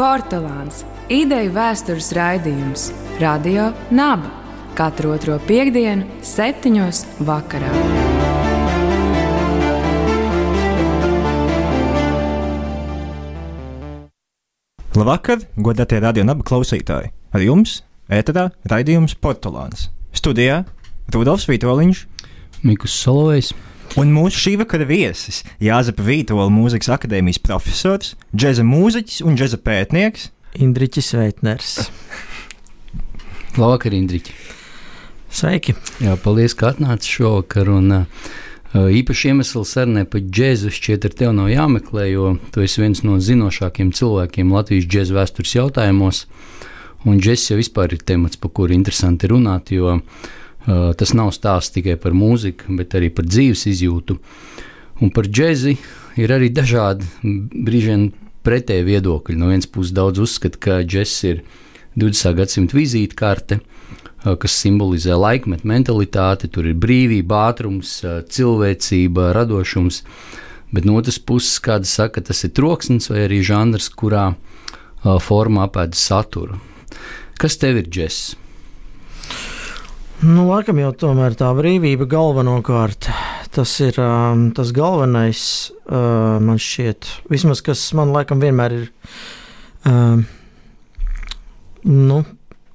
Portugāns- 0.00 0.78
ideju 1.22 1.52
vēstures 1.52 2.06
raidījums 2.16 2.86
Radio 3.20 3.72
Naba 3.90 4.30
katru 4.74 5.10
otro 5.12 5.34
piekdienu, 5.44 6.06
septiņos 6.24 7.02
vakarā. 7.28 7.68
Labvakar, 14.96 15.44
godātie 15.56 16.00
radio 16.00 16.24
naba 16.24 16.48
klausītāji! 16.48 17.12
Ar 17.36 17.44
jums 17.44 17.82
ēterā 18.08 18.48
raidījums 18.72 19.18
Portugāns. 19.20 19.90
Studijā 20.16 20.64
Rudolfs 21.12 21.44
Vitoļņš, 21.50 22.04
Mikls 22.66 22.94
Solovejs. 23.02 23.54
Un 23.98 24.12
mūsu 24.14 24.38
šī 24.38 24.52
vakara 24.60 24.84
viesis 24.86 25.40
Jāzepa 25.62 26.04
Vītola 26.06 26.46
mūzikas 26.52 26.92
akadēmijas 26.94 27.40
profesors, 27.42 28.12
džēza 28.30 28.62
mūziķis 28.66 29.24
un 29.26 29.38
džēza 29.38 29.58
pētnieks 29.64 30.28
Indriķis 30.62 31.10
Veitners. 31.18 31.72
Labvakar, 33.60 33.96
Indriķi! 33.96 34.36
Sveiki! 35.30 35.74
Jā, 36.02 36.14
paldies, 36.22 36.54
ka 36.58 36.70
atnāci 36.70 37.10
šovakar. 37.16 37.70
Un, 37.74 37.92
uh, 38.02 38.30
īpaši 38.74 39.32
iemesls 39.32 39.74
sarunai 39.74 40.06
par 40.10 40.22
džēzu 40.22 40.70
šķiet 40.74 41.06
ar 41.06 41.16
tevi 41.22 41.36
nav 41.38 41.50
jāmeklē, 41.50 42.08
jo 42.12 42.34
tu 42.54 42.62
esi 42.66 42.82
viens 42.82 43.02
no 43.06 43.18
zinošākajiem 43.22 43.94
cilvēkiem 43.94 44.52
Latvijas 44.54 44.90
džēza 44.90 45.18
vēstures 45.18 45.56
jautājumos. 45.58 46.26
Un 47.06 47.18
džēzus 47.18 47.54
jau 47.54 47.58
vispār 47.62 47.96
ir 47.96 48.04
temats, 48.06 48.38
par 48.38 48.54
kuru 48.54 48.76
interesanti 48.76 49.30
runāt, 49.30 49.74
jo 49.74 49.98
Uh, 50.00 50.36
tas 50.66 51.14
nav 51.16 51.32
stāsts 51.34 51.74
tikai 51.74 51.96
par 52.00 52.14
mūziku, 52.16 52.74
bet 52.78 52.96
arī 52.98 53.08
par 53.14 53.28
dzīves 53.28 53.66
izjūtu. 53.70 54.18
Un 55.00 55.12
par 55.14 55.28
džēzi 55.28 55.76
ir 56.20 56.34
arī 56.34 56.50
dažādi 56.52 57.06
brīžiem 57.24 58.10
pretēji 58.44 58.86
viedokļi. 58.88 59.38
No 59.40 59.50
vienas 59.52 59.68
puses, 59.70 59.94
daudz 59.96 60.20
uzskata, 60.20 60.60
ka 60.60 60.80
džēzs 60.84 61.16
ir 61.30 61.42
20. 62.00 62.36
gadsimta 62.36 62.76
vizītkarte, 62.76 63.60
uh, 63.60 64.36
kas 64.40 64.58
simbolizē 64.60 65.16
laikmetu 65.16 65.68
mentalitāti, 65.68 66.50
tur 66.52 66.68
ir 66.68 66.76
brīvība, 66.80 67.46
ātrums, 67.50 67.96
uh, 68.04 68.20
cilvēcība, 68.28 69.30
radošums. 69.36 70.02
Bet 70.70 70.86
no 70.86 71.00
otras 71.00 71.18
puses, 71.18 71.56
kāda 71.64 71.88
saka, 71.88 72.22
tas 72.22 72.44
ir 72.46 72.52
troksnis 72.54 73.10
vai 73.10 73.24
arī 73.26 73.40
žanrs, 73.42 73.88
kurā 73.90 74.28
formā 75.00 75.64
apēda 75.66 75.98
saturu. 75.98 76.60
Kas 77.40 77.56
tev 77.58 77.80
ir 77.80 77.88
džēzs? 77.88 78.36
Nu, 80.20 80.42
laikam 80.50 80.76
jau 80.76 80.90
tomēr 81.00 81.32
tā 81.32 81.48
brīvība 81.56 82.04
galvenokārt. 82.10 83.06
Tas 83.56 83.70
ir 83.80 83.96
um, 84.04 84.50
tas 84.52 84.68
galvenais, 84.76 85.42
uh, 85.88 86.36
man 86.44 86.60
šķiet, 86.60 87.08
vismaz 87.32 87.62
kas 87.64 87.86
man 87.96 88.12
laikam 88.12 88.42
vienmēr 88.42 88.74
ir. 88.76 88.84
Um, 89.88 90.26
nu, 91.88 92.20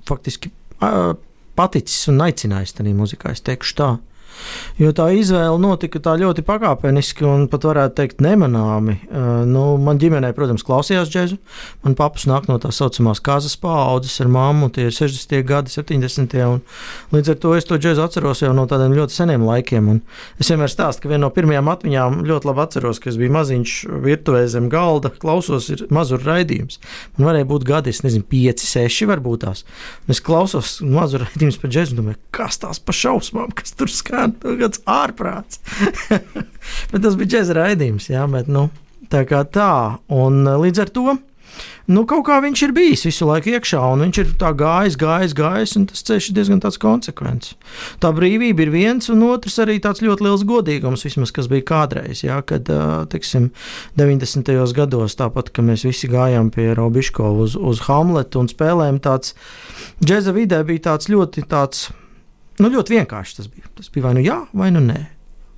faktiski 0.10 0.50
uh, 0.82 1.14
paticis 1.54 2.10
un 2.10 2.26
aicinājis 2.26 2.74
tajā 2.80 2.98
muzikā, 2.98 3.36
es 3.38 3.46
teikšu 3.46 3.78
tā. 3.78 3.92
Uh, 3.94 4.15
Jo 4.82 4.92
tā 4.96 5.08
izvēle 5.16 5.56
notika 5.62 6.02
tā 6.04 6.16
ļoti 6.20 6.44
pakāpeniski 6.46 7.26
un 7.28 7.46
pat 7.52 7.68
varētu 7.68 7.96
teikt 8.00 8.22
nemanāmi. 8.24 8.98
Nu, 9.48 9.66
man 9.82 10.00
ģimenē, 10.02 10.32
protams, 10.36 10.66
klausījās 10.68 11.12
džēzu. 11.12 11.38
Man 11.86 11.96
paps 12.00 12.26
nāk 12.30 12.50
no 12.50 12.58
tā 12.62 12.72
saucamās 12.76 13.22
kāzas 13.24 13.56
paaudzes 13.62 14.18
ar 14.24 14.32
mammu, 14.32 14.72
tie 14.76 14.90
ir 14.90 14.96
60. 14.96 15.38
gadi, 15.48 15.72
70. 15.72 16.36
Un 16.50 16.62
līdz 17.16 17.34
ar 17.36 17.40
to 17.44 17.54
es 17.56 17.68
to 17.70 17.80
džēzu 17.80 18.04
atceros 18.04 18.44
jau 18.44 18.52
no 18.56 18.66
tādiem 18.70 18.96
ļoti 18.98 19.16
seniem 19.16 19.46
laikiem. 19.48 19.92
Un 19.94 20.02
es 20.42 20.52
vienmēr 20.52 20.72
stāstu, 20.72 21.06
ka 21.06 21.14
viena 21.14 21.26
no 21.26 21.32
pirmajām 21.36 21.72
atmiņām 21.72 22.20
ļoti 22.28 22.50
labi 22.50 22.64
atceros, 22.66 23.00
ka 23.04 23.12
es 23.12 23.20
biju 23.22 23.36
maziņš 23.36 23.78
virtuvē 24.06 24.44
zem 24.52 24.68
galda, 24.74 25.12
klausos, 25.22 25.70
mazur 25.94 26.24
raidījums. 26.26 26.80
Man 27.16 27.30
varēja 27.30 27.50
būt 27.50 27.68
gadi, 27.68 27.94
es 27.96 28.04
nezinu, 28.06 28.26
5, 28.32 28.66
6 28.68 29.10
varbūt 29.14 29.46
tās. 29.46 29.64
Un 30.06 30.16
es 30.16 30.22
klausos 30.26 30.78
mazur 30.82 31.26
raidījums 31.26 31.60
par 31.62 31.72
džēzu 31.72 31.96
un 31.96 32.02
domāju, 32.02 32.20
kas 32.36 32.60
tās 32.62 32.82
pa 32.82 32.96
šausmām, 32.96 33.54
kas 33.56 33.76
tur 33.78 33.92
skan 33.92 34.25
nu, 34.32 34.58
kāds 34.62 34.82
ārprāts. 34.90 35.62
bet 36.92 37.00
tas 37.00 37.16
bija 37.20 37.36
džēza 37.36 37.60
raidījums, 37.60 38.10
jā, 38.12 38.26
bet 38.32 38.52
nu, 38.52 38.68
tā 39.12 39.26
kā 39.30 39.46
tā. 39.48 40.02
Un 40.14 40.44
eh, 40.46 40.60
līdz 40.66 40.86
ar 40.86 40.94
to. 40.96 41.16
Nu, 41.86 42.02
kaut 42.10 42.26
kā 42.28 42.40
viņš 42.42 42.62
ir 42.66 42.72
bijis 42.76 43.06
visu 43.06 43.28
laiku 43.30 43.52
iekšā, 43.54 43.80
un 43.94 44.02
viņš 44.04 44.18
ir 44.20 44.32
tā 44.42 44.50
gājis, 44.58 44.98
gājis, 45.00 45.36
gājis, 45.38 45.76
un 45.78 45.86
tas 45.92 46.02
ceļš 46.08 46.30
ir 46.32 46.36
diezgan 46.40 46.62
konsekvents. 46.82 47.54
Tā 48.02 48.10
brīvība 48.16 48.66
ir 48.66 48.72
viens, 48.74 49.08
un 49.14 49.22
otrs 49.28 49.60
arī 49.62 49.78
tāds 49.80 50.02
ļoti 50.04 50.26
liels 50.26 50.44
godīgums, 50.50 51.06
vismaz, 51.06 51.32
kas 51.36 51.48
bija 51.52 51.68
kādreiz, 51.70 52.26
jā, 52.26 52.42
kad, 52.42 52.68
eh, 52.68 53.06
teiksim, 53.12 53.52
90. 53.96 54.74
gados, 54.74 55.16
tāpat, 55.16 55.54
ka 55.54 55.62
mēs 55.62 55.86
visi 55.86 56.10
gājām 56.10 56.50
pie 56.52 56.74
Robiškova 56.76 57.46
uz, 57.46 57.56
uz 57.56 57.86
Hamletu 57.88 58.42
un 58.42 58.50
spēlējām 58.50 59.00
tāds, 59.00 59.36
džēza 60.04 60.34
vidē 60.34 60.66
bija 60.66 60.90
tāds 60.90 61.08
ļoti 61.14 61.46
tāds 61.48 61.92
Nu, 62.62 62.72
ļoti 62.72 62.96
vienkārši 62.96 63.40
tas 63.40 63.52
bija. 63.52 63.68
Tas 63.76 63.92
bija 63.92 64.08
vai 64.08 64.16
nu 64.18 64.24
jā, 64.24 64.40
vai 64.56 64.72
nu 64.72 64.82
nē. 64.84 65.02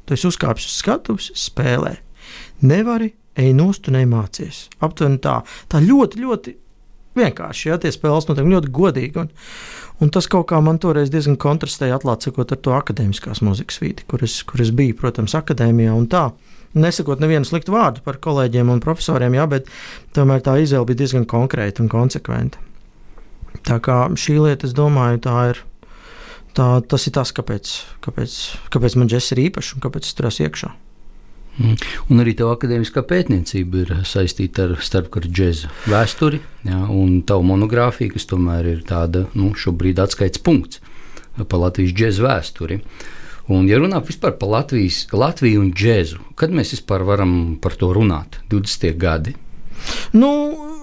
Tu 0.07 0.15
esi 0.15 0.29
uzkāpis 0.29 0.65
uz 0.69 0.77
skatuves, 0.81 1.31
spēlē. 1.37 1.97
Nevari, 2.65 3.11
ej 3.37 3.51
nost 3.53 3.89
un 3.89 3.99
nemācies. 3.99 4.65
Aptuveni 4.83 5.19
tā. 5.21 5.41
Tā 5.69 5.81
ļoti, 5.83 6.23
ļoti 6.23 6.55
vienkārši. 7.17 7.69
Jā, 7.69 7.77
tie 7.81 7.91
spēles 7.93 8.29
notiek 8.29 8.49
ļoti 8.49 8.73
godīgi. 8.73 9.21
Un, 9.21 9.29
un 10.03 10.13
tas 10.13 10.29
kaut 10.31 10.49
kā 10.51 10.59
man 10.63 10.79
toreiz 10.81 11.11
diezgan 11.13 11.37
kontrastēja, 11.41 11.99
atklācot 11.99 12.53
ar 12.55 12.61
to 12.63 12.75
akadēmiskās 12.77 13.43
muzikas 13.45 13.81
vidi, 13.83 14.05
kur 14.09 14.25
es, 14.25 14.39
kur 14.47 14.63
es 14.63 14.73
biju, 14.75 14.97
protams, 14.97 15.37
akadēmijā 15.37 15.95
un 15.97 16.09
tā. 16.11 16.29
Nesakot 16.77 17.21
nevienu 17.23 17.47
sliktu 17.47 17.73
vārdu 17.73 18.03
par 18.05 18.19
kolēģiem 18.21 18.69
un 18.69 18.83
profesoriem, 18.83 19.37
jā, 19.37 19.47
bet 19.49 19.69
tomēr 20.17 20.43
tā 20.45 20.57
izvēle 20.61 20.89
bija 20.89 21.03
diezgan 21.03 21.25
konkrēta 21.29 21.81
un 21.81 21.89
konsekventa. 21.89 22.61
Tā 23.65 23.79
kā 23.83 24.03
šī 24.19 24.37
lieta, 24.43 24.67
es 24.67 24.75
domāju, 24.77 25.23
tā 25.25 25.37
ir 25.53 25.63
tā, 26.57 26.67
tas 26.89 27.07
ir 27.07 27.15
tas, 27.17 27.31
kāpēc, 27.35 27.71
kāpēc, 28.05 28.35
kāpēc 28.73 28.97
man 28.99 29.11
džeks 29.11 29.33
ir 29.35 29.47
īpašs 29.47 29.75
un 29.77 29.85
kāpēc 29.85 30.09
es 30.09 30.17
tur 30.17 30.29
esmu 30.31 30.47
iekšā. 30.47 30.73
Mm. 31.57 31.77
Un 32.13 32.21
arī 32.21 32.35
tā 32.37 32.45
akadēmiskā 32.53 33.01
pētniecība 33.09 33.79
ir 33.81 33.93
saistīta 34.05 34.67
ar 34.67 34.75
starpkara 34.85 35.29
džēzu 35.29 35.71
vēsturi, 35.89 36.41
jā, 36.69 36.81
un 36.93 37.21
tā 37.25 37.39
monogrāfija, 37.41 38.13
kas 38.13 38.29
tomēr 38.29 38.69
ir 38.75 38.83
tāda 38.85 39.25
nu, 39.33 39.53
šobrīd 39.57 39.97
atskaites 40.03 40.43
punkts 40.45 40.83
par 41.37 41.63
Latvijas 41.63 41.95
džēzu 41.97 42.27
vēsturi. 42.27 42.79
Un, 43.53 43.65
ja 43.69 43.79
runā 43.79 44.03
par 44.03 44.49
Latvijas, 44.51 45.05
Latviju 45.15 45.63
un 45.63 45.73
džēzu, 45.73 46.19
kad 46.37 46.53
mēs 46.53 46.75
vispār 46.75 47.05
varam 47.07 47.57
par 47.63 47.77
to 47.79 47.89
runāt? 47.95 48.41
20. 48.51 48.93
gadi. 48.99 49.33
Nu, 50.13 50.29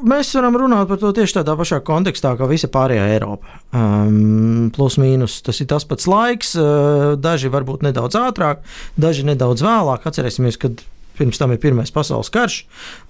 mēs 0.06 0.32
varam 0.36 0.56
runāt 0.58 0.88
par 0.90 0.98
to 1.00 1.12
tieši 1.16 1.38
tādā 1.40 1.54
pašā 1.58 1.80
kontekstā, 1.86 2.34
kā 2.38 2.48
visa 2.50 2.70
pārējā 2.72 3.04
Eiropa. 3.14 3.60
Um, 3.74 4.70
plus 4.74 4.98
mīnus 5.00 5.40
tas 5.46 5.60
ir 5.62 5.68
tas 5.70 5.86
pats 5.88 6.08
laiks, 6.10 6.54
uh, 6.58 7.14
daži 7.20 7.52
varbūt 7.52 7.84
nedaudz 7.86 8.18
ātrāk, 8.20 8.64
daži 9.00 9.26
nedaudz 9.28 9.64
vēlāk. 9.64 10.06
Atcerēsimies, 10.08 10.58
kad 10.60 10.82
pirms 11.14 11.38
tam 11.38 11.52
ir 11.54 11.60
Pirmais 11.62 11.92
pasaules 11.94 12.30
karš 12.34 12.56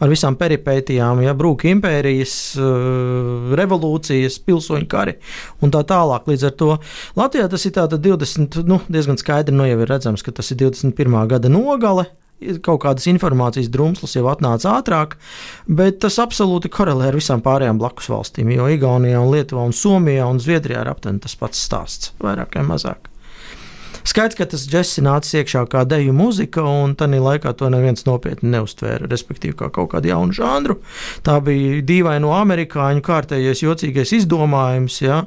ar 0.05 0.11
visām 0.13 0.37
peripētijām, 0.37 1.23
ja 1.25 1.33
brūka 1.37 1.71
impērijas, 1.73 2.35
uh, 2.61 3.55
revolūcijas, 3.57 4.41
pilsoņu 4.45 4.91
kari 4.91 5.17
un 5.65 5.73
tā 5.75 5.85
tālāk. 5.89 6.29
Līdz 6.29 6.51
ar 6.51 6.59
to 6.61 6.75
Latvijā 7.17 7.49
tas 7.53 7.65
ir 7.69 7.79
20, 7.79 8.61
nu, 8.69 8.83
diezgan 8.93 9.21
skaidri, 9.21 9.57
nu 9.57 9.69
jau 9.69 9.81
ir 9.81 9.91
redzams, 9.91 10.27
ka 10.27 10.35
tas 10.37 10.53
ir 10.53 10.61
21. 10.67 11.19
gada 11.33 11.53
nogale 11.53 12.11
kaut 12.65 12.83
kādas 12.85 13.07
informācijas 13.11 13.71
drumslas 13.73 14.17
jau 14.17 14.27
atnāca 14.33 14.77
ātrāk, 14.81 15.17
bet 15.67 16.01
tas 16.05 16.19
absolūti 16.23 16.73
korelē 16.73 17.11
ar 17.11 17.19
visām 17.19 17.43
pārējām 17.45 17.81
blakus 17.81 18.11
valstīm. 18.13 18.53
Jo 18.57 18.69
Igaunijā, 18.75 19.23
un 19.23 19.33
Lietuvā, 19.33 19.65
un 19.65 19.77
Somijā 19.77 20.29
un 20.29 20.43
Zviedrijā 20.43 20.85
ir 20.85 20.93
aptuveni 20.93 21.25
tas 21.25 21.37
pats 21.41 21.65
stāsts, 21.69 22.15
vairāk 22.23 22.59
vai 22.59 22.69
mazāk. 22.75 23.14
Skaidrs, 24.05 24.37
ka 24.37 24.45
tas 24.53 24.67
džeks 24.69 24.99
nāca 25.05 25.39
iekšā 25.41 25.65
kā 25.73 25.83
deju 25.89 26.13
muzika, 26.17 26.61
un 26.61 26.93
tajā 26.99 27.21
laikā 27.25 27.55
to 27.57 27.71
neviens 27.73 28.05
nopietni 28.05 28.51
neuztvēra, 28.53 29.09
respektīvi, 29.09 29.57
kā 29.63 29.71
kaut 29.73 29.95
kādu 29.95 30.11
jaunu 30.11 30.37
žanru. 30.37 30.77
Tā 31.25 31.39
bija 31.45 31.81
dīvaina 31.89 32.21
no 32.27 32.35
amerikāņu 32.37 33.05
kārtējais, 33.05 33.65
jocīgais 33.65 34.13
izdomājums, 34.21 35.01
ja? 35.05 35.23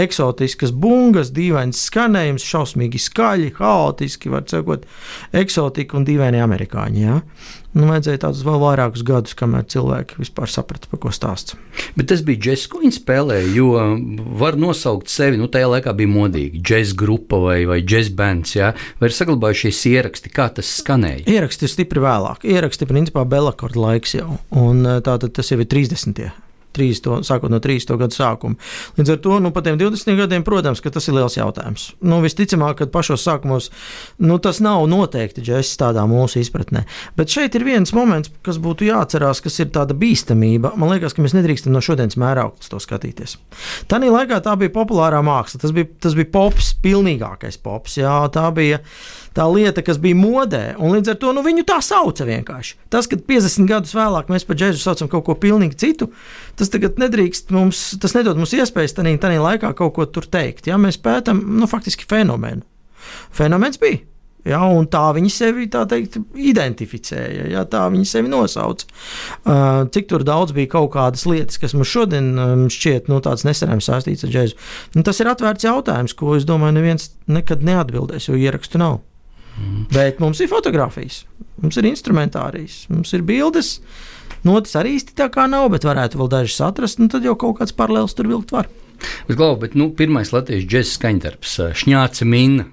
eksotiskas 0.00 0.72
bungas, 0.72 1.32
dīvains 1.36 1.84
skanējums, 1.90 2.48
šausmīgi 2.48 3.02
skaļi, 3.04 3.52
haotiski, 3.60 4.32
var 4.32 4.48
teikt, 4.48 4.88
eksotika 5.36 6.00
un 6.00 6.08
dīvaini 6.08 6.40
amerikāņi. 6.40 7.04
Ja? 7.04 7.20
Nu, 7.72 7.86
vajadzēja 7.88 8.20
tādus 8.26 8.42
vēl 8.44 8.58
vairākus 8.60 9.04
gadus, 9.08 9.36
kamēr 9.38 9.64
cilvēki 9.72 10.18
vispār 10.20 10.50
saprata, 10.52 10.90
par 10.92 11.00
ko 11.00 11.12
stāsts. 11.14 11.56
Bet 11.96 12.10
tas 12.10 12.20
bija 12.26 12.40
džeks, 12.46 12.66
ko 12.68 12.82
viņi 12.82 12.98
spēlēja. 12.98 13.48
Jo 13.56 13.70
var 14.40 14.58
nosaukt 14.60 15.08
sevi, 15.12 15.40
nu, 15.40 15.48
tajā 15.52 15.70
laikā 15.72 15.94
bija 15.96 16.12
modīgi 16.12 16.60
džeks 16.60 16.92
grupa 17.00 17.40
vai, 17.40 17.62
vai 17.68 17.80
džeks 17.80 18.12
bands. 18.18 18.52
Ja? 18.58 18.74
Vai 19.00 19.08
ir 19.08 19.16
saglabājušies 19.16 19.82
ieraksti, 19.88 20.34
kā 20.36 20.50
tas 20.52 20.68
skanēja? 20.82 21.24
Ieraksti 21.32 21.68
ir 21.68 21.72
stipri 21.72 22.04
vēlāk. 22.04 22.44
Ieraksti 22.44 22.88
principā 22.90 23.24
Belakorda 23.28 23.86
laiks 23.86 24.18
jau. 24.20 24.36
Un 24.52 24.84
tātad 25.00 25.32
tas 25.32 25.48
jau 25.48 25.60
ir 25.62 25.70
30. 25.72 26.28
30, 26.76 27.22
sākot 27.26 27.52
no 27.52 27.60
30. 27.62 27.96
gadu 28.00 28.16
sākuma. 28.16 28.58
Līdz 28.98 29.14
ar 29.14 29.20
to, 29.24 29.38
nu, 29.44 29.52
pat 29.54 29.66
tiem 29.68 29.78
20 29.80 30.18
gadiem, 30.18 30.44
protams, 30.46 30.82
tas 30.82 31.08
ir 31.08 31.16
liels 31.16 31.36
jautājums. 31.38 31.90
Nu, 32.04 32.20
visticamāk, 32.24 32.80
ka 32.80 32.88
pašos 32.92 33.24
sākumos 33.26 33.70
nu, 34.22 34.38
tas 34.42 34.60
nav 34.64 34.84
noteikti 34.90 35.44
džeks 35.44 35.74
tādā 35.80 36.04
mūsu 36.10 36.42
izpratnē. 36.42 36.84
Bet 37.18 37.32
šeit 37.32 37.56
ir 37.58 37.66
viens 37.66 37.94
moments, 37.96 38.32
kas 38.46 38.60
būtu 38.62 38.88
jāatcerās, 38.88 39.42
kas 39.44 39.58
ir 39.62 39.72
tāda 39.74 39.96
bīstamība. 39.98 40.74
Man 40.80 40.92
liekas, 40.94 41.16
ka 41.16 41.24
mēs 41.24 41.36
nedrīkstam 41.36 41.74
no 41.74 41.82
šodienas 41.84 42.18
mēra 42.20 42.46
augsts 42.48 42.72
to 42.72 42.80
skatīties. 42.82 43.38
Tanī 43.90 44.12
laikā 44.12 44.42
tā 44.44 44.56
bija 44.60 44.74
populārā 44.74 45.22
māksla, 45.24 45.62
tas 45.62 45.74
bija, 45.76 45.90
tas 46.02 46.16
bija 46.18 46.30
pops, 46.34 46.72
pilnīgākais 46.84 47.60
pops. 47.62 47.98
Jā, 48.00 48.18
tā 48.32 48.48
bija 48.54 48.82
tā 49.36 49.46
lieta, 49.52 49.84
kas 49.84 50.00
bija 50.02 50.18
modē, 50.18 50.62
un 50.78 50.94
līdz 50.96 51.14
ar 51.14 51.18
to 51.22 51.32
nu, 51.36 51.44
viņu 51.46 51.64
tā 51.68 51.78
sauca 51.84 52.26
vienkārši. 52.28 52.76
Tas, 52.92 53.08
ka 53.10 53.18
50 53.18 53.68
gadus 53.70 53.96
vēlāk 53.96 54.30
mēs 54.32 54.46
par 54.48 54.58
džēzu 54.60 54.82
saucam 54.82 55.10
kaut 55.12 55.26
ko 55.28 55.36
pilnīgi 55.42 55.78
citu, 55.84 56.12
tas 56.58 56.72
tagad 56.72 57.00
nedrīkst 57.02 57.52
mums, 57.54 57.84
tas 58.02 58.16
nedod 58.18 58.40
mums 58.40 58.54
iespējas 58.56 58.96
tajā, 58.98 59.16
tajā 59.22 59.42
laikā 59.42 59.74
kaut 59.78 59.96
ko 59.98 60.08
tur 60.08 60.28
teikt. 60.28 60.70
Ja? 60.70 60.80
Mēs 60.80 61.00
pētām 61.02 61.42
nu, 61.58 61.70
faktiski 61.70 62.08
fenomenu. 62.08 62.64
Fenomens 63.34 63.80
bija. 63.82 64.04
Ja, 64.42 64.58
tā 64.90 65.02
viņi 65.14 65.30
sevi 65.30 65.68
teikt, 65.70 66.16
identificēja, 66.34 67.44
ja, 67.52 67.62
tā 67.70 67.84
viņi 67.92 68.08
sevi 68.10 68.30
nosauca. 68.30 68.88
Uh, 69.46 69.84
cik 69.94 70.10
daudz 70.26 70.54
bija 70.56 70.72
kaut 70.72 70.90
kādas 70.96 71.22
lietas, 71.30 71.60
kas 71.62 71.76
mums 71.78 71.92
šodien 71.92 72.32
um, 72.34 72.64
šķiet 72.72 73.06
nu, 73.12 73.20
nesarām 73.22 73.78
saistītas 73.78 74.26
ar 74.26 74.34
džēzu. 74.34 74.58
Nu, 74.96 75.06
tas 75.06 75.22
ir 75.22 75.30
atvērts 75.30 75.68
jautājums, 75.68 76.16
ko 76.18 76.34
es 76.34 76.48
domāju, 76.48 76.74
neviens 76.80 77.12
nekad 77.30 77.62
neatbildēs, 77.66 78.26
jo 78.32 78.40
ierakstu 78.40 78.82
nav. 78.82 78.98
Mm. 79.58 79.86
Bet 79.92 80.20
mums 80.22 80.40
ir 80.40 80.50
fotografijas, 80.50 81.22
mums 81.62 81.78
ir 81.78 81.88
instrumentārijas, 81.90 82.84
mums 82.92 83.12
ir 83.16 83.24
bildes. 83.26 83.76
Notis 84.46 84.74
arī 84.78 84.96
īsti 84.98 85.14
tā 85.18 85.28
kā 85.30 85.44
nav, 85.50 85.68
bet 85.74 85.84
varētu 85.86 86.18
vēl 86.18 86.30
dažas 86.32 86.62
atrast, 86.66 86.98
un 87.02 87.12
tad 87.12 87.26
jau 87.26 87.36
kaut 87.38 87.60
kāds 87.60 87.76
paralēls 87.76 88.16
tur 88.18 88.30
vilkt 88.30 88.54
var. 88.54 88.70
Bet, 89.26 89.36
Glau, 89.36 89.56
bet 89.58 89.74
nu, 89.78 89.88
pirmais 89.98 90.30
latviešu 90.32 90.66
džēzus 90.70 90.96
skaņdarbs, 90.98 91.54
šņāca 91.82 92.26
mina. 92.28 92.66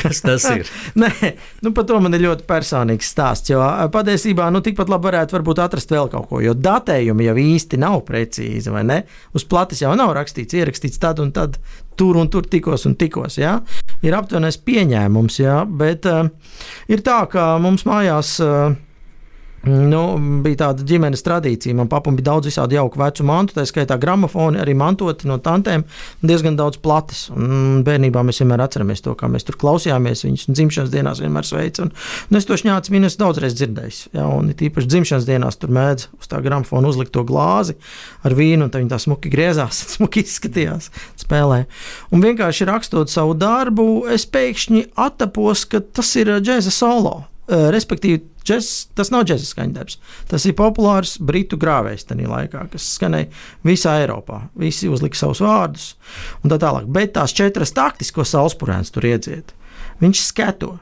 Kas 0.00 0.22
tas 0.24 0.46
ir? 0.52 0.68
Nē, 1.00 1.32
nu, 1.64 1.72
par 1.76 1.86
to 1.88 1.98
man 2.02 2.16
ir 2.16 2.24
ļoti 2.24 2.46
personīgs 2.48 3.10
stāsts. 3.14 3.52
Jo 3.52 3.62
patiesībā 3.92 4.48
nu, 4.52 4.62
tikpat 4.64 4.92
labi 4.92 5.10
varētu 5.10 5.40
atrast 5.60 5.92
vēl 5.92 6.10
kaut 6.12 6.28
ko, 6.30 6.40
jo 6.44 6.54
datējumi 6.56 7.28
jau 7.28 7.36
īsti 7.44 7.80
nav 7.80 8.00
precīzi. 8.08 8.72
Uz 9.36 9.46
plates 9.48 9.82
jau 9.82 9.92
nav 9.98 10.14
rakstīts, 10.16 10.56
ierakstīts 10.56 11.00
tad 11.00 11.20
un 11.22 11.32
tad, 11.36 11.58
tur 12.00 12.16
un 12.16 12.30
tur 12.32 12.48
tikos 12.48 12.86
un 12.88 12.96
tikos. 12.96 13.36
Ja? 13.40 13.58
Ir 14.00 14.16
aptuvenais 14.16 14.56
pieņēmums, 14.64 15.40
ja? 15.42 15.60
bet 15.64 16.08
uh, 16.08 16.24
ir 16.88 17.04
tā, 17.04 17.22
ka 17.32 17.52
mums 17.60 17.84
mājās. 17.88 18.38
Uh, 18.44 18.78
Nu, 19.68 20.02
bija 20.40 20.56
tāda 20.62 20.84
ģimenes 20.88 21.20
tradīcija. 21.20 21.76
Man 21.76 21.88
papam 21.92 22.16
bija 22.16 22.30
daudz 22.30 22.48
visādi 22.48 22.78
jauku 22.78 22.96
vecu 23.00 23.26
mantu, 23.28 23.58
tā 23.58 23.66
skaitā 23.68 23.98
gramofoni, 24.00 24.56
arī 24.62 24.72
mantoti 24.78 25.28
no 25.28 25.36
tantēm, 25.42 25.84
diezgan 26.24 26.56
daudz 26.56 26.78
plates. 26.80 27.26
Un 27.34 27.82
bērnībā 27.84 28.22
mēs 28.24 28.40
vienmēr 28.40 28.62
atceramies 28.64 29.04
to, 29.04 29.12
kā 29.20 29.28
mēs 29.28 29.44
tur 29.44 29.58
klausījāmies 29.60 30.24
viņus, 30.24 30.46
dzimšanas 30.48 30.94
dienās 30.94 31.20
vienmēr 31.20 31.48
sveicu. 31.48 31.84
Un, 31.84 31.92
un 32.30 32.40
es 32.40 32.48
to 32.48 32.56
šņācu 32.56 32.94
minus 32.96 33.18
daudzreiz 33.20 33.58
dzirdējis. 33.58 34.00
Ja, 34.16 34.30
un 34.32 34.48
it 34.54 34.64
īpaši 34.64 34.88
dzimšanas 34.94 35.28
dienās 35.28 35.60
tur 35.60 35.74
mēdz 35.76 36.08
uz 36.16 36.32
tā 36.32 36.40
gramofona 36.44 36.88
uzlikt 36.88 37.12
to 37.12 37.26
glāzi 37.28 37.76
ar 38.24 38.36
vīnu, 38.38 38.64
un 38.64 38.72
viņi 38.72 38.94
tā 38.94 39.00
smuki 39.02 39.32
griezās, 39.32 39.84
smuki 39.98 40.24
izskatījās, 40.24 40.88
spēlē. 41.20 41.66
Un 42.16 42.24
vienkārši 42.24 42.68
rakstot 42.70 43.12
savu 43.12 43.36
darbu, 43.36 44.06
es 44.08 44.24
pēkšņi 44.24 44.86
attapos, 44.96 45.66
ka 45.68 45.84
tas 45.84 46.16
ir 46.16 46.38
džēza 46.40 46.72
solo. 46.72 47.18
Respektīvi, 47.50 48.22
Džes, 48.44 48.88
tas 48.96 49.10
nav 49.12 49.26
džēzus 49.28 49.52
skaņdarbs. 49.52 49.98
Tas 50.30 50.46
ir 50.48 50.56
populārs 50.58 51.18
britu 51.20 51.58
grāvējs 51.60 52.06
tajā 52.08 52.28
laikā, 52.28 52.64
kas 52.72 52.86
skanēja 52.96 53.28
visā 53.66 53.98
Eiropā. 54.00 54.46
Visi 54.58 54.88
uzlika 54.88 55.18
savus 55.20 55.42
vārdus 55.44 55.90
un 56.40 56.52
tā 56.52 56.60
tālāk. 56.62 56.88
Bet 56.88 57.14
tās 57.18 57.36
četras 57.36 57.74
taktis, 57.76 58.12
ko 58.16 58.24
Salspurēns 58.24 58.94
tur 58.94 59.08
iedzied, 59.10 59.52
viņš 60.00 60.22
skato. 60.30 60.78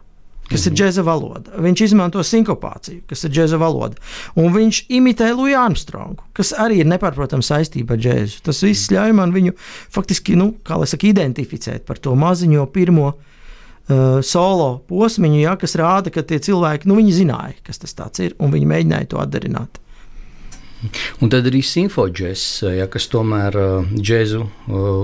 Kas 0.48 0.62
ir 0.64 0.72
mhm. 0.72 0.78
džēza 0.80 1.02
valoda? 1.04 1.58
Viņš 1.60 1.80
izmanto 1.84 2.22
sinkopāciju, 2.24 3.02
kas 3.10 3.26
ir 3.26 3.34
džēza 3.36 3.58
valoda. 3.60 3.98
Un 4.40 4.54
viņš 4.54 4.86
imitē 4.96 5.28
Luju 5.36 5.58
Armstrongu, 5.60 6.24
kas 6.32 6.54
arī 6.56 6.78
ir 6.80 6.88
nepārprotama 6.88 7.44
saistība 7.44 7.98
ar 7.98 8.00
džēzu. 8.00 8.38
Tas 8.46 8.62
viss 8.64 8.88
ļauj 8.94 9.12
man 9.18 9.34
viņu 9.34 9.52
faktiski, 9.92 10.38
nu, 10.40 10.54
kā 10.64 10.80
lai 10.80 10.88
saka, 10.88 11.10
identificēt 11.10 11.84
par 11.84 12.00
to 12.00 12.16
maziņo 12.16 12.64
pirmo 12.72 13.10
uh, 13.10 13.27
uh, 13.88 14.18
solo 14.24 14.70
posmiņu, 14.88 15.42
ja, 15.42 15.56
kas 15.60 15.76
rāda, 15.78 16.12
ka 16.14 16.24
tie 16.26 16.40
cilvēki 16.44 16.88
nu, 16.90 16.98
zināja, 17.14 17.56
kas 17.66 17.82
tas 17.82 17.94
ir, 18.24 18.36
un 18.38 18.54
viņi 18.54 18.72
mēģināja 18.72 19.12
to 19.12 19.22
atdarināt. 19.22 19.80
Un 21.18 21.32
tad 21.32 21.48
arī 21.50 21.58
simfodžēs, 21.66 22.42
ja, 22.76 22.86
kas 22.90 23.08
tomēr 23.10 23.56
uh, 23.58 23.96
džēzu 23.98 24.44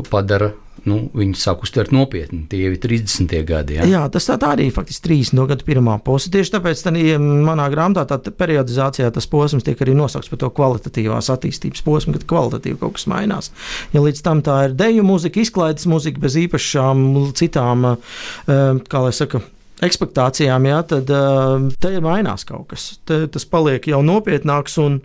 padara 0.07 0.53
nu, 0.91 0.99
viņi 1.17 1.39
sāk 1.39 1.65
uztvert 1.65 1.93
nopietni. 1.95 2.45
Tie 2.51 2.61
ir 2.69 2.77
30. 2.81 3.33
gadi. 3.49 3.79
Ja? 3.79 3.87
Jā, 3.89 4.03
tas 4.13 4.29
tā, 4.29 4.37
tā 4.41 4.53
arī 4.57 4.69
faktiski 4.75 5.09
30. 5.09 5.41
gada 5.51 5.67
pirmā 5.67 5.97
puse. 6.05 6.33
Tieši 6.33 6.57
tāpēc 6.57 6.85
tā, 6.87 6.93
manā 7.21 7.69
grāmatā 7.73 8.05
tā 8.11 8.35
periodizācijā 8.35 9.11
tas 9.15 9.29
posms 9.31 9.67
tiek 9.67 9.81
arī 9.85 9.97
nosaukts 9.99 10.33
par 10.33 10.43
to 10.43 10.53
kvalitatīvās 10.55 11.31
attīstības 11.35 11.85
posmu, 11.87 12.17
kad 12.19 12.29
kvalitatīvi 12.31 12.81
kaut 12.83 12.99
kas 12.99 13.09
mainās. 13.11 13.51
Ja 13.95 14.05
līdz 14.05 14.23
tam 14.27 14.45
tā 14.45 14.61
ir 14.69 14.79
deju 14.79 15.07
mūzika, 15.07 15.43
izklaides 15.43 15.89
mūzika 15.91 16.23
bez 16.23 16.39
īpašām 16.45 17.05
citām, 17.39 17.91
eh, 17.95 18.85
kā 18.89 19.05
lai 19.05 19.13
saka, 19.17 19.43
ekspektācijām, 19.85 20.69
jā, 20.69 20.79
tad 20.95 21.11
uh, 21.13 21.67
te 21.83 21.91
ir 21.97 22.05
mainās 22.05 22.47
kaut 22.49 22.69
kas. 22.71 22.95
Te, 23.09 23.25
tas 23.29 23.45
paliek 23.51 23.85
jau 23.91 24.01
nopietnāks 24.07 24.79
un 24.83 25.01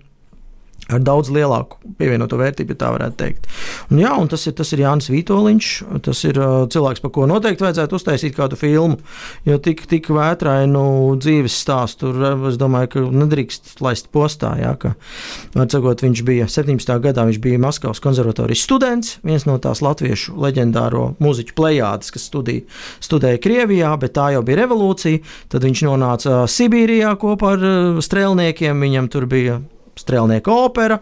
ar 0.89 1.03
daudz 1.05 1.29
lielāku 1.33 1.77
pievienoto 1.99 2.39
vērtību, 2.39 2.73
ja 2.73 2.81
tā 2.83 2.91
varētu 2.95 3.17
teikt. 3.19 3.47
Un, 3.89 4.01
jā, 4.01 4.11
un 4.17 4.29
tas, 4.31 4.45
ir, 4.49 4.55
tas 4.57 4.73
ir 4.73 4.83
Jānis 4.83 5.09
Vitoļņš. 5.13 5.71
Tas 6.05 6.23
ir 6.27 6.39
uh, 6.41 6.63
cilvēks, 6.71 7.03
par 7.03 7.13
ko 7.15 7.27
noteikti 7.29 7.65
vajadzētu 7.65 7.97
uztaisīt 7.99 8.35
kādu 8.37 8.57
filmu. 8.59 8.99
Jo 9.47 9.59
tik, 9.63 9.85
tik 9.89 10.09
vētrainu 10.13 10.83
dzīves 11.21 11.57
stāstu 11.63 12.09
tur, 12.09 12.47
es 12.49 12.57
domāju, 12.59 12.91
ka 12.93 13.05
nedrīkst 13.23 13.79
laist 13.83 14.09
postā. 14.15 14.53
Jā, 14.59 14.73
ka, 14.79 14.93
sakot, 15.55 16.03
viņš 16.05 16.23
bija 16.27 16.49
17. 16.49 16.93
gadā, 17.03 17.25
viņš 17.29 17.41
bija 17.43 17.61
Maskavas 17.61 18.01
konservatorijas 18.03 18.65
students, 18.65 19.17
viens 19.25 19.45
no 19.49 19.57
tās 19.61 19.83
latviešu 19.85 20.37
leģendāro 20.39 21.13
mūziķu 21.23 21.55
plējādes, 21.57 22.13
kas 22.15 22.29
studīja, 22.29 22.65
studēja 23.03 23.41
Krievijā, 23.43 23.93
bet 24.01 24.15
tā 24.17 24.31
jau 24.35 24.45
bija 24.45 24.63
revolūcija. 24.63 25.23
Tad 25.51 25.65
viņš 25.67 25.85
nonāca 25.87 26.43
Sibīrijā 26.49 27.15
kopā 27.19 27.55
ar 27.57 27.67
strēlniekiem. 28.03 28.87
Viņam 28.89 29.09
tur 29.11 29.27
bija 29.29 29.59
strēlnieka 29.99 30.53
opera. 30.53 30.99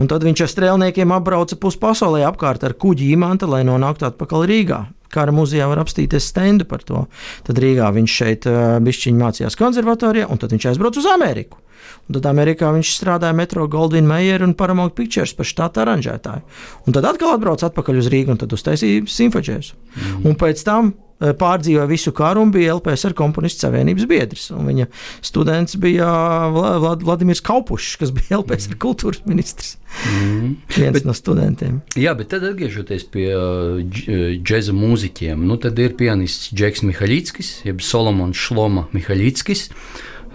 Un 0.00 0.08
tad 0.08 0.24
viņš 0.24 0.44
ar 0.44 0.50
strēlniekiem 0.50 1.12
apbrauca 1.12 1.58
pusi 1.60 1.80
pasaulē 1.82 2.24
apkārt 2.28 2.64
ar 2.64 2.76
kuģi 2.80 3.12
imanta, 3.12 3.48
lai 3.50 3.62
nonāktu 3.68 4.08
atpakaļ 4.08 4.46
Rīgā. 4.48 4.80
Kara 5.12 5.34
muzejā 5.36 5.66
var 5.68 5.82
apstīties 5.82 6.30
stendu 6.30 6.64
par 6.64 6.84
to. 6.88 7.04
Tad 7.44 7.60
Rīgā 7.60 7.90
viņš 7.92 8.14
šeit 8.22 8.48
bišķiņā 8.86 9.20
mācījās 9.20 9.58
konservatorijā, 9.60 10.30
un 10.32 10.40
tad 10.40 10.54
viņš 10.56 10.70
aizbrauca 10.72 11.02
uz 11.02 11.10
Ameriku. 11.12 11.60
Un 12.08 12.16
tad 12.16 12.26
Amerikā 12.30 12.70
viņš 12.72 12.94
strādāja 12.96 13.36
Metro 13.36 13.66
Goldwyn 13.68 14.08
Mayer 14.08 14.42
un 14.46 14.56
Paramount 14.56 14.96
Pictures 14.96 15.34
par 15.36 15.46
štāta 15.46 15.84
aranžētāju. 15.84 16.42
Un 16.86 16.96
tad 16.96 17.06
atkal 17.10 17.36
atbrauca 17.36 17.68
atpakaļ 17.68 18.00
uz 18.00 18.08
Rīgu 18.12 18.32
un 18.32 18.40
tad 18.40 18.54
uztaisīja 18.56 19.04
simfoģēsu. 19.12 19.76
Mm. 19.76 20.28
Un 20.30 20.38
pēc 20.40 20.64
tam 20.64 20.94
Eh, 20.94 21.11
pārdzīvoja 21.38 21.86
visu 21.90 22.12
karu 22.16 22.42
un 22.46 22.52
bija 22.54 22.76
LPSR 22.76 23.14
komponistu 23.18 23.66
savienības 23.66 24.06
biedrs. 24.10 24.48
Un 24.54 24.68
viņa 24.70 24.88
students 25.24 25.76
bija 25.80 26.08
Vlad 26.52 27.04
Vladimirs 27.06 27.42
Kaupušs, 27.44 27.96
kas 28.00 28.14
bija 28.14 28.40
LPSR 28.40 28.78
kultūras 28.82 29.22
ministrs. 29.28 29.76
Mm. 30.08 30.56
Viens 30.72 30.96
bet, 30.96 31.06
no 31.08 31.14
studentiem. 31.16 31.82
Jā, 31.98 32.14
bet 32.18 32.32
tad 32.32 32.46
atgriežoties 32.48 33.04
pie 33.12 33.28
džēza 33.92 34.74
mūziķiem, 34.76 35.44
nu 35.48 35.58
tad 35.60 35.78
ir 35.82 35.96
pianists 35.98 36.50
Džeks 36.56 36.84
Mihaļickis, 36.88 37.52
jeb 37.68 37.84
Solomons 37.84 38.40
Šloma 38.40 38.88
Mihaļickis. 38.96 39.68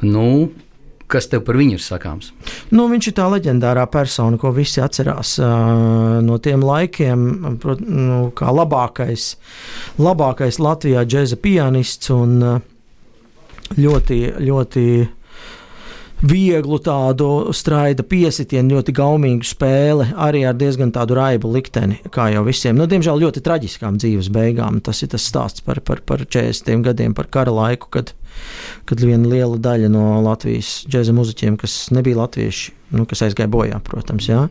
Nu, 0.05 0.51
Kas 1.07 1.29
tev 1.31 1.45
par 1.47 1.55
viņu 1.55 1.77
ir 1.77 1.83
sakāms? 1.83 2.33
Nu, 2.75 2.89
viņš 2.91 3.07
ir 3.07 3.13
tā 3.15 3.29
leģendārā 3.31 3.85
persona, 3.91 4.35
ko 4.39 4.51
visi 4.55 4.81
atcerās 4.83 5.37
uh, 5.39 6.17
no 6.23 6.35
tiem 6.43 6.65
laikiem. 6.67 7.21
Prot, 7.63 7.79
nu, 7.79 8.25
kā 8.35 8.51
labākais, 8.51 9.29
labākais 10.03 10.59
Latvijā 10.59 11.05
džēza 11.07 11.39
pianists 11.39 12.11
un 12.11 12.35
uh, 12.43 12.57
ļoti, 13.79 14.19
ļoti 14.43 14.83
vieglu 16.27 16.79
tādu 16.81 17.53
straida 17.53 18.03
piesitienu, 18.03 18.77
ļoti 18.77 18.93
gaumīgu 18.97 19.45
spēli, 19.45 20.09
arī 20.17 20.43
ar 20.49 20.55
diezgan 20.57 20.91
tādu 20.93 21.17
raibu 21.17 21.51
likteni, 21.53 21.99
kā 22.13 22.29
jau 22.33 22.43
visiem. 22.47 22.77
Nu, 22.77 22.87
diemžēl 22.89 23.21
ļoti 23.21 23.43
traģiskām 23.45 23.99
dzīves 24.01 24.31
beigām. 24.33 24.81
Tas 24.83 25.03
ir 25.05 25.11
tas 25.13 25.27
stāsts 25.29 25.63
par, 25.65 25.81
par, 25.85 26.01
par 26.07 26.25
40 26.25 26.83
gadiem, 26.87 27.13
par 27.17 27.29
kara 27.31 27.53
laiku, 27.53 27.91
kad 27.93 28.15
kad 28.87 29.03
viena 29.03 29.29
liela 29.29 29.59
daļa 29.61 29.91
no 29.93 30.05
Latvijas 30.25 30.81
džēza 30.89 31.15
muzeķiem, 31.15 31.57
kas 31.61 31.75
nebija 31.95 32.21
latvieši, 32.21 32.75
nu, 32.97 33.05
kas 33.09 33.25
aizgāja 33.27 33.51
bojā, 33.51 33.79
protams. 33.85 34.29
Jā. 34.29 34.45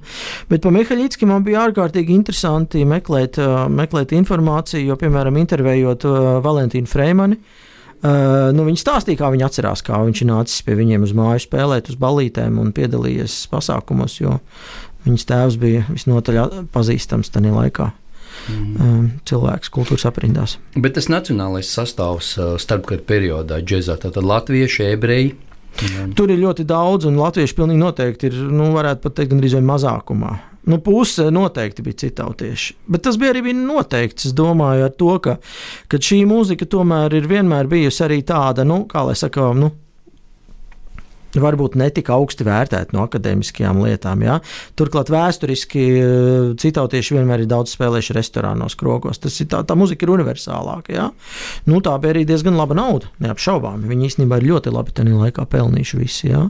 Bet 0.50 0.64
par 0.64 0.75
Mihaļicki 0.76 1.28
man 1.28 1.47
bija 1.47 1.66
ārkārtīgi 1.66 2.14
interesanti 2.16 2.85
meklēt, 2.88 3.40
meklēt 3.73 4.16
informāciju, 4.16 4.90
jo, 4.90 4.99
piemēram, 5.00 5.38
intervējot 5.43 6.09
Valentīnu 6.45 6.90
Freimani. 6.90 7.40
Uh, 7.97 8.50
nu, 8.52 8.66
viņa 8.66 8.78
stāstīja, 8.83 9.23
kā 9.23 9.31
viņa 9.33 9.47
atcerās, 9.49 9.81
kā 9.83 9.97
viņš 10.05 10.21
nācis 10.28 10.61
pie 10.66 10.75
viņiem 10.76 11.07
uz 11.07 11.14
māju 11.16 11.40
spēlēt 11.47 11.88
uz 11.88 11.97
balītēm 11.99 12.59
un 12.61 12.69
piedalījies 12.76 13.38
pasākumos. 13.50 14.19
Jo 14.21 14.37
Viņas 15.07 15.26
tēvs 15.28 15.57
bija 15.62 15.85
visnotaļ 15.87 16.66
pazīstams 16.75 17.31
tajā 17.31 17.52
laikā. 17.55 17.93
Mm. 18.50 19.07
Cilvēks 19.28 19.73
kultūras 19.75 20.07
aprindās. 20.09 20.57
Bet 20.76 20.97
tas 20.99 21.11
nacionālais 21.12 21.71
sastāvs 21.73 22.35
starpkara 22.62 23.05
periodā, 23.07 23.61
džēzā, 23.64 23.99
tātad 24.05 24.26
latvieši, 24.26 24.90
ebreji. 24.93 25.35
Jā. 25.76 26.07
Tur 26.16 26.33
ir 26.33 26.40
ļoti 26.40 26.64
daudz, 26.69 27.09
un 27.09 27.19
latvieši 27.21 27.57
pilnīgi 27.57 27.83
noteikti 27.83 28.31
ir, 28.31 28.37
nu, 28.49 28.71
varētu 28.76 29.02
pat 29.05 29.16
teikt, 29.19 29.35
gandrīz 29.35 29.57
vai 29.59 29.64
mazākumā. 29.75 30.35
Nu, 30.66 30.81
puse 30.83 31.28
noteikti 31.31 31.85
bija 31.87 32.00
citautieši. 32.07 32.75
Bet 32.90 33.05
tas 33.07 33.19
bija 33.21 33.35
arī 33.35 33.45
bija 33.47 33.59
noteikts. 33.59 34.26
Es 34.31 34.35
domāju, 34.35 34.88
to, 34.99 35.12
ka, 35.23 35.37
ka 35.87 36.00
šī 36.02 36.25
mūzika 36.26 36.66
tomēr 36.71 37.14
ir 37.21 37.28
vienmēr 37.31 37.69
bijusi 37.71 38.02
arī 38.07 38.23
tāda, 38.26 38.64
nu, 38.66 38.81
kā 38.90 39.05
lai 39.07 39.14
saka, 39.19 39.52
nu, 39.55 39.71
varbūt 41.35 41.76
netika 41.78 42.14
augsti 42.16 42.47
vērtēti 42.47 42.97
no 42.97 43.04
akadēmiskajām 43.06 43.80
lietām. 43.85 44.23
Ja? 44.26 44.38
Turklāt 44.78 45.11
vēsturiski 45.12 45.85
eh, 45.97 46.09
citautieši 46.61 47.16
vienmēr 47.18 47.45
ir 47.45 47.50
daudz 47.50 47.75
spēlējuši 47.76 48.16
restorānos, 48.16 48.76
krogos. 48.78 49.21
Tas 49.23 49.37
ir 49.42 49.50
tā, 49.52 49.62
tā 49.66 49.76
muzika 49.78 50.06
ir 50.06 50.14
universālāka. 50.16 50.95
Ja? 50.95 51.09
Nu, 51.68 51.83
tā 51.85 51.97
bija 52.02 52.16
arī 52.16 52.25
diezgan 52.28 52.59
laba 52.59 52.76
nauda, 52.78 53.11
neapšaubām. 53.25 53.85
Viņi 53.90 54.11
īstenībā 54.11 54.40
ir 54.40 54.49
ļoti 54.52 54.75
labi 54.75 54.97
tajā 54.97 55.21
laikā 55.26 55.47
pelnījuši 55.52 56.00
visi. 56.00 56.30
Ja? 56.30 56.47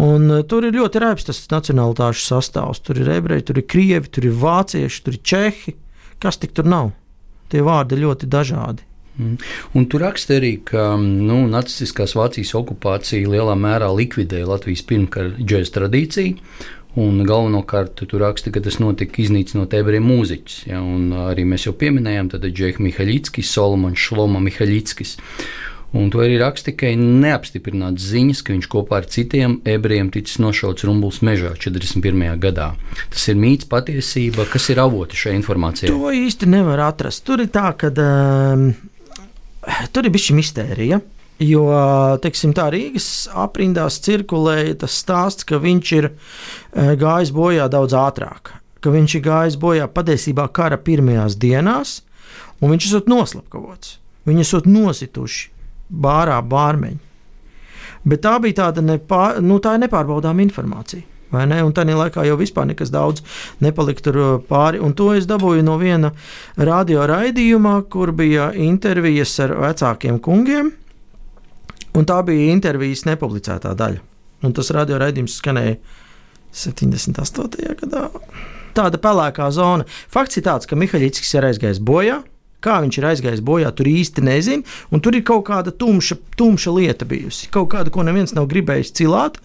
Un, 0.00 0.28
uh, 0.30 0.44
tur 0.48 0.68
ir 0.68 0.76
ļoti 0.76 1.02
rēps 1.02 1.28
tas 1.28 1.42
nacionālitāšu 1.52 2.26
sastāvs. 2.28 2.82
Tur 2.84 3.02
ir 3.02 3.12
ebreji, 3.18 3.48
tur 3.50 3.62
ir 3.62 3.68
krievi, 3.68 4.08
tur 4.12 4.28
ir 4.28 4.38
vācieši, 4.38 5.04
tur 5.04 5.18
ir 5.18 5.26
čehi. 5.32 5.76
Kas 6.22 6.38
tik 6.38 6.54
tur 6.56 6.68
nav? 6.70 6.92
Tie 7.52 7.60
vārdi 7.64 7.98
ļoti 8.00 8.28
dažādi. 8.30 8.86
Mm. 9.18 9.38
Un 9.76 9.88
tur 9.92 10.06
raksta 10.06 10.38
arī, 10.38 10.54
ka 10.64 10.94
nu, 11.00 11.42
nacistiskās 11.52 12.14
Vācijas 12.16 12.54
okupācija 12.56 13.28
lielā 13.28 13.56
mērā 13.60 13.90
likvidēja 13.92 14.48
Latvijas 14.48 14.84
pirmkara 14.88 15.34
džēza 15.36 15.76
tradīciju. 15.76 16.54
Un 17.02 17.22
galvenokārt 17.24 18.02
tur 18.04 18.20
raksta, 18.20 18.50
ka 18.52 18.60
tas 18.60 18.76
notika 18.76 19.22
iznīcinot 19.22 19.72
ebreju 19.78 20.04
mūziķus. 20.04 20.56
Ja, 20.68 20.82
arī 21.30 21.46
mēs 21.48 21.64
jau 21.64 21.72
pieminējām, 21.80 22.28
tad 22.34 22.44
Džeks 22.44 22.82
Mihaļickis, 22.84 23.52
Solomons 23.52 24.00
Šloma 24.00 24.42
Mihaļickis. 24.44 25.16
Un 25.96 26.08
to 26.12 26.20
arī 26.24 26.38
raksta 26.40 26.70
tikai 26.70 26.94
neapstiprināts 26.96 28.04
ziņas, 28.12 28.44
ka 28.44 28.54
viņš 28.54 28.68
kopā 28.72 29.00
ar 29.00 29.08
citiem 29.12 29.58
ebrejiem 29.68 30.08
ticis 30.12 30.38
nošauts 30.40 30.84
Rumbuls 30.88 31.20
mežā 31.24 31.52
41. 31.56 32.22
gadā. 32.40 32.70
Tas 33.12 33.26
ir 33.28 33.40
mīts, 33.40 33.68
patiesība, 33.68 34.48
kas 34.52 34.70
ir 34.72 34.80
avoti 34.84 35.20
šai 35.20 35.36
informācijai. 35.40 35.92
To 35.92 36.12
īsti 36.16 36.48
nevar 36.48 36.86
atrast. 36.88 37.24
Tur 37.28 37.44
ir 37.44 37.52
tā, 37.52 37.70
ka. 37.76 37.92
Um 37.96 38.72
tur 39.92 40.06
ir 40.06 40.14
bijusi 40.14 40.36
mistērija. 40.36 41.00
Jo 41.42 41.62
teiksim, 42.22 42.52
tā 42.54 42.68
Rīgas 42.70 43.26
aprindās 43.34 43.96
cirkulēja 44.04 44.76
tas 44.84 44.94
stāsts, 45.02 45.46
ka 45.48 45.58
viņš 45.62 45.92
ir 45.96 46.10
eh, 46.12 46.92
gājis 47.00 47.32
bojā 47.34 47.66
daudz 47.72 47.96
ātrāk, 47.98 48.52
ka 48.84 48.92
viņš 48.94 49.16
ir 49.18 49.24
gājis 49.26 49.56
bojā 49.58 49.88
patiesībā 49.90 50.46
kara 50.54 50.78
pirmajās 50.78 51.38
dienās, 51.42 52.00
un 52.60 52.74
viņš 52.74 52.90
esot 52.90 53.10
noslapkavots. 53.10 53.96
Viņi 54.28 54.44
esot 54.44 54.68
nosituši 54.70 55.48
bārā 55.90 56.36
bārmeņi. 56.46 57.00
Bet 58.06 58.22
tā 58.22 58.36
bija 58.42 58.64
tāda 58.64 58.82
nepār, 58.84 59.40
nu, 59.42 59.58
tā 59.62 59.74
nepārbaudāma 59.82 60.42
informācija. 60.44 61.02
Vai 61.32 61.46
Ne? 61.50 61.62
Un 61.64 61.72
tādā 61.76 61.96
laikā 61.96 62.26
jau 62.28 62.36
vispār 62.40 62.68
nekas 62.70 62.92
daudz 62.92 63.24
nepalika 63.64 64.04
tur 64.06 64.20
uh, 64.20 64.30
pāri. 64.48 64.80
Un 64.82 64.94
to 64.96 65.10
es 65.16 65.26
dabūju 65.28 65.64
no 65.66 65.78
viena 65.80 66.12
radio 66.56 67.06
raidījumā, 67.08 67.78
kur 67.92 68.12
bija 68.16 68.52
intervijas 68.54 69.34
ar 69.42 69.56
vecākiem 69.64 70.20
kungiem. 70.22 70.72
Un 71.92 72.08
tā 72.08 72.22
bija 72.24 72.52
intervijas 72.52 73.04
nepublicētā 73.08 73.74
daļa. 73.76 74.00
Un 74.42 74.54
tas 74.56 74.72
radio 74.74 74.98
raidījums 75.02 75.36
skanēja 75.38 75.76
78. 76.52 77.76
gadā. 77.82 78.08
Tāda 78.76 79.00
pelēkā 79.00 79.48
zona. 79.52 79.84
Fakts 80.12 80.40
ir 80.40 80.46
tāds, 80.46 80.68
ka 80.68 80.76
Mihaļickis 80.80 81.34
ir 81.36 81.48
aizgājis 81.48 81.80
bojā. 81.84 82.22
Kā 82.62 82.78
viņš 82.84 82.98
ir 82.98 83.06
aizgājis 83.10 83.44
bojā, 83.44 83.72
tur 83.76 83.90
īsti 83.90 84.24
nezinu. 84.24 84.66
Tur 85.02 85.18
ir 85.18 85.24
kaut 85.26 85.44
kāda 85.48 85.74
tumša, 85.74 86.18
tumša 86.38 86.74
lieta 86.76 87.08
bijusi. 87.08 87.50
Kaut 87.54 87.72
kāda, 87.74 87.92
ko 87.92 88.06
neviens 88.06 88.34
nav 88.36 88.48
gribējis 88.52 88.94
cilāt. 88.98 89.38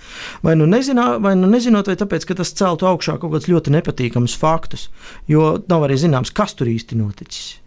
Vai 0.45 0.55
nu, 0.59 0.69
nezinā, 0.69 1.15
vai 1.23 1.33
nu 1.39 1.49
nezinot, 1.49 1.89
vai 1.89 1.97
tāpēc, 1.99 2.27
ka 2.29 2.37
tas 2.41 2.53
celtu 2.57 2.89
augšā 2.89 3.17
kaut 3.17 3.33
kādus 3.33 3.49
ļoti 3.51 3.73
nepatīkamus 3.77 4.37
faktus. 4.37 4.89
Jo 5.31 5.55
nav 5.69 5.87
arī 5.87 5.97
zināms, 6.01 6.33
kas 6.35 6.53
tur 6.57 6.69
īsti 6.71 6.99
noticis. 6.99 7.57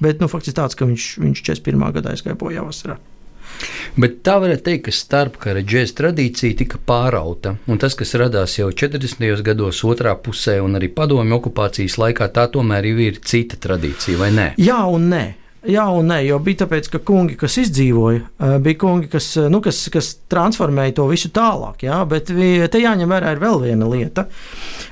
Bet 0.00 0.22
nu, 0.22 0.30
fakts 0.32 0.48
ir 0.48 0.56
tāds, 0.56 0.78
ka 0.78 0.88
viņš, 0.88 1.14
viņš 1.20 1.42
41. 1.50 1.88
gadā 1.98 2.14
aizgāja 2.14 2.38
bojā 2.40 2.64
vasarā. 2.64 2.96
Bet 4.00 4.20
tā 4.26 4.36
varētu 4.42 4.64
teikt, 4.68 4.84
ka 4.86 4.94
starpkara 4.94 5.64
džēzus 5.66 5.96
tradīcija 5.98 6.58
tika 6.62 6.78
pārauta. 6.86 7.56
Un 7.70 7.80
tas, 7.82 7.96
kas 7.98 8.14
radās 8.20 8.56
jau 8.58 8.70
40. 8.70 9.42
gados, 9.46 9.82
otrā 9.84 10.14
pusē, 10.14 10.60
un 10.62 10.78
arī 10.78 10.92
padomju 10.94 11.40
okupācijas 11.40 11.98
laikā, 12.00 12.30
tā 12.34 12.46
tomēr 12.54 12.86
ir 12.92 13.20
cita 13.24 13.58
tradīcija, 13.60 14.20
vai 14.20 14.30
ne? 14.36 14.48
Jā, 14.60 14.84
un 14.86 15.10
nē. 15.10 15.24
Jā, 15.68 15.82
un 15.92 16.06
nē, 16.08 16.22
jo 16.24 16.38
bija 16.40 16.62
tāpēc, 16.62 16.86
ka 16.88 16.98
kungi, 17.04 17.34
kas 17.36 17.58
izdzīvoja, 17.60 18.20
eh, 18.40 18.54
bija 18.64 18.78
kungi, 18.80 19.10
kas, 19.12 19.26
eh, 19.36 19.48
nu, 19.52 19.60
kas, 19.60 19.82
kas 19.92 20.14
transformēja 20.32 20.94
to 20.96 21.04
visu 21.10 21.28
tālāk. 21.28 21.84
Jā, 21.84 21.98
bet 22.08 22.32
te 22.32 22.80
jāņem 22.80 23.12
vērā 23.12 23.34
vēl 23.36 23.60
viena 23.60 23.88
lieta. 23.88 24.26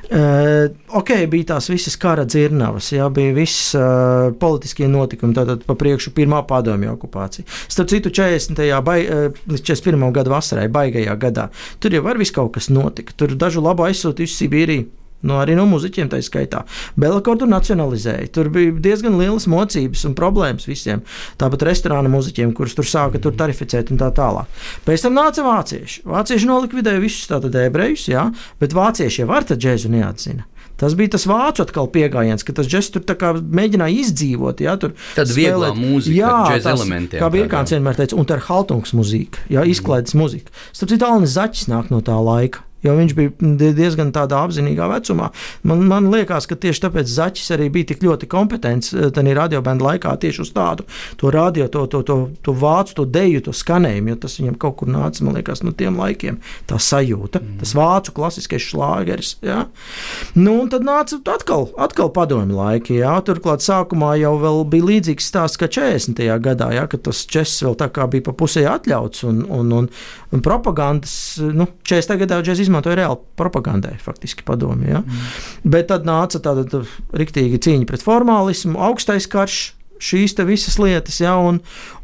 Uh, 0.09 0.73
ok, 0.97 1.11
bija 1.29 1.51
tās 1.51 1.67
visas 1.69 1.93
kara 2.01 2.23
dzirnavas, 2.25 2.87
jā, 2.95 3.05
bija 3.13 3.35
viss 3.37 3.75
uh, 3.77 4.31
politiskie 4.41 4.87
notikumi, 4.89 5.35
tātad 5.37 5.67
pa 5.69 5.77
priekšu 5.77 6.15
pirmā 6.17 6.41
padomju 6.49 6.95
okupācija. 6.95 7.45
Starp 7.69 7.91
citu, 7.93 8.09
40. 8.09 8.81
Bai, 8.85 9.03
līdz 9.05 9.61
41. 9.69 10.07
gada 10.17 10.33
vasarai, 10.33 10.65
baigajā 10.73 11.13
gadā, 11.21 11.51
tur 11.79 11.93
jau 11.93 12.01
var 12.09 12.17
viss 12.17 12.33
kaut 12.33 12.55
kas 12.57 12.71
notika. 12.73 13.13
Tur 13.21 13.37
dažu 13.37 13.61
labu 13.61 13.85
aizsūtījuši 13.85 14.39
Sibīriju 14.41 14.89
nu, 15.23 15.39
arī 15.43 15.57
no 15.59 15.67
muzeķiem 15.71 16.11
tā 16.13 16.21
skaitā. 16.25 16.65
Belakordu 16.99 17.49
nacionalizēja. 17.51 18.29
Tur 18.35 18.51
bija 18.55 18.75
diezgan 18.89 19.19
lielas 19.21 19.49
mocības 19.51 20.05
un 20.09 20.17
problēmas 20.19 20.69
visiem. 20.69 21.03
Tāpat 21.41 21.67
restorāna 21.71 22.11
muzeķiem, 22.13 22.53
kurus 22.57 22.77
tur 22.79 22.89
sāka 22.89 23.23
tur 23.23 23.37
tarificēt 23.39 23.93
un 23.95 24.01
tā 24.01 24.11
tālāk. 24.15 24.51
Pēc 24.87 25.07
tam 25.07 25.19
nāca 25.19 25.47
vācieši. 25.47 26.05
Vācieši 26.09 26.51
nolikvidēja 26.51 27.03
visus 27.03 27.31
tātad 27.31 27.57
ebrejus, 27.65 28.09
jā, 28.13 28.29
bet 28.63 28.77
vācieši 28.77 29.25
jau 29.25 29.35
ar 29.35 29.49
tā 29.49 29.59
džēzu 29.59 29.93
neatzina. 29.95 30.47
Tas 30.79 30.95
bija 30.95 31.11
tas 31.17 31.25
vācu 31.27 31.65
atkal 31.65 31.89
pieejams, 31.91 32.45
ka 32.47 32.55
tas 32.55 32.69
džeks 32.71 32.93
tur 32.95 33.03
mēģināja 33.43 33.99
izdzīvot. 34.05 34.63
Jā, 34.63 34.77
tur 34.79 34.95
Tad 35.17 35.33
vieglā 35.35 35.73
mūzika, 35.75 36.15
jā, 36.15 36.37
tas, 36.63 36.79
elementiem. 36.79 37.19
Kā 37.19 37.31
Birkāns 37.35 37.75
vienmēr 37.75 37.99
teica, 37.99 38.15
un 38.15 38.29
tā 38.29 38.39
ir 38.39 38.47
haltungs 38.47 38.95
mūzika, 38.95 39.43
jā, 39.51 39.67
izklaides 39.67 40.15
mm. 40.15 40.23
mūzika. 40.23 40.55
Starp 40.71 40.95
citu, 40.95 41.09
Alnis 41.09 41.35
Zaķis 41.35 41.67
nāk 41.73 41.91
no 41.91 41.99
tā 42.07 42.15
laika. 42.23 42.63
Jo 42.85 42.95
viņš 42.99 43.15
bija 43.19 43.73
diezgan 43.75 44.13
tādā 44.15 44.39
apzinīgā 44.47 44.87
vecumā. 44.93 45.33
Man, 45.67 45.83
man 45.91 46.11
liekas, 46.13 46.47
ka 46.47 46.59
tieši 46.59 46.85
tāpēc 46.87 47.11
Zaķis 47.11 47.51
arī 47.57 47.69
bija 47.75 47.91
tik 47.93 48.05
ļoti 48.07 48.29
kompetents 48.31 48.93
eh, 48.95 49.09
tajā 49.15 49.35
radiobēnā 49.39 49.83
laikā 49.83 50.15
tieši 50.23 50.45
uz 50.45 50.53
tādu 50.55 50.87
to 51.19 51.33
radio, 51.35 51.67
to, 51.69 51.87
to, 51.91 52.03
to, 52.03 52.17
to 52.43 52.55
vācu, 52.55 52.95
to 53.01 53.05
deju, 53.05 53.43
to 53.49 53.55
skanējumu, 53.57 54.13
jo 54.13 54.21
tas 54.25 54.39
viņam 54.39 54.59
kaut 54.61 54.79
kur 54.81 54.91
nāca, 54.93 55.25
man 55.27 55.39
liekas, 55.39 55.63
no 55.67 55.73
tiem 55.77 55.99
laikiem. 55.99 56.39
Tā 56.71 56.79
sajūta, 56.83 57.43
mm. 57.43 57.59
tas 57.63 57.75
vācu 57.77 58.15
klasiskais 58.17 58.69
šlāgeris. 58.71 59.35
Ja? 59.45 59.65
Nu, 60.39 60.59
un 60.63 60.71
tad 60.73 60.87
nāca 60.87 61.19
atkal, 61.35 61.69
atkal 61.81 62.13
padomju 62.15 62.59
laiki. 62.59 62.99
Ja? 63.01 63.17
Turklāt 63.27 63.65
sākumā 63.65 64.15
jau 64.21 64.35
bija 64.69 64.89
līdzīgs 64.93 65.29
stāsts 65.33 65.61
kā 65.61 65.71
40. 65.71 66.23
gadā, 66.45 66.71
ja? 66.77 66.87
kad 66.91 67.05
tas 67.09 67.25
čess 67.29 67.65
vēl 67.67 67.77
tā 67.79 67.91
kā 67.93 68.09
bija 68.11 68.29
pa 68.29 68.37
pusē 68.39 68.65
atļauts 68.71 69.27
un, 69.29 69.43
un, 69.59 69.75
un, 69.81 69.91
un 70.35 70.45
propagandas, 70.45 71.17
nu, 71.43 71.69
40. 71.89 72.19
gadā 72.23 72.39
jau 72.39 72.49
izmantoja 72.69 73.01
reāli 73.01 73.19
propagandai, 73.41 73.97
faktiski 74.03 74.45
padomju. 74.47 74.93
Ja? 74.93 75.03
Mm. 75.03 75.25
Bet 75.75 75.91
tad 75.91 76.07
nāca 76.09 76.41
tāda 76.45 76.67
tā, 76.69 76.85
riktīga 77.17 77.61
cīņa 77.65 77.89
pret 77.89 78.05
formālismu, 78.05 78.79
augstais 78.89 79.29
karš. 79.31 79.75
Šīs 79.99 80.37
visas 80.47 80.77
lietas, 80.79 81.17
ja, 81.19 81.33
un, 81.43 81.57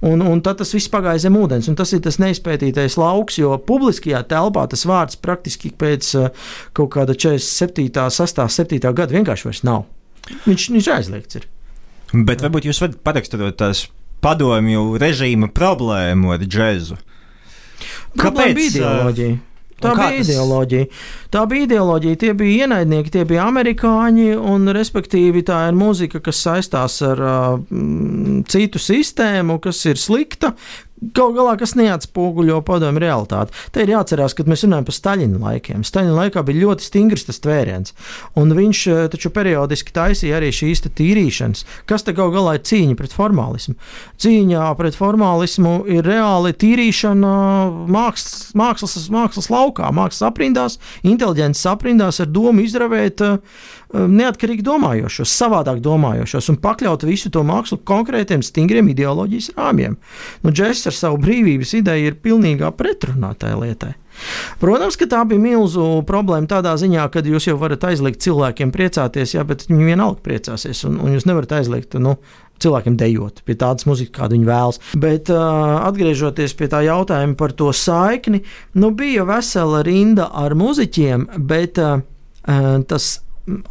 un, 0.02 0.23
un 0.26 0.40
tad 0.42 0.59
tas 0.59 0.73
viss 0.75 0.90
pagāja 0.90 1.28
zem 1.28 1.37
ūdens. 1.38 1.68
Tas 1.78 1.92
ir 1.94 2.00
tas 2.02 2.18
neizpētītais 2.18 2.97
lauks, 2.99 3.37
jo 3.38 3.54
publiskajā 3.68 4.25
telpā 4.33 4.64
tas 4.66 4.83
vārds 4.83 5.21
praktiski 5.23 5.71
pēc 5.71 6.09
uh, 6.18 6.49
kaut 6.75 6.90
kāda 6.97 7.14
47, 7.14 7.94
6, 8.11 8.42
7 8.50 8.83
gada 8.83 9.14
vienkārši 9.14 9.47
vairs 9.47 9.62
nav. 9.62 9.85
Viņš, 10.42 10.66
viņš 10.75 10.90
aizliegts 10.97 11.38
ir. 11.38 11.47
Bet 12.14 12.42
varbūt 12.42 12.66
jūs 12.66 12.83
varat 12.83 12.99
paraksturot 13.06 13.62
tās 13.62 13.87
padomju 14.25 14.99
režīma 15.00 15.50
problēmu 15.54 16.35
ar 16.35 16.44
džēzu. 16.44 16.99
Kāpēc? 18.21 18.54
Bija 18.56 18.71
ideoloģija. 18.71 19.40
Tā 19.83 19.93
bija 19.99 20.11
tas... 20.21 20.28
ideoloģija. 20.28 20.87
Tā 21.35 21.43
bija 21.50 21.66
ideoloģija. 21.69 22.21
Tie 22.23 22.33
bija 22.38 22.66
ienaidnieki, 22.66 23.12
tie 23.14 23.25
bija 23.28 23.49
amerikāņi, 23.50 24.28
un 24.38 24.71
respektīvi 24.76 25.43
tā 25.47 25.64
ir 25.69 25.78
mūzika, 25.78 26.23
kas 26.25 26.43
saistās 26.47 27.00
ar 27.04 27.25
uh, 27.25 27.59
citu 28.50 28.83
sistēmu, 28.83 29.59
kas 29.64 29.83
ir 29.90 30.00
slikta, 30.00 30.54
Galu 31.13 31.35
galā, 31.37 31.55
kas 31.61 31.75
neatspoguļo 31.77 32.61
padomu 32.65 33.03
realitāti. 33.03 33.53
Te 33.75 33.83
ir 33.85 33.93
jāatcerās, 33.93 34.33
ka 34.37 34.47
mēs 34.49 34.65
runājam 34.65 34.87
par 34.89 34.97
Staļina 34.97 35.41
laikiem. 35.43 35.83
Staļina 35.85 36.15
laikā 36.17 36.45
bija 36.47 36.63
ļoti 36.63 36.87
stingrs 36.87 37.27
tas 37.29 37.43
tvēriens, 37.45 37.93
un 38.41 38.55
viņš 38.57 38.81
eh, 38.89 39.03
taču 39.13 39.33
periodiski 39.35 39.93
taisīja 39.95 40.39
arī 40.39 40.49
šīs 40.55 40.85
tīrīšanas. 40.87 41.65
Kas 41.91 42.07
te 42.07 42.15
galu 42.17 42.33
galā 42.39 42.57
ir 42.57 42.65
cīņa 42.65 42.97
pret 42.99 43.17
formālismu? 43.17 43.77
Cīņā 44.23 44.71
pret 44.79 44.97
formālismu 44.97 45.77
ir 45.93 46.07
reāli 46.09 46.55
tīrīšana 46.65 47.35
mākslas, 47.93 48.53
mākslas, 48.57 49.09
mākslas 49.13 49.51
laukā, 49.53 49.91
mākslas 49.95 50.29
aprindās, 50.31 50.79
inteliģences 51.05 51.69
aprindās 51.75 52.23
ar 52.23 52.31
domu 52.33 52.65
izravēt 52.65 53.25
uh, 53.25 53.41
neatkarīgi 53.95 54.65
domājošos, 54.67 55.31
savādāk 55.31 55.81
domājošos 55.85 56.51
un 56.53 56.59
pakļaut 56.63 57.05
visu 57.07 57.31
to 57.35 57.45
mākslu 57.47 57.79
konkrētiem, 57.87 58.43
stingriem 58.43 58.89
ideoloģijas 58.91 59.53
rāmjiem. 59.59 59.97
Nu, 60.43 60.55
Džeks 60.55 60.87
ar 60.95 61.01
savu 61.01 61.21
brīvības 61.27 61.75
ideju 61.81 62.09
ir 62.09 62.17
pilnīgā 62.23 62.71
pretrunā 62.79 63.35
tajā 63.39 63.59
lietā. 63.61 63.93
Protams, 64.61 64.95
ka 64.95 65.09
tā 65.11 65.25
bija 65.27 65.43
milzu 65.43 65.85
problēma 66.07 66.47
tādā 66.51 66.77
ziņā, 66.79 67.09
ka 67.11 67.25
jūs 67.27 67.49
jau 67.49 67.57
varat 67.59 67.83
aizliegt 67.91 68.23
cilvēkiem 68.23 68.71
priecāties, 68.75 69.35
jā, 69.35 69.43
bet 69.47 69.67
viņi 69.67 69.91
vienalga 69.91 70.23
priecāsies, 70.23 70.85
un, 70.87 71.01
un 71.03 71.17
jūs 71.17 71.27
nevarat 71.27 71.57
aizliegt 71.59 71.99
nu, 71.99 72.15
cilvēkiem 72.63 72.97
dejot 73.01 73.43
pie 73.45 73.57
tādas 73.59 73.89
muzikas, 73.89 74.15
kādu 74.15 74.39
viņi 74.39 74.49
vēlas. 74.49 74.81
Bet 75.01 75.33
uh, 75.35 75.83
atgriežoties 75.89 76.55
pie 76.59 76.71
tā 76.71 76.85
jautājuma 76.87 77.35
par 77.41 77.55
to 77.59 77.73
saikni, 77.75 78.45
nu, 78.79 78.93
bija 78.95 79.27
vesela 79.29 79.83
rinda 79.87 80.31
ar 80.31 80.55
muzeķiem, 80.59 81.29
bet 81.51 81.83
uh, 81.83 81.99
tas 82.89 83.11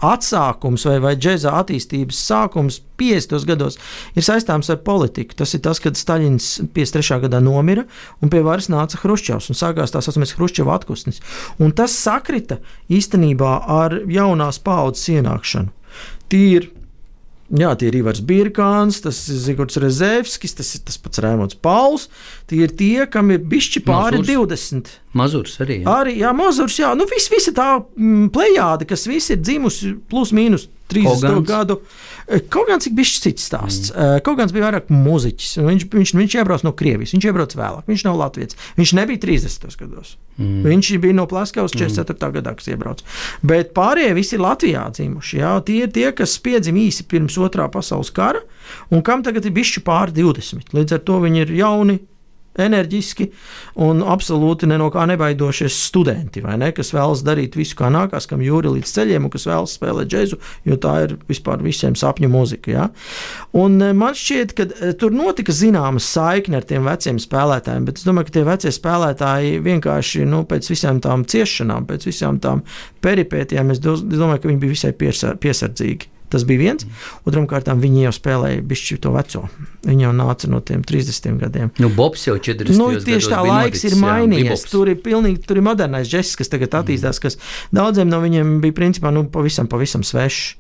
atsākums 0.06 0.86
vai, 0.88 0.98
vai 1.02 1.14
džēza 1.18 1.54
attīstības 1.58 2.20
sākums 2.28 2.80
50. 3.00 3.46
gados 3.50 3.80
ir 4.14 4.26
saistāms 4.26 4.70
ar 4.70 4.80
politiku. 4.86 5.38
Tas 5.40 5.56
ir 5.58 5.64
tas, 5.66 5.82
kad 5.84 5.98
Staļins 5.98 6.50
53. 6.76 7.20
gadā 7.26 7.42
nomira 7.44 7.88
un 8.22 8.32
pie 8.34 8.44
varas 8.46 8.70
nāca 8.74 9.00
Hruščovs 9.02 9.50
un 9.50 9.58
sākās 9.58 9.96
tā 9.96 10.04
saucamais 10.04 10.36
Hruščova 10.38 10.78
atpūsnis. 10.78 11.24
Un 11.64 11.74
tas 11.78 11.96
sakrita 11.98 12.60
īstenībā 12.94 13.56
ar 13.82 14.00
jaunās 14.10 14.62
paudzes 14.64 15.10
ienākšanu. 15.16 15.74
Tīri 16.30 16.72
Jā, 17.52 17.74
tie 17.78 17.90
ir 17.90 17.98
Ivars 18.00 18.22
Birkāns, 18.24 19.02
tas 19.04 19.18
ir 19.30 19.40
Zigorts 19.44 19.76
Rezevskis, 19.82 20.56
tas 20.56 20.70
ir 20.78 20.84
tas 20.88 20.96
pats 21.02 21.20
Rēmons 21.22 21.58
Pauls. 21.60 22.08
Tie 22.50 22.62
ir 22.64 22.72
tie, 22.80 23.04
kam 23.12 23.34
ir 23.36 23.44
bišķi 23.52 23.84
pāri 23.84 24.22
Mazurs. 24.22 24.70
20. 24.72 24.94
Mazurs 25.20 25.58
arī. 25.62 25.82
Jā. 25.84 25.98
Arī, 26.00 26.16
jā, 26.24 26.32
Mazurs, 26.38 26.80
jā. 26.80 26.94
Nu, 26.98 27.06
vis, 27.12 27.28
visa 27.34 27.52
tā 27.54 27.68
mm, 27.84 28.32
plejāde, 28.34 28.88
kas 28.90 29.04
visi 29.12 29.36
ir 29.36 29.44
dzimusi 29.44 29.92
plus 30.10 30.32
mīnus 30.34 30.70
30 30.94 31.10
Hogans. 31.12 31.48
gadu. 31.50 31.80
Eh, 31.84 32.13
kaut 32.54 32.70
gan 32.70 32.82
bijis 32.96 33.20
cits 33.24 33.48
stāsts. 33.50 33.92
Mm. 33.92 34.18
Eh, 34.18 34.22
kaut 34.26 34.40
gan 34.40 34.52
bija 34.54 34.68
vairāk 34.68 34.92
muzeķis. 34.94 35.58
Viņš, 35.64 35.88
viņš, 35.94 36.14
viņš 36.20 36.36
iebrauc 36.40 36.66
no 36.66 36.74
Krievijas, 36.78 37.14
viņš 37.16 37.28
iebrauc 37.30 37.56
vēlāk. 37.58 37.88
Viņš 37.90 38.06
nav 38.08 38.20
Latvijas. 38.20 38.58
Viņš 38.80 38.94
nebija 39.00 39.24
30. 39.26 39.68
gados. 39.80 40.16
Mm. 40.38 40.64
Viņš 40.66 40.92
bija 41.04 41.18
no 41.18 41.28
Plaskavas 41.30 41.76
44. 41.76 42.16
Mm. 42.16 42.38
gadā, 42.40 42.56
kas 42.58 42.72
iebrauc. 42.72 43.04
Bet 43.44 43.74
pārējie 43.78 44.16
visi 44.18 44.38
ir 44.38 44.46
Latvijā 44.46 44.88
dzimuši. 44.96 45.42
Jā. 45.42 45.54
Tie 45.68 45.84
ir 45.84 45.94
tie, 45.94 46.08
kas 46.16 46.38
piedzima 46.44 46.86
īsi 46.86 47.08
pirms 47.10 47.38
otrā 47.42 47.68
pasaules 47.72 48.14
kara 48.14 48.42
un 48.90 49.04
kam 49.06 49.24
tagad 49.26 49.46
ir 49.46 49.56
bišķi 49.56 49.84
pāri 49.86 50.16
20. 50.16 50.74
Līdz 50.74 50.98
ar 50.98 51.06
to 51.06 51.20
viņi 51.24 51.46
ir 51.46 51.56
jauni 51.60 52.00
enerģiski 52.60 53.30
un 53.84 54.04
absolūti 54.06 54.68
ne 54.70 54.78
no 54.82 54.90
kā 54.94 55.06
nebaidošies 55.10 55.78
studenti, 55.88 56.44
ne, 56.44 56.72
kas 56.76 56.94
vēlas 56.94 57.24
darīt 57.26 57.58
visu, 57.58 57.78
kā 57.80 57.90
nākās, 57.94 58.28
kam 58.30 58.44
jūri 58.46 58.76
līdz 58.78 58.94
ceļiem, 58.98 59.28
un 59.28 59.34
kas 59.34 59.48
vēlas 59.50 59.76
spēlēt 59.80 60.12
džēzu, 60.12 60.40
jo 60.70 60.78
tā 60.82 60.96
ir 61.08 61.16
vispār 61.30 61.64
visiem 61.66 61.98
sapņu 62.00 62.30
mūzika. 62.34 62.74
Ja? 62.74 62.88
Un 63.58 63.80
e, 63.82 63.92
man 63.98 64.18
šķiet, 64.18 64.56
ka 64.58 64.68
e, 64.70 64.94
tur 65.00 65.16
notika 65.16 65.56
zināma 65.56 66.02
saikne 66.04 66.62
ar 66.62 66.70
tiem 66.70 66.88
veciem 66.90 67.22
spēlētājiem, 67.22 67.90
bet 67.90 68.02
es 68.02 68.08
domāju, 68.08 68.30
ka 68.30 68.38
tie 68.38 68.48
vecie 68.48 68.74
spēlētāji 68.76 69.60
vienkārši 69.66 70.28
nu, 70.30 70.44
pēc 70.50 70.70
visām 70.74 71.02
tām 71.04 71.26
ciešanām, 71.30 71.90
pēc 71.90 72.10
visām 72.10 72.42
tām 72.44 72.66
peripētijām, 73.04 73.74
es 73.74 73.82
domāju, 73.84 74.44
ka 74.44 74.52
viņi 74.52 74.64
bija 74.64 74.78
visai 74.78 74.94
piesardzīgi. 74.94 76.13
Tas 76.34 76.46
bija 76.50 76.64
viens. 76.64 76.88
Otram 77.30 77.46
kārtām 77.50 77.82
viņi 77.84 78.08
jau 78.08 78.14
spēlēja 78.16 78.64
bišķi 78.66 78.98
to 79.04 79.12
veco. 79.14 79.44
Viņi 79.86 80.08
jau 80.08 80.14
nāca 80.18 80.50
no 80.50 80.64
tiem 80.66 80.82
30 80.82 81.38
gadiem. 81.44 81.70
Nu, 81.78 81.92
Bobs 81.94 82.26
jau 82.26 82.40
40 82.42 82.80
nu, 82.80 82.90
tieši 82.98 83.30
tā 83.30 83.44
laiks 83.46 83.84
noticis, 83.84 83.86
ir 83.92 84.02
mainījies. 84.02 84.50
Jā, 84.66 84.72
tur 84.72 84.90
ir 84.90 84.98
pilnīgi, 85.06 85.44
tur 85.46 85.62
ir 85.62 85.68
modernais 85.68 86.10
džeks, 86.10 86.34
kas 86.42 86.50
tagad 86.50 86.74
attīstās, 86.82 87.22
kas 87.22 87.38
daudziem 87.76 88.10
no 88.10 88.24
viņiem 88.24 88.58
bija 88.64 88.80
principā 88.82 89.14
nu, 89.14 89.28
pavisam, 89.30 89.70
pavisam 89.70 90.02
svešs. 90.08 90.56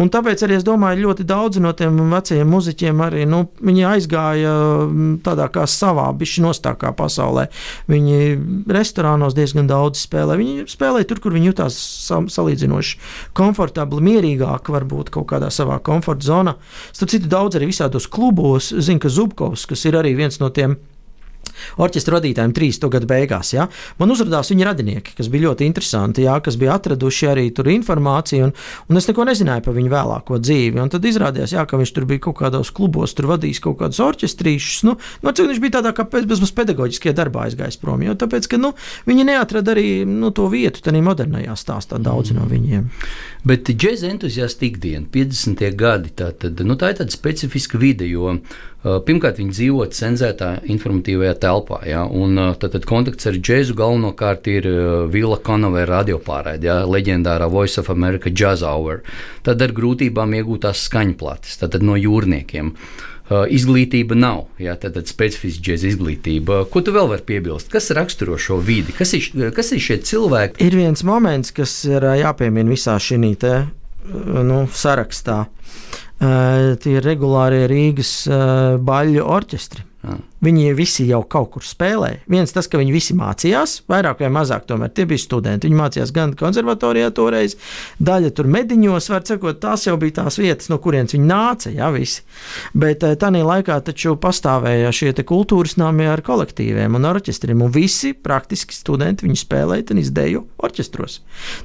Un 0.00 0.10
tāpēc 0.12 0.44
arī 0.44 0.58
es 0.58 0.66
domāju, 0.66 1.08
ļoti 1.08 1.26
daudzi 1.28 1.62
no 1.62 1.72
tiem 1.76 1.98
vecajiem 2.12 2.48
muzeķiem 2.52 3.02
arī 3.04 3.26
nu, 3.28 3.44
aizgāja 3.88 4.52
mm, 4.86 5.18
tādā 5.26 5.48
kā 5.52 5.66
savā, 5.70 6.08
bišķi 6.16 6.44
nostākā 6.46 6.92
pasaulē. 6.98 7.48
Viņi 7.90 8.20
restorānos 8.72 9.36
diezgan 9.36 9.70
daudz 9.70 10.04
spēlē. 10.06 10.38
Viņi 10.40 10.68
spēlē 10.70 11.04
tur, 11.08 11.22
kur 11.22 11.36
viņi 11.36 11.52
jutās 11.52 11.78
salīdzinoši 12.08 12.98
komfortabli, 13.36 14.04
mierīgāk, 14.12 14.72
varbūt 14.72 15.12
kaut 15.14 15.30
kādā 15.32 15.50
savā 15.54 15.78
komforta 15.84 16.28
zonā. 16.28 16.56
Starp 16.92 17.12
citu, 17.12 17.30
daudz 17.32 17.58
arī 17.58 17.70
visādos 17.72 18.08
klubos, 18.10 18.72
zinu, 18.72 19.02
ka 19.02 19.12
Zubkovs, 19.12 19.66
kas 19.70 19.86
ir 19.88 19.98
arī 19.98 20.16
viens 20.18 20.40
no 20.42 20.52
tiem 20.54 20.78
orķestra 21.82 22.18
vadītājiem 22.18 22.54
30. 22.56 22.88
gadu 22.92 23.08
beigās. 23.10 23.52
Ja? 23.56 23.68
Man 24.00 24.14
uzrādījās 24.14 24.52
viņa 24.52 24.68
radinieki, 24.70 25.16
kas 25.18 25.30
bija 25.32 25.48
ļoti 25.48 25.68
interesanti, 25.68 26.26
ja? 26.26 26.38
kas 26.44 26.58
bija 26.60 26.76
atraduši 26.78 27.30
arī 27.32 27.48
tur 27.54 27.70
informāciju, 27.72 28.48
un, 28.48 28.54
un 28.88 29.00
es 29.00 29.08
neko 29.10 29.26
nezināju 29.28 29.66
par 29.66 29.76
viņu 29.76 29.92
vēlāko 29.92 30.40
dzīvi. 30.42 30.80
Un 30.82 30.92
tad 30.92 31.06
izrādījās, 31.08 31.54
ja, 31.56 31.66
ka 31.68 31.80
viņš 31.80 31.94
tur 31.96 32.08
bija 32.10 32.24
kaut 32.28 32.38
kādos 32.42 32.72
klubos, 32.74 33.14
tur 33.16 33.30
vadījis 33.32 33.62
kaut 33.64 33.78
kādus 33.82 34.02
orķestrīšus. 34.04 34.82
Nu, 34.88 34.96
nu, 35.22 35.34
viņš 35.52 35.62
bija 35.62 35.78
tādā 35.78 35.94
kā 35.96 36.06
bezmaz 36.12 36.54
pedagoģiskajā 36.56 37.16
darbā 37.16 37.46
aizgājis 37.48 37.80
prom, 37.82 38.02
jo 38.04 38.16
tāpēc, 38.18 38.48
ka 38.50 38.60
nu, 38.60 38.72
viņi 39.08 39.28
neatrada 39.28 39.74
arī 39.74 40.02
nu, 40.08 40.32
to 40.34 40.48
vietu 40.52 40.82
tajā 40.84 41.02
modernajā 41.04 41.56
stāstā 41.58 42.00
daudzi 42.02 42.34
mm. 42.34 42.40
no 42.40 42.48
viņiem. 42.50 42.88
Bet 43.48 43.70
džēza 43.70 44.10
entuziasta 44.12 44.66
ikdiena, 44.68 45.06
50. 45.12 45.64
gadi, 45.78 46.12
tā, 46.18 46.30
tad, 46.38 46.60
nu, 46.66 46.76
tā 46.78 46.92
ir 46.92 47.00
tāda 47.00 47.14
specifiska 47.14 47.80
vide, 47.80 48.06
jo 48.08 48.36
pirmkārt 48.82 49.38
viņi 49.38 49.52
dzīvo 49.54 49.84
cenzētā 49.94 50.48
informatīvajā 50.74 51.36
telpā, 51.44 51.78
ja, 51.86 52.02
un 52.02 52.34
uh, 52.34 52.50
tad, 52.58 52.72
tad 52.74 52.86
kontakts 52.88 53.28
ar 53.30 53.38
džēzu 53.38 53.76
galvenokārt 53.78 54.48
ir 54.50 54.66
uh, 54.66 54.80
Vila 55.10 55.38
Konovē 55.38 55.84
radiopārraide, 55.86 56.66
ja, 56.66 56.80
leģendārā 56.90 57.46
Voice 57.52 57.78
of 57.78 57.92
America 57.94 58.32
Jazz 58.32 58.66
Hour. 58.66 59.04
Tad 59.46 59.62
ar 59.62 59.74
grūtībām 59.76 60.34
iegūtās 60.40 60.82
skaņplates, 60.88 61.60
tad 61.62 61.78
no 61.86 61.94
jūrniekiem. 61.94 62.74
Uh, 63.32 63.46
izglītība 63.54 64.18
nav, 64.18 64.48
jā, 64.60 64.74
tāda 64.82 65.04
specifiska 65.06 65.62
džēza 65.62 65.92
izglītība. 65.92 66.64
Ko 66.72 66.82
tu 66.82 66.92
vēl 66.92 67.06
vari 67.14 67.22
piebilst? 67.28 67.70
Kas 67.70 67.86
raksturo 67.94 68.34
šo 68.34 68.58
vidi? 68.66 68.92
Kas 68.98 69.14
ir, 69.14 69.30
kas 69.54 69.70
ir 69.72 69.86
šie 69.86 70.00
cilvēki? 70.10 70.58
Ir 70.66 70.74
viens 70.82 71.06
moments, 71.06 71.54
kas 71.54 71.84
ir 71.86 72.10
jāpiemina 72.18 72.74
visā 72.74 72.98
šī 72.98 73.22
nu, 73.22 74.64
sarakstā. 74.74 75.44
Uh, 75.46 76.01
tie 76.22 76.98
ir 76.98 77.06
regulārie 77.06 77.64
Rīgas 77.70 78.12
uh, 78.30 78.76
baļu 78.82 79.24
orķestri. 79.26 79.86
Jā. 80.02 80.16
Viņi 80.42 80.72
visi 80.74 81.04
jau 81.06 81.20
kaut 81.30 81.52
kur 81.54 81.62
spēlēja. 81.62 82.24
Viens 82.30 82.50
tas, 82.50 82.66
ka 82.66 82.80
viņi 82.80 82.90
visi 82.94 83.14
mācījās, 83.14 83.76
vairāk 83.90 84.24
vai 84.24 84.32
mazāk, 84.34 84.64
tomēr 84.66 84.90
tie 84.90 85.04
bija 85.06 85.22
studenti. 85.22 85.68
Viņi 85.68 85.78
mācījās 85.78 86.10
gan 86.14 86.32
konservatorijā 86.38 87.12
toreiz, 87.14 87.54
daļa 88.02 88.32
tur 88.34 88.48
mediņos, 88.50 89.06
var 89.12 89.22
sakot, 89.28 89.60
tās 89.62 89.86
jau 89.86 89.94
bija 90.02 90.16
tās 90.18 90.40
vietas, 90.42 90.72
no 90.72 90.80
kurienes 90.82 91.14
viņi 91.14 91.28
nāca, 91.28 91.70
jā, 91.70 91.90
visi. 91.94 92.24
Bet 92.74 93.06
eh, 93.06 93.14
tajā 93.14 93.44
laikā 93.46 93.76
taču 93.86 94.16
pastāvēja 94.18 94.90
šie 94.90 95.12
kultūras 95.22 95.76
nami 95.78 96.08
ar 96.10 96.24
kolektīviem 96.26 96.98
un 96.98 97.06
orķestriem, 97.12 97.62
un 97.62 97.70
visi 97.70 98.10
praktiski 98.10 98.74
studenti 98.74 99.28
viņi 99.28 99.38
spēlēja 99.44 99.94
un 99.94 100.02
izdēju 100.02 100.42
orķestros. 100.66 101.20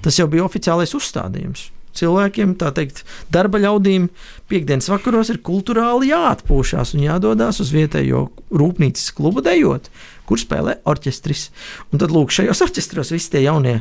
Tas 0.05 0.21
jau 0.21 0.29
bija 0.29 0.45
oficiālais 0.45 0.93
uzstādījums 0.93 1.71
cilvēkiem, 1.97 2.55
tā 2.61 2.71
teikt, 2.75 3.03
darba 3.33 3.61
ļaudīm, 3.61 4.07
piekdienas 4.51 4.89
vakaros 4.91 5.31
ir 5.33 5.41
kultūrāli 5.45 6.11
jāatpūšas 6.11 6.95
un 6.95 7.05
jādodas 7.07 7.61
uz 7.63 7.73
vietējo 7.75 8.27
rūpnīcas 8.55 9.11
klubu 9.17 9.43
dejot, 9.45 9.91
kur 10.27 10.41
spēlē 10.41 10.79
orķestris. 10.87 11.49
Un 11.91 12.03
tad 12.03 12.15
lūk, 12.15 12.33
šajos 12.35 12.63
orķestros 12.67 13.13
visi 13.15 13.33
tie 13.35 13.45
jaunie 13.47 13.79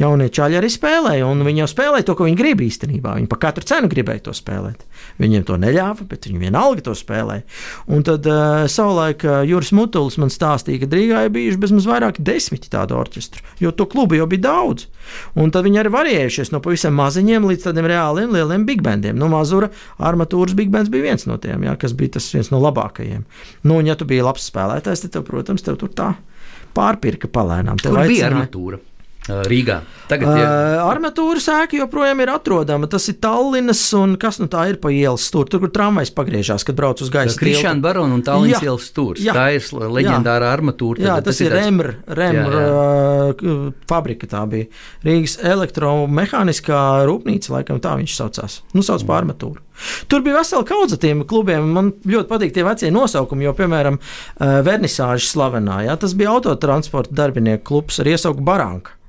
jaunie 0.00 0.28
čaļi 0.32 0.58
arī 0.58 0.70
spēlēja, 0.72 1.26
un 1.28 1.44
viņi 1.46 1.62
jau 1.62 1.68
spēlēja 1.70 2.06
to, 2.08 2.16
ko 2.18 2.26
viņi 2.26 2.38
grib 2.38 2.62
īstenībā. 2.64 3.14
Viņi 3.18 3.28
par 3.30 3.40
katru 3.44 3.66
cenu 3.68 3.90
gribēja 3.92 4.24
to 4.28 4.34
spēlēt. 4.36 4.84
Viņiem 5.20 5.44
to 5.48 5.58
neļāva, 5.60 6.06
bet 6.10 6.28
viņi 6.28 6.40
vienalga 6.40 6.84
to 6.88 6.94
spēlēja. 6.96 7.44
Un 7.92 8.04
tad 8.06 8.26
uh, 8.30 8.64
savulaik 8.70 9.24
uh, 9.26 9.40
Juris 9.48 9.72
Mutulis 9.76 10.18
man 10.20 10.32
stāstīja, 10.32 10.82
ka 10.82 10.90
Rīgā 10.96 11.26
ir 11.26 11.34
bijuši 11.34 11.60
bezmaz 11.60 11.88
vairāk 11.90 12.20
desmit 12.24 12.68
tādu 12.72 12.96
orķestru, 13.00 13.44
jo 13.60 13.74
to 13.76 13.86
klubu 13.90 14.18
jau 14.18 14.28
bija 14.30 14.48
daudz. 14.48 14.88
Un 15.38 15.52
tad 15.54 15.66
viņi 15.66 15.82
arī 15.82 15.94
varējušies 15.94 16.52
no 16.54 16.62
pavisam 16.64 16.96
maziņiem 16.98 17.48
līdz 17.50 17.68
tādiem 17.68 17.88
reāliem 17.90 18.34
lieliem 18.34 18.66
big 18.68 18.84
bandiem. 18.86 19.18
Nu, 19.20 19.30
Mazura 19.32 19.70
armatūras 19.98 20.56
big 20.58 20.72
bands 20.72 20.92
bija 20.92 21.10
viens 21.10 21.26
no 21.28 21.38
tiem, 21.42 21.66
jā, 21.66 21.76
kas 21.80 21.96
bija 21.98 22.16
tas 22.18 22.28
viens 22.34 22.52
no 22.54 22.60
labākajiem. 22.62 23.24
Nu, 23.66 23.80
un 23.80 23.90
ja 23.90 23.98
tu 23.98 24.08
biji 24.08 24.24
labs 24.26 24.48
spēlētājs, 24.50 25.06
tad, 25.06 25.16
tev, 25.16 25.26
protams, 25.28 25.66
tev 25.66 25.80
tur 25.80 25.92
tā 25.94 26.12
pārpirka 26.76 27.30
palēnām. 27.32 27.80
Tur 27.82 27.98
bija 28.06 28.30
armatūra. 28.30 28.80
Rīgā. 29.50 29.80
Tagad 30.10 30.32
ir. 30.34 30.42
Uh, 30.42 30.80
armatūras 30.90 31.46
ēka 31.54 31.78
joprojām 31.78 32.22
ir 32.24 32.32
atrodama. 32.32 32.88
Tas 32.90 33.06
ir 33.12 33.18
Tallinas 33.22 33.82
un 33.96 34.16
kas 34.20 34.40
nu 34.42 34.48
tā 34.50 34.66
ir 34.72 34.80
pa 34.82 34.90
ielas 34.94 35.28
stūri. 35.30 35.52
Tur, 35.52 35.62
kur 35.64 35.72
tramvajs 35.74 36.12
pagriežās, 36.16 36.66
kad 36.66 36.78
brauc 36.78 37.02
uz 37.04 37.12
gaisa. 37.14 37.38
Krišāna 37.38 37.82
Barona 37.84 38.18
un 38.18 38.24
Tallinas 38.26 38.64
ielas 38.64 38.88
stūris. 38.90 39.22
Jā. 39.26 39.36
Tā 39.36 39.46
ir 39.56 39.66
leģendārā 39.70 40.50
jā. 40.50 40.58
armatūra. 40.58 41.04
Jā, 41.06 41.16
tas, 41.22 41.38
tas 41.38 41.44
ir 41.46 41.54
Remr, 41.54 41.92
Remr 42.20 42.58
jā, 42.58 42.66
jā. 42.66 42.76
Uh, 43.30 43.72
fabrika 43.90 44.30
tā 44.30 44.42
bija. 44.50 44.70
Rīgas 45.06 45.38
elektromehāniskā 45.46 46.84
rūpnīca, 47.08 47.54
laikam 47.58 47.82
tā 47.82 47.96
viņš 48.00 48.18
saucās. 48.18 48.60
Nu, 48.74 48.84
sauc 48.86 49.06
par 49.06 49.22
armatūru. 49.22 49.62
Tur 50.10 50.20
bija 50.24 50.40
vesela 50.40 50.66
kaudze 50.66 50.98
tiem 51.00 51.24
klubiem. 51.28 51.70
Man 51.76 51.92
ļoti 52.04 52.28
patīk 52.30 52.54
tie 52.56 52.64
vecie 52.66 52.90
nosaukumi, 52.94 53.46
jo, 53.48 53.54
piemēram, 53.56 53.96
Vernisāžas 54.66 55.30
slavenā, 55.32 55.84
jā, 55.86 55.96
tas 56.00 56.16
bija 56.18 56.34
autotransporta 56.34 57.16
darbinieku 57.16 57.64
klubs 57.70 58.00
ar 58.02 58.10
iesauku 58.12 58.44
Baranka. 58.44 58.99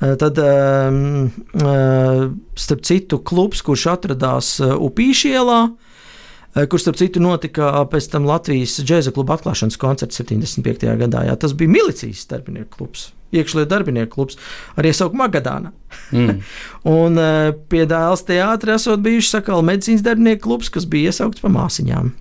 Eh, 0.00 0.16
tad, 0.16 0.38
ehm, 0.38 1.24
eh, 1.54 2.30
starp 2.54 2.82
citu, 2.82 3.18
klubs, 3.18 3.62
kurš 3.62 3.86
atradās 3.94 4.56
eh, 4.60 4.74
Upīšielā, 4.74 5.60
kurš, 6.70 6.84
starp 6.84 6.98
citu, 6.98 7.22
notika 7.22 7.70
pēc 7.90 8.06
tam 8.12 8.26
Latvijas 8.28 8.76
džēza 8.86 9.10
kluba 9.14 9.34
atklāšanas 9.34 9.78
koncerts 9.78 10.20
75. 10.20 10.86
gadā. 11.00 11.24
Jā, 11.26 11.34
tas 11.34 11.54
bija 11.58 11.70
milicijas 11.70 12.28
darbinieku 12.30 12.76
klubs. 12.76 13.08
Iekšlietu 13.34 13.66
darbinieku 13.72 14.12
klubs 14.14 14.38
ar 14.78 14.86
iesauku 14.86 15.18
Magadāna. 15.18 15.72
Mm. 16.14 16.44
un 16.98 17.18
pie 17.70 17.82
dēls 17.90 18.22
teātrī 18.28 18.76
esot 18.76 19.02
bijuši 19.02 19.32
sakāli 19.32 19.66
medicīnas 19.72 20.06
darbinieku 20.06 20.44
klubs, 20.46 20.70
kas 20.70 20.86
bija 20.86 21.10
iesaukts 21.10 21.42
pa 21.42 21.50
māsiņām. 21.50 22.12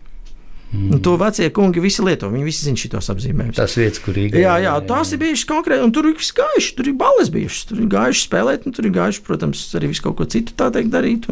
Mm. 0.73 0.95
Un 0.95 1.01
to 1.05 1.13
vecie 1.21 1.51
kungi 1.53 1.81
visi 1.83 2.01
lieto. 2.01 2.31
Viņi 2.33 2.47
visi 2.47 2.65
zina 2.65 2.81
šos 2.81 3.11
apzīmējumus. 3.13 3.59
Tas 3.59 3.77
vietas, 3.77 4.01
kur 4.01 4.17
ir. 4.17 4.33
Jā, 4.41 4.57
jā, 4.63 4.73
tās 4.89 5.13
ir 5.13 5.21
bijušas 5.21 5.49
konkrēti, 5.51 5.85
un 5.85 5.93
tur 5.93 6.09
ir 6.09 6.17
gājuši. 6.17 6.75
Tur 6.79 6.89
ir 6.89 6.97
balles 6.97 7.29
bijušas, 7.33 7.67
tur 7.69 7.83
ir 7.83 7.89
gājuši 7.93 8.25
spēlēt, 8.25 8.65
un 8.65 8.73
tur 8.73 8.89
ir 8.89 8.95
gājuši, 8.97 9.23
protams, 9.27 9.63
arī 9.77 9.93
visu 9.93 10.07
kaut 10.07 10.17
ko 10.17 10.29
citu 10.33 10.57
tā 10.57 10.71
teikt 10.73 10.89
darīt. 10.95 11.29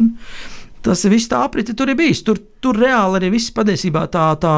Tas 0.82 1.02
viss 1.10 1.30
tā 1.30 1.42
apriti 1.46 1.74
tur 1.78 1.90
ir 1.90 1.98
bijis. 1.98 2.22
Tur, 2.26 2.38
tur 2.62 2.78
reāli 2.78 3.18
arī 3.18 3.34
viss 3.34 3.54
patiesībā 3.54 4.06
tā. 4.14 4.30
tā 4.42 4.56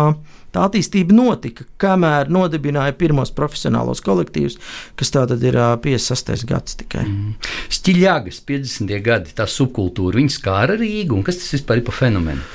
Tā 0.54 0.68
attīstība 0.68 1.10
notika, 1.10 1.64
kamēr 1.82 2.28
nodibināja 2.30 2.94
pirmos 2.94 3.32
profesionālos 3.34 3.98
kolektīvus, 4.06 4.54
kas 4.94 5.10
tātad 5.10 5.42
ir 5.42 5.58
56. 5.82 6.44
gads 6.46 6.76
tikai. 6.78 7.02
Mm. 7.10 7.32
Stiļāgas 7.74 8.38
50. 8.46 8.94
gadi, 9.02 9.34
tā 9.34 9.48
subkultūra, 9.50 10.20
viņas 10.20 10.38
skāra 10.38 10.78
Rīgu, 10.78 11.18
un 11.18 11.26
kas 11.26 11.42
tas 11.42 11.56
vispār 11.56 11.82
ir 11.82 11.88
pa 11.88 11.96
fenomenu? 11.98 12.46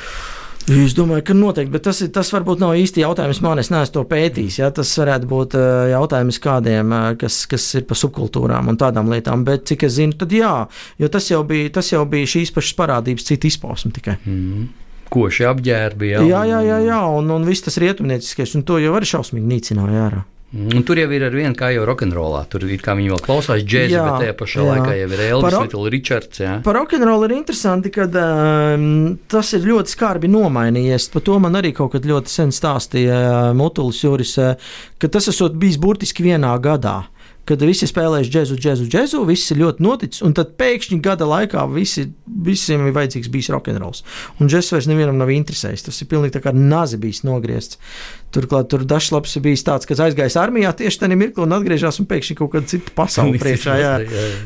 Es 0.69 0.93
domāju, 0.93 1.23
ka 1.25 1.33
noteikti, 1.33 1.71
bet 1.73 1.83
tas, 1.87 2.01
tas 2.13 2.29
varbūt 2.33 2.61
nav 2.61 2.75
īsti 2.77 3.01
jautājums 3.01 3.39
man. 3.41 3.61
Es 3.61 3.71
neesmu 3.73 3.95
to 3.95 4.03
pētījis. 4.09 4.59
Ja? 4.61 4.69
Tas 4.75 4.91
varētu 5.01 5.29
būt 5.29 5.55
jautājums 5.91 6.41
kādiem, 6.43 6.93
kas, 7.21 7.41
kas 7.49 7.65
ir 7.79 7.87
par 7.89 7.97
subkultūrām 7.99 8.69
un 8.69 8.77
tādām 8.79 9.09
lietām. 9.09 9.45
Bet 9.47 9.65
cik 9.69 9.87
es 9.89 9.97
zinu, 9.97 10.17
tad 10.19 10.35
jā, 10.35 10.53
jo 11.01 11.09
tas 11.09 11.31
jau 11.31 11.41
bija, 11.47 11.73
tas 11.79 11.89
jau 11.93 12.03
bija 12.09 12.29
šīs 12.35 12.53
pašas 12.55 12.77
parādības, 12.77 13.25
cita 13.31 13.49
izpausme 13.49 13.93
tikai. 13.95 14.19
Mm. 14.25 14.67
Koši 15.09 15.47
apģērbi. 15.49 16.11
Jā, 16.13 16.25
jā, 16.27 16.43
jā, 16.45 16.59
jā, 16.67 16.81
jā 16.91 16.99
un, 17.17 17.31
un 17.33 17.47
viss 17.47 17.65
tas 17.65 17.79
rietumnieciskais, 17.81 18.53
un 18.59 18.65
to 18.67 18.77
jau 18.77 18.93
arī 18.93 19.09
šausmīgi 19.09 19.49
nīcināja 19.49 20.03
ārā. 20.05 20.25
Mm, 20.49 20.79
un 20.79 20.85
tur 20.85 20.97
jau 20.97 21.05
ir 21.13 21.27
viena 21.29 21.53
kā 21.53 21.67
jau 21.75 21.83
rokenrolā. 21.85 22.41
Tur 22.49 22.63
ir 22.65 22.81
kā 22.81 22.95
viņi 22.97 23.11
vēl 23.11 23.19
klausās 23.21 23.61
džēzi, 23.61 23.93
jā, 23.93 24.05
bet 24.07 24.23
tajā 24.23 24.37
pašā 24.39 24.63
jā. 24.63 24.69
laikā 24.71 24.95
jau 24.97 25.09
ir 25.13 25.21
Elvis, 25.27 25.57
Little 25.59 25.91
Richards. 25.93 26.41
Jā. 26.41 26.55
Par 26.65 26.79
rokenrolu 26.79 27.27
ir 27.27 27.35
interesanti, 27.37 27.91
ka 27.93 28.07
um, 28.09 28.87
tas 29.29 29.53
ir 29.53 29.67
ļoti 29.69 29.93
skarbi 29.93 30.31
nomainījies. 30.33 31.11
Par 31.13 31.25
to 31.27 31.37
man 31.43 31.59
arī 31.59 31.69
kaut 31.77 31.93
kad 31.93 32.09
ļoti 32.09 32.33
sen 32.33 32.55
stāstīja 32.55 33.21
uh, 33.27 33.37
Mutulis 33.57 34.01
Juris, 34.01 34.33
uh, 34.41 34.73
ka 34.97 35.11
tas 35.13 35.29
esot 35.29 35.53
bijis 35.61 35.77
burtiski 35.81 36.25
vienā 36.25 36.55
gadā. 36.63 37.03
Kad 37.49 37.63
visi 37.65 37.87
spēlējuši 37.89 38.29
džēzu, 38.29 38.55
džēzu, 38.61 38.83
džēzu, 38.93 39.19
viss 39.25 39.49
ir 39.49 39.57
ļoti 39.63 39.81
noticis, 39.81 40.21
un 40.25 40.35
tad 40.37 40.51
pēkšņi 40.59 40.99
gada 41.01 41.25
laikā 41.25 41.63
visi, 41.73 42.03
visiem 42.45 42.83
ir 42.85 42.93
vajadzīgs 42.93 43.31
bijis 43.33 43.49
rokenrols. 43.55 44.03
Un 44.37 44.51
džēzus 44.51 44.75
vairs 44.75 44.89
nevienam 44.89 45.17
nav 45.17 45.31
interesējis. 45.33 45.87
Tas 45.87 45.97
ir 45.97 46.09
pilnīgi 46.11 46.35
tā 46.35 46.43
kā 46.45 46.53
nazi 46.53 46.99
bijis 47.01 47.23
nogriezts. 47.25 47.81
Turklāt 48.29 48.67
tur 48.69 48.83
dažs 48.85 49.09
labs 49.09 49.31
ir 49.37 49.41
bijis 49.41 49.63
tāds, 49.65 49.87
kas 49.89 50.01
aizgājis 50.05 50.35
armijā 50.37 50.69
tieši 50.77 51.01
tajā 51.01 51.17
mirklī 51.17 51.47
un 51.47 51.55
atgriežas 51.55 51.97
un 52.01 52.05
pēkšņi 52.09 52.35
kaut 52.37 52.51
kāda 52.53 52.69
cita 52.69 52.93
pasaule 52.93 53.39
priekšā. 53.41 53.77
Jā, 53.81 53.93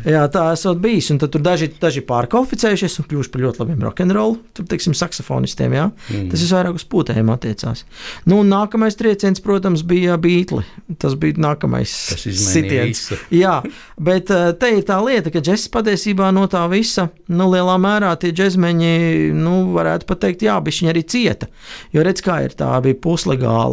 jā, 0.08 0.22
tā 0.32 0.46
esot 0.56 0.80
bijis. 0.84 1.10
Un 1.12 1.20
tad 1.20 1.34
tur 1.34 1.44
daži, 1.44 1.68
daži 1.82 2.04
pārkvalificējušies 2.08 2.96
un 3.02 3.08
kļuvuši 3.10 3.34
par 3.34 3.44
ļoti 3.44 3.64
labiem 3.64 3.84
rokenrolu, 3.84 4.38
tur, 4.56 4.68
teiksim, 4.72 4.96
saksofonistiem. 4.96 5.76
Jā. 5.76 5.90
Mm. 6.14 6.30
Tas 6.32 6.46
vairāk 6.56 6.80
uz 6.80 6.86
pūtējiem 6.94 7.32
attiecās. 7.34 7.84
Nu, 8.30 8.40
un 8.40 8.54
nākamais 8.54 8.96
trieciens, 9.00 9.44
protams, 9.44 9.84
bija 9.88 10.16
Beatles. 10.22 10.70
Tas 11.04 11.18
bija 11.20 11.44
nākamais 11.44 11.92
sitiens. 11.92 13.04
Jā, 13.44 13.58
bet 14.00 14.32
eh, 14.32 14.52
te 14.60 14.70
ir 14.78 14.88
tā 14.88 15.00
lieta, 15.04 15.32
ka 15.34 15.42
džeks 15.44 15.68
patiesībā 15.74 16.30
no 16.36 16.46
tā 16.52 16.64
visa, 16.72 17.10
nu, 17.32 17.50
lielā 17.52 17.76
mērā 17.82 18.14
tie 18.22 18.32
džekmeņi, 18.36 18.96
nu, 19.36 19.56
varētu 19.76 20.08
pat 20.08 20.24
teikt, 20.24 20.46
jā, 20.48 20.60
viņi 20.64 20.92
arī 20.94 21.04
cieta. 21.10 21.50
Jo 21.96 22.06
redz, 22.06 22.24
kā 22.24 22.44
ir 22.46 22.56
tā 22.58 22.70
bija 22.84 23.00
puslegāla 23.04 23.73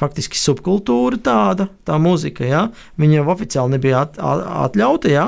faktiski 0.00 0.38
subkultūra 0.40 1.18
tāda, 1.22 1.68
tā 1.86 1.98
muzika, 2.00 2.44
ja? 2.46 2.66
viņa 3.00 3.20
jau 3.20 3.26
oficiāli 3.34 3.76
nebija 3.76 4.04
at, 4.06 4.16
at, 4.18 4.44
atļauta, 4.66 5.12
ja? 5.12 5.26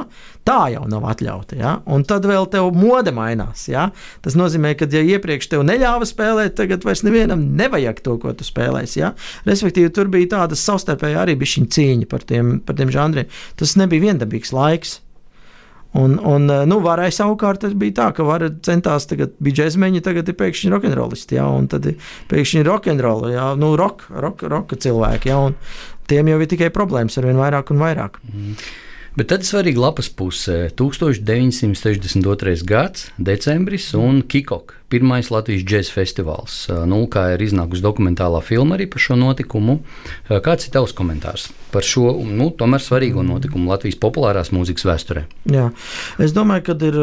tā 0.48 0.58
jau 0.74 0.82
nav 0.90 1.06
atļauta. 1.12 1.58
Ja? 1.60 1.74
Un 1.86 2.06
tad 2.08 2.26
vēl 2.28 2.48
tev 2.52 2.72
mode 2.76 3.12
mainās. 3.14 3.66
Ja? 3.70 3.88
Tas 4.24 4.36
nozīmē, 4.38 4.74
ka, 4.78 4.88
ja 4.90 5.04
iepriekš 5.14 5.52
tev 5.52 5.66
neļāva 5.68 6.08
spēlēt, 6.08 6.56
tagad 6.58 6.86
vairs 6.86 7.04
nevienam 7.06 7.44
nevajag 7.58 8.02
to, 8.04 8.16
ko 8.22 8.34
tu 8.36 8.46
spēlēsi. 8.46 9.00
Ja? 9.02 9.12
Respektīvi, 9.48 9.92
tur 9.94 10.10
bija 10.12 10.32
tāda 10.38 10.58
savstarpēji 10.58 11.20
arī 11.22 11.38
bija 11.40 11.68
cīņa 11.76 12.10
par 12.10 12.26
tiem, 12.26 12.58
par 12.66 12.78
tiem 12.78 12.92
žanriem. 12.92 13.30
Tas 13.60 13.76
nebija 13.80 14.08
viendabīgs 14.08 14.54
laiks. 14.56 14.98
Un, 15.98 16.16
un 16.24 16.48
eh, 16.48 16.62
nu, 16.68 16.78
varēja 16.84 17.18
savukārt, 17.18 17.66
bija 17.78 17.98
tā, 17.98 18.08
ka 18.16 18.24
var 18.24 18.46
centās, 18.64 19.06
tagad 19.10 19.34
bija 19.44 19.62
džekmeņi, 19.62 20.04
tagad 20.04 20.30
ir 20.30 20.38
pēkšņi 20.38 20.72
rokenrolisti, 20.72 21.36
jā, 21.36 21.48
un 21.52 21.68
tad 21.72 21.90
pēkšņi 22.32 22.62
ir 22.62 22.70
rokenroli, 22.70 23.34
jā, 23.34 23.50
nu, 23.60 23.74
roka 23.76 24.08
rock, 24.24 24.46
rock 24.48 24.72
cilvēki, 24.80 25.32
jā, 25.32 25.42
un 25.50 25.58
tiem 26.08 26.32
jau 26.32 26.40
ir 26.40 26.48
tikai 26.48 26.72
problēmas 26.72 27.18
ar 27.20 27.28
vien 27.28 27.40
vairāk 27.40 27.74
un 27.74 27.84
vairāk. 27.84 28.18
Mm. 28.32 28.56
Bet 29.12 29.28
tad 29.28 29.42
svarīga 29.44 29.76
lapas 29.76 30.06
puse- 30.08 30.70
1962. 30.78 32.62
gads, 32.64 33.10
decembris 33.18 33.90
un 33.94 34.22
Kikok, 34.22 34.72
pirmais 34.88 35.28
Latvijas 35.28 35.66
džēzus 35.68 35.92
festivāls. 35.92 36.54
Nu, 36.88 37.04
kā 37.12 37.34
ir 37.34 37.44
iznākusi 37.44 37.84
dokumentālā 37.84 38.40
filma 38.42 38.78
arī 38.78 38.86
par 38.88 39.04
šo 39.04 39.18
notikumu. 39.20 39.80
Kāds 40.30 40.64
ir 40.64 40.72
tavs 40.72 40.94
komentārs 40.96 41.50
par 41.70 41.82
šo 41.82 42.24
nu, 42.24 42.48
tomēr 42.56 42.80
svarīgo 42.80 43.20
notikumu 43.20 43.68
Latvijas 43.68 44.00
populārās 44.00 44.48
mūzikas 44.48 44.88
vēsturē? 44.88 45.24
Jā, 45.44 45.70
es 46.18 46.32
domāju, 46.32 46.64
ka 46.64 46.72
ir 46.72 46.96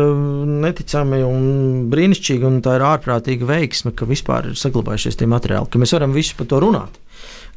neticami 0.65 1.22
un 1.22 1.91
brīnišķīgi, 1.91 2.43
un 2.43 2.62
tā 2.65 2.80
ir 2.80 2.88
ārprātīga 2.89 3.45
veiksme, 3.45 3.93
ka 3.93 4.10
vispār 4.10 4.50
ir 4.50 4.58
saglabājušies 4.58 5.15
tie 5.15 5.28
materiāli, 5.28 5.69
ka 5.69 5.78
mēs 5.78 5.93
varam 5.93 6.17
visu 6.17 6.34
par 6.36 6.48
to 6.48 6.60
runāt 6.65 6.98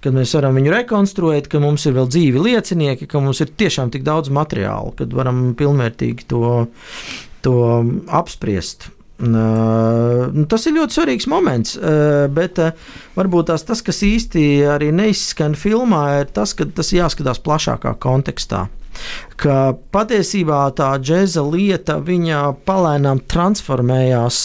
kad 0.02 0.16
mēs 0.16 0.34
varam 0.36 0.56
viņu 0.58 0.72
rekonstruēt, 0.74 1.48
ka 1.50 1.60
mums 1.62 1.86
ir 1.86 1.94
vēl 1.98 2.08
dzīvi 2.10 2.46
liecinieki, 2.48 3.08
ka 3.10 3.22
mums 3.22 3.42
ir 3.44 3.52
tiešām 3.58 3.92
tik 3.94 4.06
daudz 4.06 4.32
materiālu, 4.34 4.94
kad 4.98 5.14
varam 5.14 5.52
pilnvērtīgi 5.58 6.26
to, 6.32 6.66
to 7.46 7.54
apspriest. 8.10 8.90
Uh, 9.22 10.32
tas 10.50 10.64
ir 10.66 10.74
ļoti 10.74 10.96
svarīgs 10.96 11.28
moments, 11.30 11.76
uh, 11.78 12.24
bet 12.32 12.58
uh, 12.58 12.72
varbūt 13.14 13.52
tās, 13.52 13.62
tas, 13.68 13.78
kas 13.86 14.02
īsti 14.02 14.42
arī 14.66 14.88
neizskan 14.90 15.54
filmā, 15.54 16.24
ir 16.24 16.32
tas, 16.34 16.56
ka 16.58 16.66
tas 16.66 16.90
jāskatās 16.90 17.38
plašākā 17.44 17.94
kontekstā. 18.02 18.64
Ka 19.38 19.76
patiesībā 19.94 20.64
tā 20.76 20.90
džēza 20.98 21.44
lieta 21.46 22.00
palēnām 22.66 23.22
transformējās 23.30 24.42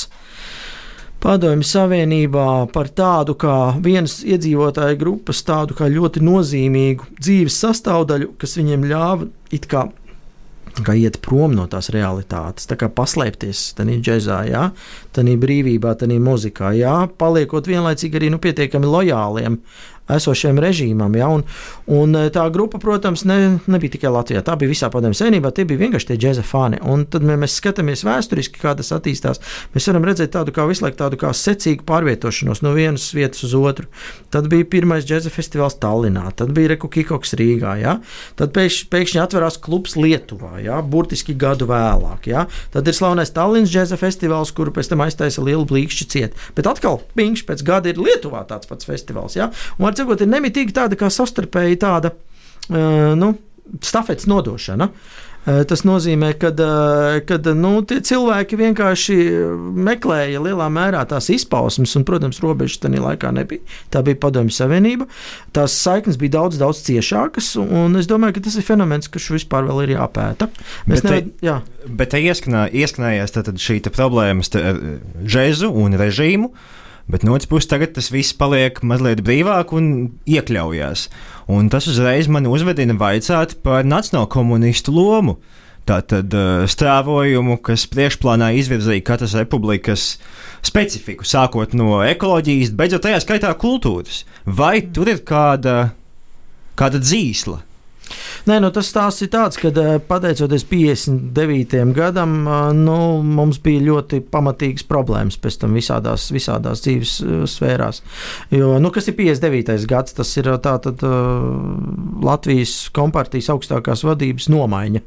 Padomju 1.18 1.66
Savienībā 1.66 2.68
par 2.70 2.92
tādu 2.94 3.34
kā 3.42 3.56
vienas 3.82 4.20
iedzīvotāju 4.22 5.00
grupas, 5.02 5.42
tādu 5.46 5.74
kā 5.78 5.88
ļoti 5.90 6.22
nozīmīgu 6.22 7.08
dzīves 7.18 7.58
sastāvdaļu, 7.64 8.36
kas 8.38 8.54
viņiem 8.60 8.86
ļāva 8.92 9.32
it 9.56 9.66
kā 9.72 9.88
kā 10.86 10.94
iet 10.94 11.16
prom 11.26 11.56
no 11.58 11.66
tās 11.66 11.90
realitātes, 11.94 12.68
tā 12.70 12.78
kā 12.78 12.90
paslēpties 12.94 13.72
tajā 13.80 13.98
džēzā, 14.04 14.40
jā, 14.52 14.64
tajā 15.16 15.38
brīvībā, 15.42 15.96
tajā 15.98 16.20
muzikā, 16.22 16.74
jā, 16.78 16.96
paliekot 17.18 17.70
vienlaicīgi 17.70 18.20
arī 18.20 18.30
nu, 18.34 18.42
pietiekami 18.44 18.92
lojāliem 18.92 19.58
esošiem 20.14 20.60
režīmam. 20.62 21.16
Ja? 21.18 21.30
Un, 21.34 21.44
un 21.92 22.16
e, 22.18 22.28
tā 22.34 22.46
grupa, 22.54 22.80
protams, 22.82 23.26
ne, 23.28 23.58
nebija 23.68 23.96
tikai 23.98 24.12
Latvijā. 24.14 24.44
Tā 24.46 24.58
bija 24.60 24.72
visā 24.72 24.90
padomju 24.94 25.18
savienībā, 25.20 25.52
tie 25.56 25.68
bija 25.68 25.84
vienkārši 25.86 26.12
tie 26.12 26.20
džēza 26.24 26.46
fani. 26.48 26.80
Un 26.88 27.06
tad, 27.12 27.26
ja 27.28 27.38
mēs 27.40 27.58
skatāmies 27.60 28.06
vēsturiski, 28.08 28.62
kā 28.62 28.74
tas 28.78 28.94
attīstās, 28.96 29.42
mēs 29.76 29.90
varam 29.92 30.08
redzēt 30.08 30.34
tādu 30.36 30.54
kā 30.56 30.68
visu 30.70 30.86
laiku 30.86 31.00
tādu 31.02 31.20
kā 31.22 31.34
secīgu 31.36 31.86
pārvietošanos 31.88 32.64
no 32.66 32.74
vienas 32.78 33.10
vietas 33.16 33.44
uz 33.48 33.56
otru. 33.58 33.90
Tad 34.34 34.50
bija 34.52 34.68
pirmais 34.70 35.08
džēza 35.08 35.32
festivāls 35.34 35.78
Tallinā, 35.82 36.30
tad 36.38 36.54
bija 36.56 36.74
Reku 36.74 36.90
Kikoks 36.92 37.36
Rīgā, 37.40 37.78
ja? 37.82 37.98
tad 38.40 38.54
pēkšņi, 38.56 38.90
pēkšņi 38.94 39.22
atverās 39.24 39.60
klubs 39.64 39.98
Lietuvā, 40.00 40.58
ja? 40.64 40.80
burtiski 40.82 41.36
gadu 41.38 41.68
vēlāk. 41.70 42.30
Ja? 42.32 42.48
Tad 42.74 42.88
ir 42.88 42.98
slavenais 42.98 43.34
Tallinas 43.36 43.72
džēza 43.74 44.00
festivāls, 44.00 44.54
kuru 44.56 44.74
pēc 44.76 44.92
tam 44.92 45.04
aiztaisa 45.06 45.44
lielu 45.46 45.66
blīkšķi 45.68 46.10
ciet. 46.14 46.38
Bet 46.58 46.70
atkal, 46.70 47.02
piņš 47.18 47.46
pēc 47.48 47.64
gada 47.68 47.92
ir 47.92 48.02
Lietuvā 48.02 48.44
tāds 48.50 48.70
pats 48.70 48.88
festivāls. 48.88 49.38
Ja? 49.38 49.50
Un 49.78 49.90
var 49.98 50.04
sakot, 50.06 50.24
ir 50.24 50.32
nemitīgi 50.32 50.76
tāda 50.78 51.00
kā 51.00 51.10
sastarpēji 51.14 51.82
tāda, 51.82 52.14
uh, 52.70 53.14
nu, 53.18 53.34
stafetes 53.84 54.30
nodošana. 54.30 54.92
Tas 55.48 55.86
nozīmē, 55.88 56.34
ka 56.36 56.50
nu, 57.56 57.70
tie 57.88 58.02
cilvēki 58.04 58.58
vienkārši 58.60 59.16
meklēja 59.80 60.42
lielā 60.44 60.66
mērā 60.76 61.06
tās 61.08 61.30
izpausmes, 61.32 61.94
un, 61.96 62.04
protams, 62.08 62.42
robežas 62.44 62.82
tajā 62.84 63.00
laikā 63.00 63.32
nebija. 63.32 63.64
Tā 63.94 64.02
bija 64.04 64.20
Padomju 64.26 64.52
Savienība. 64.52 65.08
Tās 65.56 65.78
saiknes 65.80 66.20
bija 66.20 66.36
daudz, 66.36 66.60
daudz 66.60 66.82
ciešākas, 66.90 67.54
un 67.64 67.96
es 67.96 68.12
domāju, 68.12 68.36
ka 68.36 68.44
tas 68.50 68.58
ir 68.60 68.68
fenomens, 68.68 69.08
kurš 69.14 69.30
vispār 69.38 69.70
vēl 69.70 69.86
ir 69.86 69.94
jāpēta. 69.96 70.50
Mēs 70.84 71.06
bet 71.06 71.08
nevar, 71.08 71.32
jā. 71.48 71.56
bet 72.02 72.12
te 72.12 72.22
ieskanā, 72.28 72.66
ieskanējās 72.84 73.40
šī 73.70 73.80
problēma 73.88 74.44
ar 74.60 74.84
džēzu 75.24 75.72
un 75.72 75.96
režīmu. 76.04 76.52
Bet 77.08 77.24
no 77.24 77.38
otras 77.38 77.48
puses, 77.48 77.70
tagad 77.72 77.94
tas 77.96 78.10
viss 78.12 78.36
paliek 78.36 78.82
mazliet 78.84 79.22
brīvāk 79.24 79.72
un 79.78 79.86
iekļaujās. 80.28 81.06
Un 81.56 81.70
tas 81.72 81.88
uzreiz 81.88 82.28
man 82.28 82.50
uzvedina 82.52 82.98
vaicāt 83.00 83.56
par 83.64 83.88
nacionālo 83.88 84.28
komunistu 84.34 84.92
lomu. 84.92 85.38
Tātad 85.88 86.34
uh, 86.36 86.66
stāvojumu, 86.68 87.62
kas 87.64 87.86
priekšplānā 87.88 88.50
izvirzīja 88.60 89.06
katras 89.08 89.38
republikas 89.40 90.18
specifiku, 90.68 91.24
sākot 91.24 91.72
no 91.80 92.02
ekoloģijas, 92.04 92.74
beidzot 92.76 93.06
tajā 93.08 93.22
skaitā 93.24 93.54
kultūras. 93.56 94.26
Vai 94.44 94.82
tur 94.92 95.08
ir 95.14 95.24
kāda, 95.24 95.94
kāda 96.76 97.00
dzīsla? 97.00 97.62
Nē, 98.48 98.60
nu, 98.64 98.70
tas 98.72 98.88
stāsts 98.92 99.26
ir 99.26 99.32
tāds, 99.34 99.58
ka 99.60 99.72
eh, 99.72 99.98
pateicoties 100.08 100.64
59. 100.70 101.82
gadam, 101.98 102.38
eh, 102.48 102.70
nu, 102.78 102.98
mums 103.24 103.60
bija 103.64 103.84
ļoti 103.90 104.22
pamatīgas 104.32 104.88
problēmas 104.88 105.40
pēc 105.42 105.60
tam 105.64 105.76
visādās, 105.78 106.30
visādās 106.34 106.86
dzīves 106.86 107.18
eh, 107.26 107.44
sfērās. 107.50 108.04
Jo, 108.56 108.78
nu, 108.84 108.94
kas 108.96 109.10
ir 109.12 109.18
59. 109.20 109.88
gads? 109.90 110.16
Tas 110.18 110.32
ir 110.40 110.48
tātad 110.64 111.04
Latvijas 112.24 112.88
kompartijas 112.96 113.52
augstākās 113.54 114.06
vadības 114.08 114.48
nomaiņa. 114.54 115.04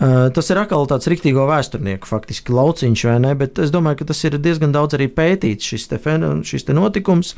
Eh, 0.00 0.30
tas 0.32 0.46
ir 0.48 0.56
atkal 0.56 0.86
tāds 0.88 1.08
rīktīgo 1.12 1.42
vēsturnieku 1.44 2.08
faktiski 2.08 2.54
lauciņš, 2.56 3.02
vai 3.04 3.16
ne? 3.20 3.34
Bet 3.36 3.58
es 3.60 3.72
domāju, 3.72 3.98
ka 4.00 4.06
tas 4.08 4.22
ir 4.24 4.38
diezgan 4.40 4.72
daudz 4.72 4.96
arī 4.96 5.10
pētīts 5.12 5.74
šis, 5.74 5.90
te, 5.90 5.98
šis 6.48 6.64
te 6.64 6.76
notikums. 6.76 7.34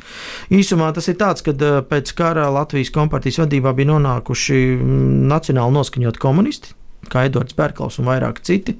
Īsumā 0.47 0.93
tas 0.95 1.09
ir 1.11 1.17
tāds, 1.19 1.43
ka 1.43 1.51
eh, 1.51 1.81
pēc 1.89 2.13
kara 2.15 2.47
Latvijas 2.55 2.93
kompartijas 2.95 3.41
vadībā 3.43 3.73
bija 3.75 3.91
nonākuši 3.91 4.61
mm, 4.77 5.27
nacionāli 5.33 5.75
noskaņot 5.79 6.21
komunisti 6.23 6.79
kā 7.11 7.25
Edvards 7.27 7.51
Berkls 7.57 7.97
un 7.99 8.07
vairāk 8.07 8.37
citi. 8.47 8.77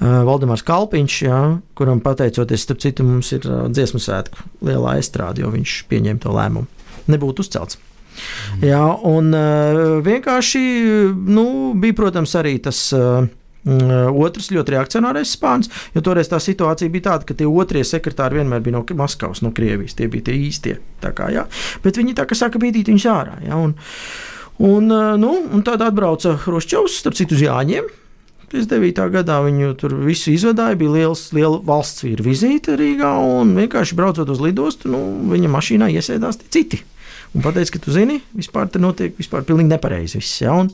Uh, 0.00 0.22
Valdemārs 0.24 0.64
Kalpiņš, 0.64 1.16
jā, 1.26 1.40
kuram 1.76 2.00
pateicoties, 2.00 2.64
starp 2.64 2.80
citu, 2.80 3.04
mums 3.04 3.28
ir 3.36 3.44
dziesmu 3.44 4.00
svētku 4.00 4.48
lielā 4.64 4.96
estrāde, 5.02 5.44
jo 5.44 5.52
viņš 5.52 5.82
pieņēma 5.92 6.24
to 6.24 6.32
lēmumu. 6.32 6.88
Nebūtu 7.12 7.44
uzcelts. 7.44 7.76
Jā, 8.64 8.84
un 9.08 9.34
uh, 9.36 9.98
vienkārši 10.04 10.62
nu, 11.28 11.48
bija, 11.78 11.98
protams, 11.98 12.36
arī 12.38 12.58
tas. 12.62 12.88
Uh, 12.96 13.28
Otrs 13.68 14.46
ļoti 14.54 14.72
reakcionārais 14.72 15.34
spāns, 15.34 15.68
jo 15.92 16.00
toreiz 16.00 16.30
tā 16.30 16.38
situācija 16.40 16.88
bija 16.94 17.08
tāda, 17.10 17.26
ka 17.28 17.34
tie 17.36 17.44
otrie 17.44 17.82
sekretāri 17.84 18.38
vienmēr 18.38 18.62
bija 18.64 18.78
no 18.78 18.84
Maskavas, 18.96 19.42
no 19.44 19.50
Krievijas. 19.52 19.96
Tie 19.98 20.08
bija 20.08 20.30
tie 20.30 20.36
īstie. 20.46 20.78
Kā, 21.02 21.28
jā. 21.34 21.44
Bet 21.84 21.98
viņi 22.00 22.16
tā 22.16 22.24
kā 22.30 22.38
saka, 22.38 22.60
bīdīt 22.62 22.88
viņus 22.88 23.08
ārā. 23.12 23.36
Jā, 23.44 23.58
un, 23.58 23.74
un, 24.64 24.88
nu, 25.20 25.32
un 25.52 25.66
tad 25.66 25.84
atbrauca 25.84 26.38
Hruščovs, 26.46 27.00
starp 27.02 27.18
citu, 27.18 27.36
uz 27.36 27.44
Jāņiem. 27.44 27.90
59. 28.48 29.10
gadā 29.12 29.42
viņu 29.44 29.74
tur 29.76 29.92
visu 30.06 30.32
izvadīja, 30.32 30.78
bija 30.80 30.94
liels, 30.94 31.26
liela 31.36 31.58
valsts 31.68 32.06
vīra 32.06 32.24
vizīte 32.24 32.78
Rīgā, 32.80 33.10
un 33.20 33.52
vienkārši 33.58 33.98
braucot 33.98 34.30
uz 34.32 34.40
lidostu, 34.40 34.88
nu, 34.94 35.02
viņa 35.34 35.50
mašīnā 35.52 35.90
iesēdās 35.98 36.40
citi 36.48 36.80
un 37.34 37.44
pateica, 37.44 37.74
ka 37.76 37.82
tu 37.84 37.94
zini, 37.94 38.18
vispār 38.36 38.70
tur 38.72 38.82
notiek 38.82 39.16
vispār 39.18 39.44
pilnīgi 39.46 39.72
nepareizi 39.72 40.20
viss. 40.20 40.40
Ja? 40.42 40.54
Un 40.58 40.70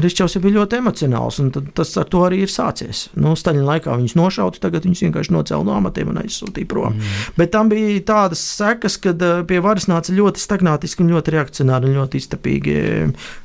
Ričovs 0.00 0.36
bija 0.38 0.60
ļoti 0.60 0.78
emocionāls, 0.78 1.40
un 1.42 1.50
tas 1.50 1.90
ar 1.98 2.06
to 2.10 2.22
arī 2.22 2.44
ir 2.44 2.52
sācies. 2.52 3.08
Nu, 3.18 3.32
Staļina 3.38 3.66
laikā 3.72 3.96
viņus 3.98 4.14
nošauta, 4.18 4.60
tagad 4.62 4.86
viņus 4.86 5.02
vienkārši 5.06 5.34
nocēla 5.34 5.66
no 5.66 5.74
amatiem 5.74 6.12
un 6.12 6.20
aizsūtīja 6.22 6.68
prom. 6.70 6.94
Mm. 6.94 7.24
Bet 7.40 7.50
tam 7.56 7.72
bija 7.72 7.98
tādas 8.12 8.42
sekas, 8.54 9.00
kad 9.02 9.22
eh, 9.26 9.40
pie 9.50 9.58
varas 9.64 9.88
nāca 9.90 10.14
ļoti 10.14 10.42
stagnātiski 10.42 11.02
un 11.04 11.10
ļoti 11.16 11.34
reakcionāri 11.34 11.90
un 11.90 11.98
ļoti 11.98 12.22
iztapīgi 12.22 12.76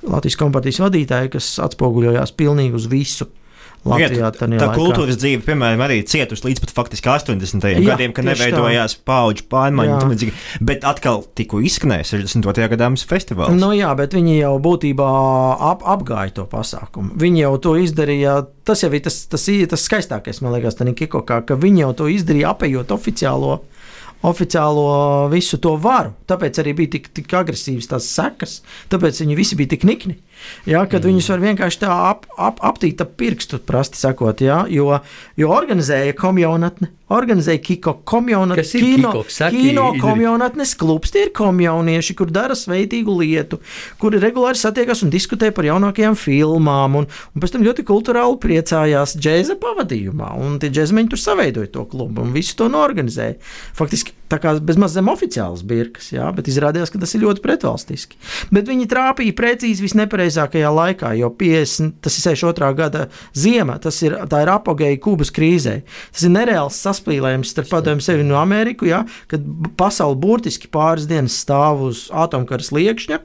Latvijas 0.06 0.38
kompānijas 0.40 0.84
vadītāji, 0.86 1.34
kas 1.34 1.50
atspoguļojās 1.66 2.38
pilnīgi 2.38 2.78
uz 2.78 2.88
visu. 2.94 3.30
Latvijā 3.86 4.32
tā, 4.34 4.48
tā 4.50 4.70
kultūras 4.74 5.20
dzīve, 5.22 5.44
piemēram, 5.46 5.84
arī 5.86 6.00
cietusi 6.10 6.48
līdz 6.48 6.64
pat 6.64 6.74
faktiski 6.74 7.12
80. 7.12 7.68
Jā, 7.70 7.84
gadiem, 7.86 8.16
kad 8.18 8.26
neveidojās 8.26 8.98
paudžu 9.06 9.46
pārmaiņu. 9.52 10.32
Bet 10.66 10.88
atkal 10.90 11.22
tikko 11.38 11.62
izskanēja 11.66 12.08
62. 12.16 12.66
gadā 12.74 12.90
mums 12.90 13.06
festivāls. 13.06 13.54
Nu, 13.54 13.70
jā, 13.78 13.92
bet 13.98 14.18
viņi 14.18 14.40
jau 14.40 14.56
būtībā 14.66 15.12
ap, 15.70 15.86
apgāja 15.96 16.34
to 16.42 16.48
pasākumu. 16.50 17.14
Viņi 17.22 17.46
jau 17.46 17.54
to 17.62 17.76
izdarīja. 17.84 18.40
Tas 18.66 18.82
jau 18.82 18.90
ir 18.90 19.06
tas, 19.06 19.22
tas, 19.30 19.46
tas 19.46 19.86
skaistākais, 19.86 20.42
man 20.42 20.58
liekas, 20.58 20.82
Nikikokā, 20.86 21.44
ka 21.46 21.58
viņi 21.58 21.86
jau 21.86 21.94
to 22.02 22.10
izdarīja 22.14 22.56
apējot 22.56 22.94
oficiālo 22.96 23.60
oficiālo 24.26 25.28
visu 25.30 25.60
to 25.62 25.76
varu. 25.82 26.14
Tāpēc 26.30 26.62
arī 26.62 26.74
bija 26.78 26.96
tik, 26.98 27.10
tik 27.16 27.34
agresīvas 27.38 27.90
tās 27.92 28.08
sekas, 28.10 28.60
tāpēc 28.92 29.22
viņi 29.22 29.38
visi 29.38 29.58
bija 29.60 29.76
tik 29.76 29.86
nikni. 29.88 30.18
Ja, 30.66 30.86
kad 30.90 31.04
mm. 31.04 31.12
viņus 31.12 31.30
var 31.34 31.44
vienkārši 31.44 31.82
tā 31.84 31.94
ap, 32.10 32.26
ap, 32.38 32.62
aptīt 32.66 33.02
ap 33.04 33.16
pirkstu, 33.20 33.60
prasti 33.62 34.00
sakot, 34.02 34.42
ja, 34.44 34.64
jo, 34.72 34.92
jo 35.40 35.52
organizēja 35.54 36.16
komjaunatne, 36.18 36.90
organizēja 37.14 37.62
Kiko 37.62 37.94
komjaunatnes, 38.08 38.72
kino, 38.74 39.12
Saki, 39.30 39.62
kino 39.68 39.92
komjaunatnes 40.02 40.74
klubs. 40.80 41.14
Tie 41.14 41.28
ir 41.28 41.32
komjaunieši, 41.38 42.16
kur 42.18 42.34
dara 42.34 42.58
sveitīgu 42.58 43.20
lietu, 43.22 43.62
kuri 44.02 44.22
regulāri 44.24 44.60
satiekas 44.60 45.06
un 45.06 45.14
diskutē 45.14 45.52
par 45.56 45.70
jaunākajām 45.70 46.18
filmām, 46.18 47.00
un, 47.02 47.10
un 47.10 47.44
pēc 47.44 47.56
tam 47.56 47.66
ļoti 47.68 47.86
kulturāli 47.88 48.42
priecājās 48.42 49.16
džēza 49.20 49.60
pavadījumā. 49.62 50.34
Un 50.42 50.60
tie 50.62 50.74
džēzmeņi 50.74 51.14
tur 51.14 51.22
saveidoja 51.22 51.74
to 51.78 51.86
klubu 51.92 52.26
un 52.26 52.34
visu 52.36 52.58
to 52.58 52.72
norganizēja. 52.74 53.38
Faktiski 53.78 54.18
tā 54.32 54.40
kā 54.42 54.56
bezmaz 54.64 54.96
zem 54.96 55.10
oficiālas 55.12 55.64
birkas, 55.68 56.10
jā, 56.14 56.26
bet 56.36 56.50
izrādījās, 56.50 56.92
ka 56.94 57.02
tas 57.02 57.14
ir 57.16 57.24
ļoti 57.26 57.44
pretvalstiski. 57.44 58.20
Bet 58.56 58.70
viņi 58.70 58.88
trāpīja 58.92 59.36
precīzi 59.38 59.86
visnepareizākajā 59.86 60.72
laikā, 60.74 61.14
jo 61.20 61.30
50, 61.40 62.00
tas 62.06 62.18
ir 62.18 62.26
62. 62.32 62.72
gada 62.80 63.06
ziema, 63.38 63.78
tas 63.82 64.02
ir, 64.06 64.18
ir 64.18 64.54
apgāja 64.54 65.02
Kubas 65.02 65.34
krīzē. 65.36 65.80
Tas 66.16 66.26
ir 66.26 66.34
nereāls 66.34 66.80
saspīlējums 66.86 67.54
starp 67.54 67.72
padomju 67.74 68.06
sevi 68.06 68.26
no 68.28 68.40
Ameriku, 68.42 68.90
jā, 68.90 69.04
kad 69.32 69.46
pasauli 69.80 70.20
burtiski 70.22 70.72
pāris 70.72 71.10
dienas 71.10 71.38
stāv 71.44 71.86
uz 71.90 72.08
atomkaras 72.14 72.74
liekšņa. 72.76 73.22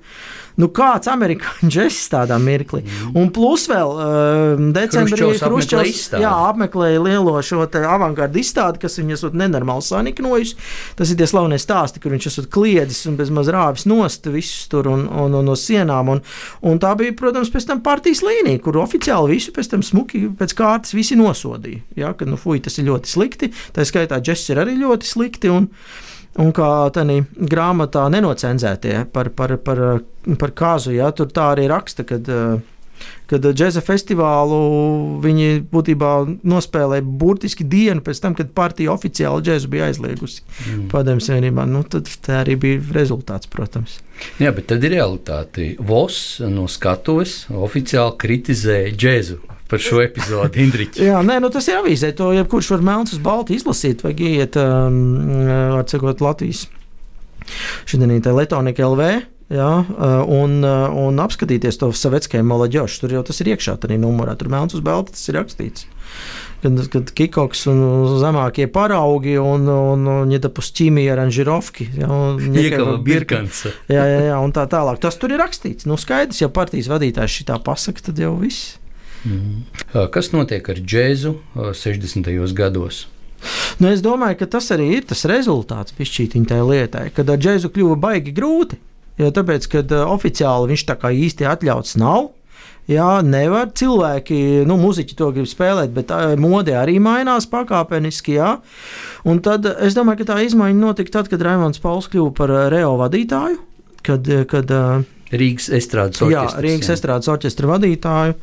Nu, 0.60 0.68
kāds 0.74 1.08
amerikāņu 1.10 1.70
džeks 1.70 2.00
tādā 2.12 2.36
mirklī. 2.42 2.82
Mm. 2.84 3.16
Un 3.20 3.30
plus 3.34 3.66
vēl 3.70 3.92
uh, 3.94 4.62
decembrī 4.74 5.30
Hruščovs 5.40 6.02
apmeklēja 6.20 7.00
lielo 7.02 7.36
šo 7.44 7.64
avangardu 7.64 8.40
izstādi, 8.42 8.82
kas 8.82 8.98
viņu 9.00 9.16
esot 9.16 9.38
nenormāli 9.38 9.86
saniknojusi. 9.86 10.58
Tas 10.98 11.12
ir 11.12 11.20
tie 11.20 11.28
slavenie 11.30 11.60
stāsti, 11.60 12.02
kur 12.02 12.14
viņš 12.14 12.28
esot 12.32 12.50
kliedzis 12.52 13.06
un 13.10 13.16
bez 13.20 13.32
maz 13.34 13.50
rāvis 13.52 13.86
nost 13.88 14.28
visus 14.30 14.68
tur 14.72 14.90
un, 14.90 15.06
un, 15.08 15.38
un 15.40 15.48
no 15.50 15.56
sienām. 15.58 16.12
Un, 16.16 16.22
un 16.66 16.82
tā 16.82 16.92
bija, 16.98 17.16
protams, 17.16 17.52
pēc 17.52 17.70
tam 17.70 17.82
partijas 17.86 18.24
līnija, 18.26 18.60
kur 18.64 18.80
oficiāli 18.82 19.36
visu 19.36 19.54
pēc 19.56 19.72
tam 19.74 19.86
smuki 19.86 20.26
pēc 20.40 20.54
kārtas 20.58 20.96
visi 20.96 21.18
nosodīja. 21.18 21.84
Ja, 21.98 22.14
ka, 22.16 22.28
nu, 22.28 22.38
fuj, 22.40 22.62
tas 22.66 22.78
ir 22.80 22.90
ļoti 22.90 23.10
slikti. 23.10 23.52
Tā 23.76 23.86
skaitā 23.88 24.20
džeks 24.20 24.50
ir 24.52 24.62
arī 24.64 24.76
ļoti 24.80 25.08
slikti. 25.08 25.52
Un, 25.52 25.70
Un 26.38 26.52
kā 26.54 26.66
tādā 26.94 27.16
grāmatā 27.50 28.04
nenocenzētie 28.14 29.00
par, 29.12 29.32
par, 29.34 29.56
par, 29.66 29.80
par 30.38 30.52
kāzu, 30.54 30.92
ja, 30.94 31.10
tur 31.10 31.32
tā 31.34 31.48
arī 31.56 31.66
raksta, 31.70 32.06
kad, 32.06 32.30
kad 33.30 33.44
džēza 33.44 33.82
festivālu 33.84 34.60
viņi 35.24 35.62
būtībā 35.70 36.12
nospēlēja 36.42 37.04
burtiski 37.04 37.66
dienu 37.66 38.04
pēc 38.06 38.22
tam, 38.24 38.36
kad 38.38 38.52
partija 38.56 38.94
oficiāli 38.94 39.46
džēzu 39.46 39.70
bija 39.70 39.90
aizliegusi 39.90 40.42
mm. 40.42 40.88
padomju 40.92 41.26
savienībā. 41.26 41.66
Nu, 41.70 41.84
tad 41.86 42.10
tā 42.24 42.42
arī 42.44 42.56
bija 42.60 42.82
rezultāts, 42.96 43.50
protams. 43.50 44.00
Jā, 44.40 44.52
bet 44.56 44.68
tad 44.72 44.84
ir 44.84 44.96
realitāte. 44.98 45.74
Vos 45.78 46.40
no 46.44 46.66
skatuves 46.68 47.44
oficiāli 47.54 48.18
kritizēja 48.20 48.92
džēzu 48.96 49.40
par 49.70 49.82
šo 49.82 50.02
epizodi, 50.02 50.60
Indriķis. 50.66 51.04
Jā, 51.06 51.20
nē, 51.26 51.38
nu 51.42 51.50
tas 51.54 51.68
ir 51.70 51.78
avīzē. 51.78 52.12
To 52.18 52.32
jebkurš 52.34 52.72
var 52.74 52.86
melns 52.86 53.14
uz 53.14 53.22
baltu 53.22 53.54
izlasīt, 53.56 54.02
vai 54.06 54.14
iet, 54.18 54.58
um, 54.58 54.98
var 55.76 55.86
cikot 55.90 56.24
Latvijas. 56.24 56.66
Šodien 57.88 58.16
ir 58.16 58.24
Latvijas 58.24 58.82
LV. 58.82 59.12
Jā, 59.50 59.70
uh, 59.82 60.20
un, 60.30 60.60
uh, 60.62 60.92
un 60.94 61.16
apskatīties 61.18 61.80
to 61.80 61.88
Savetskajam 61.90 62.46
Malaģošu. 62.46 63.00
Tur 63.02 63.16
jau 63.16 63.22
tas 63.26 63.40
ir 63.42 63.50
iekšā, 63.50 63.74
arī 63.82 63.96
numurā. 63.98 64.36
Tur 64.38 64.50
melns 64.52 64.76
uz 64.78 64.82
balta 64.86 65.10
tas 65.16 65.24
ir 65.26 65.40
rakstīts. 65.40 65.88
Kad, 66.62 66.76
kad 66.92 67.10
Kikoks 67.16 67.64
un 67.72 67.80
zemākie 68.20 68.68
paraugi 68.70 69.34
un, 69.42 69.64
un, 69.66 70.04
un 70.06 70.28
Ņetapus 70.30 70.70
ķīmija 70.78 71.16
aranžirovki. 71.16 71.88
Jā, 71.98 72.08
jā, 73.96 74.04
jā, 74.06 74.20
jā, 74.28 74.36
un 74.38 74.54
tā 74.54 74.68
tālāk. 74.70 75.00
Tas 75.02 75.18
tur 75.18 75.34
ir 75.34 75.42
rakstīts. 75.42 75.88
Nu, 75.90 75.98
skaidrs, 75.98 76.44
ja 76.44 76.50
partijas 76.52 76.90
vadītājs 76.92 77.40
šitā 77.40 77.56
pasaka, 77.66 78.06
tad 78.10 78.22
jau 78.22 78.36
viss. 78.38 78.76
Mm. 79.26 79.64
Kas 80.14 80.30
notiek 80.32 80.68
ar 80.70 80.78
džēzu 80.78 81.34
60. 81.76 82.30
gados? 82.56 83.08
Nu, 83.80 83.88
es 83.90 84.04
domāju, 84.04 84.38
ka 84.42 84.48
tas 84.54 84.68
arī 84.74 84.86
ir 84.98 85.08
tas 85.10 85.24
rezultāts 85.28 85.96
pišķītiņai 85.96 86.60
lietai, 86.70 87.04
kad 87.16 87.28
ar 87.32 87.40
džēzu 87.40 87.72
kļuva 87.72 87.98
baigi 87.98 88.36
grūti. 88.36 88.78
Jo 89.20 89.30
tāpēc, 89.36 89.66
kad 89.70 89.92
oficiāli 90.00 90.72
viņš 90.72 90.84
tā 90.88 90.96
kā 91.00 91.12
īsti 91.12 91.48
atļauts 91.48 91.98
nav, 92.00 92.30
Jā, 92.90 93.20
nevar 93.22 93.68
cilvēki, 93.76 94.64
nu, 94.66 94.74
muzeķi 94.80 95.14
to 95.14 95.28
grib 95.34 95.46
spēlēt, 95.46 95.92
bet 95.94 96.08
tā 96.10 96.32
mode 96.40 96.74
arī 96.74 96.96
mainās 97.02 97.46
pakāpeniski. 97.50 98.34
Jā. 98.40 98.56
Un 99.28 99.38
tad 99.44 99.68
es 99.76 99.94
domāju, 99.94 100.24
ka 100.24 100.32
tā 100.32 100.40
izmaiņa 100.48 100.80
notika 100.80 101.20
tad, 101.20 101.30
kad 101.30 101.44
Raimons 101.44 101.78
Pauls 101.82 102.08
kļuva 102.10 102.32
par 102.34 102.54
Reo 102.72 102.96
vadītāju. 102.98 103.60
Kad, 104.02 104.26
kad, 104.50 104.74
Rīgas 105.30 105.68
estrādes 105.70 106.18
orķestra. 106.24 106.58
Jā, 106.58 106.64
Rīgas 106.64 106.88
jā. 106.90 106.96
estrādes 106.96 107.30
orķestra 107.30 107.70
vadītāju. 107.70 108.34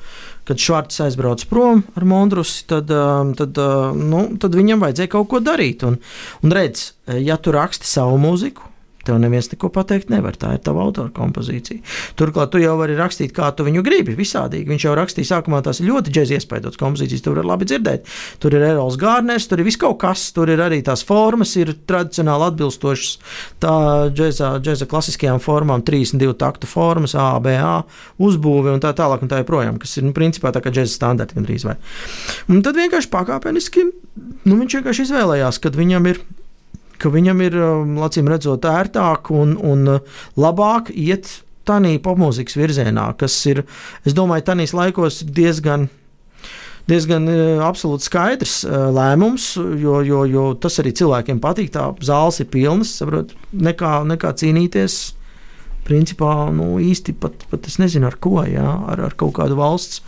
Kad 0.47 0.63
Švarts 0.63 1.01
aizbrauca 1.03 1.49
prom 1.49 1.81
ar 1.99 2.05
Mondrusi, 2.07 2.61
tad, 2.69 2.87
tad, 3.35 3.59
nu, 3.99 4.21
tad 4.39 4.55
viņam 4.55 4.85
vajadzēja 4.85 5.11
kaut 5.11 5.27
ko 5.33 5.41
darīt. 5.43 5.83
Un, 5.83 5.99
un 6.39 6.55
redz, 6.55 6.93
ja 7.19 7.35
tu 7.35 7.51
raksti 7.51 7.89
savu 7.89 8.15
mūziku, 8.23 8.63
Tev 9.07 9.19
neviens 9.23 9.47
neko 9.51 9.69
pateikt 9.73 10.11
nevar. 10.11 10.35
Tā 10.39 10.53
ir 10.57 10.63
tava 10.65 10.83
autora 10.83 11.11
kompozīcija. 11.15 11.83
Turklāt 12.19 12.51
tu 12.53 12.61
jau 12.61 12.75
vari 12.79 12.97
rakstīt, 12.97 13.33
kā 13.35 13.49
tu 13.55 13.65
viņu 13.67 13.83
gribi. 13.85 14.17
Visādīgi. 14.17 14.67
Viņš 14.67 14.87
jau 14.87 14.95
rakstīja 14.99 15.31
sākumā 15.31 15.61
tās 15.65 15.79
ļoti 15.83 16.13
džēzi 16.13 16.37
iespaidotas 16.37 16.79
kompozīcijas. 16.81 17.23
Tur 17.25 17.39
var 17.39 17.47
labi 17.53 17.69
dzirdēt. 17.69 18.07
Tur 18.43 18.57
ir 18.57 18.65
Erols 18.73 18.99
Gārners, 18.99 19.47
tur 19.47 19.61
ir 19.63 19.69
viss 19.69 19.79
kaut 19.79 19.99
kas. 20.03 20.27
Tur 20.35 20.51
ir 20.51 20.63
arī 20.63 20.81
tās 20.85 21.05
formas, 21.07 21.55
ir 21.59 21.73
tradicionāli 21.87 22.49
atbilstošas 22.51 23.17
tā 23.63 23.75
džēza, 24.13 24.51
džēza 24.63 24.87
klasiskajām 24.89 25.41
formām, 25.43 25.83
32 25.87 26.35
taktu 26.39 26.69
formas, 26.69 27.15
ABA, 27.17 27.83
uzbūve 28.23 28.73
un 28.75 28.83
tā 28.83 28.93
tālāk 28.97 29.23
un 29.23 29.31
tā 29.31 29.41
joprojām, 29.41 29.79
kas 29.81 29.97
ir 29.99 30.07
nu, 30.07 30.13
principā 30.17 30.51
tā 30.55 30.63
kā 30.63 30.73
džēza 30.73 30.93
standarti 30.97 31.37
gandrīz 31.37 31.67
vai. 31.67 31.77
Un 32.51 32.63
tad 32.65 32.79
vienkārši 32.79 33.11
pakāpeniski 33.13 33.87
nu, 34.47 34.57
viņš 34.57 34.79
vienkārši 34.79 35.07
izvēlējās, 35.07 35.61
kad 35.63 35.77
viņam 35.77 36.11
ir 36.11 36.21
ka 37.01 37.11
viņam 37.13 37.43
ir, 37.45 37.57
um, 37.61 37.97
acīm 38.05 38.29
redzot, 38.31 38.65
ērtāk 38.67 39.31
un, 39.35 39.55
un 39.57 39.97
uh, 39.97 40.23
labāk 40.39 40.91
iet 40.93 41.39
tādā 41.67 41.93
popmūzikas 42.03 42.57
virzienā, 42.57 43.09
kas 43.19 43.35
ir, 43.49 43.65
es 44.07 44.15
domāju, 44.17 44.47
tādīs 44.47 44.75
laikos 44.77 45.23
diezgan. 45.23 45.89
Diezgan 46.87 47.27
uh, 47.27 47.65
absolūti 47.67 48.07
skaidrs 48.07 48.61
uh, 48.63 48.87
lēmums, 48.95 49.49
jo, 49.57 49.99
jo, 50.07 50.23
jo 50.31 50.47
tas 50.55 50.79
arī 50.79 50.93
cilvēkiem 50.95 51.41
patīk. 51.43 51.73
Tā 51.73 51.89
zāles 51.99 52.39
ir 52.39 52.47
pilnas, 52.53 52.93
saprot, 53.01 53.33
nekā, 53.51 53.99
nekā 54.07 54.31
cīnīties 54.39 55.01
principā 55.87 56.31
nu, 56.53 56.75
īsti 56.83 57.15
pat, 57.21 57.45
pat 57.51 57.69
es 57.69 57.77
nezinu, 57.81 58.09
ar 58.09 58.17
ko, 58.21 58.41
jā, 58.47 58.65
ar, 58.91 59.03
ar 59.07 59.15
kaut 59.19 59.35
kādu 59.39 59.57
valsts. 59.59 60.01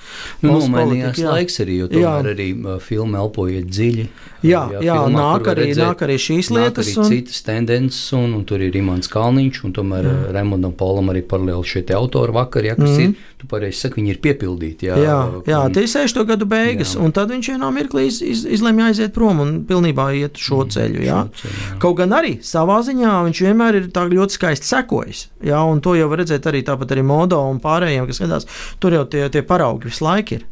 Nu, 0.44 0.54
valsts 0.54 0.68
nomainījās 0.70 1.16
politika, 1.16 1.36
laiks 1.36 1.62
arī, 1.64 1.78
jo 1.84 1.92
tomēr 1.94 2.30
jā. 2.30 2.34
arī 2.36 2.50
filma 2.86 3.24
elpojiet 3.24 3.70
dziļi. 3.70 4.10
Jā, 4.40 4.62
jā, 4.72 4.82
jā 4.88 4.96
filmā, 5.04 5.20
nāk, 5.20 5.48
arī, 5.52 5.66
redzēt, 5.68 5.84
nāk 5.84 6.04
arī 6.06 6.16
šīs 6.24 6.52
lietas. 6.56 6.92
Arī 6.94 6.96
un... 7.04 7.10
citas 7.12 7.42
tendences, 7.44 8.04
un, 8.16 8.36
un 8.38 8.46
tur 8.48 8.64
ir 8.64 8.76
Imants 8.80 9.12
Kalniņš, 9.12 9.64
un 9.68 9.76
tomēr 9.76 10.08
jā. 10.08 10.16
Raimondam 10.36 10.76
Polam 10.80 11.12
arī 11.12 11.24
paralēli 11.28 11.68
šie 11.68 11.84
autori 11.98 12.36
vakar, 12.36 12.68
ja, 12.70 12.78
kas 12.80 12.94
mm. 12.94 13.10
ir, 13.10 13.34
tu 13.40 13.50
pareizi 13.52 13.84
saki, 13.84 14.00
viņi 14.00 14.14
ir 14.14 14.22
piepildīti. 14.24 14.90
Jā, 14.90 15.00
jā, 15.04 15.18
jā 15.48 15.60
un, 15.68 15.76
tie 15.76 15.84
ir 15.84 15.92
60. 15.92 16.24
gadu 16.30 16.48
beigas, 16.50 16.96
jā. 16.96 17.04
un 17.04 17.16
tad 17.16 17.34
viņš 17.34 17.52
vienā 17.54 17.72
mirklī 17.76 18.06
iz, 18.08 18.22
iz, 18.24 18.46
izlemj 18.60 18.86
aiziet 18.90 19.16
prom 19.16 19.44
un 19.44 19.54
pilnībā 19.68 20.10
iet 20.20 20.40
šo 20.40 20.64
mm, 20.64 20.74
ceļu. 20.76 21.04
Jā. 21.04 21.20
Šo 21.28 21.44
ceļu 21.44 21.60
jā. 21.66 21.80
Kaut 21.84 22.00
gan 22.00 22.16
arī 22.16 22.38
savā 22.46 22.80
ziņā 22.88 23.16
viņš 23.28 23.44
vienmēr 23.48 23.82
ir 23.82 23.90
tā 23.96 24.06
ļoti 24.08 24.40
skaisti 24.40 24.72
sekojis. 24.72 25.26
Jā, 25.46 25.62
un 25.72 25.82
to 25.84 25.96
jau 25.98 26.10
var 26.12 26.24
redzēt 26.24 26.48
arī 26.50 26.64
tāpat 26.68 26.96
arī 26.96 27.06
modo 27.06 27.42
un 27.50 27.62
pārējiem, 27.64 28.08
kas 28.10 28.22
skatās. 28.22 28.48
Tur 28.80 28.98
jau 28.98 29.06
tie, 29.10 29.28
tie 29.34 29.46
paraugi 29.46 29.92
visu 29.92 30.08
laiku 30.08 30.40
ir. 30.40 30.48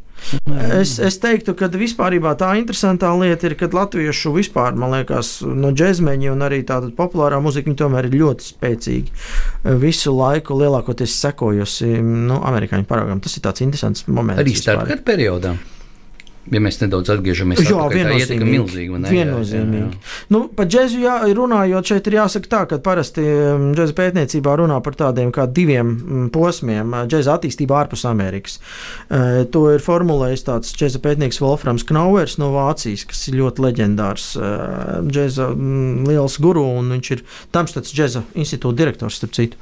Es, 0.74 0.96
es 0.98 1.18
teiktu, 1.22 1.54
ka 1.56 1.68
vispār 1.70 2.16
tā 2.40 2.50
interesantā 2.58 3.10
lieta 3.14 3.48
ir, 3.48 3.54
ka 3.58 3.68
latviešu 3.72 4.32
vispār, 4.34 4.74
man 4.74 4.96
liekas, 4.96 5.38
no 5.46 5.70
džekmeņa 5.70 6.32
un 6.34 6.44
arī 6.44 6.60
tāda 6.66 6.90
populārā 6.96 7.38
muzika, 7.42 7.70
viņi 7.70 7.78
tomēr 7.78 8.10
ir 8.10 8.18
ļoti 8.24 8.48
spēcīgi. 8.50 9.16
Visu 9.78 10.14
laiku 10.16 10.58
lielākoties 10.58 11.16
sekojusi 11.22 11.94
nu, 12.02 12.42
amerikāņu 12.50 12.88
paraugam. 12.90 13.22
Tas 13.24 13.38
ir 13.38 13.46
tāds 13.46 13.64
interesants 13.64 14.08
moments. 14.10 14.42
Arī 14.42 14.58
starpkara 14.58 15.04
periodā 15.06 15.56
ja 16.52 16.62
mēs 16.62 16.80
nedaudz 16.82 17.12
atgriežamies 17.14 17.60
pie 17.60 17.68
tā, 17.68 17.86
tā 17.92 18.16
ietekme 18.18 18.48
milzīga. 18.48 19.00
Viennozīmīgi. 19.08 19.82
Jā, 19.82 19.88
jā. 19.92 20.24
Nu, 20.34 20.42
par 20.54 20.68
džēzu 20.70 21.02
jā, 21.02 21.16
runājot, 21.36 21.92
šeit 21.92 22.10
ir 22.10 22.18
jāsaka 22.18 22.52
tā, 22.52 22.62
ka 22.70 22.80
parasti 22.84 23.24
um, 23.24 23.68
džēza 23.76 23.96
pētniecībā 23.98 24.56
runā 24.60 24.78
par 24.84 24.96
tādiem 24.98 25.32
kā 25.34 25.46
diviem 25.50 25.90
mm, 25.94 26.28
posmiem- 26.34 26.96
džēza 27.10 27.36
attīstība 27.38 27.82
ārpus 27.82 28.04
Amerikas. 28.08 28.58
To 29.08 29.64
ir 29.72 29.82
formulējis 29.84 30.44
tāds 30.46 30.72
džēza 30.76 31.00
pētnieks 31.04 31.40
Wolframs 31.42 31.84
Knauers 31.88 32.38
no 32.40 32.50
Vācijas, 32.54 33.04
kas 33.08 33.22
ir 33.30 33.38
ļoti 33.40 33.64
leģendārs 33.64 34.30
džēza 35.08 35.50
mm, 35.52 36.08
liels 36.08 36.38
guru, 36.42 36.64
un 36.80 36.92
viņš 36.96 37.12
ir 37.16 37.24
Tamstats 37.54 37.94
džēza 37.94 38.24
institūta 38.38 38.82
direktors, 38.82 39.18
starp 39.20 39.36
citu. 39.36 39.60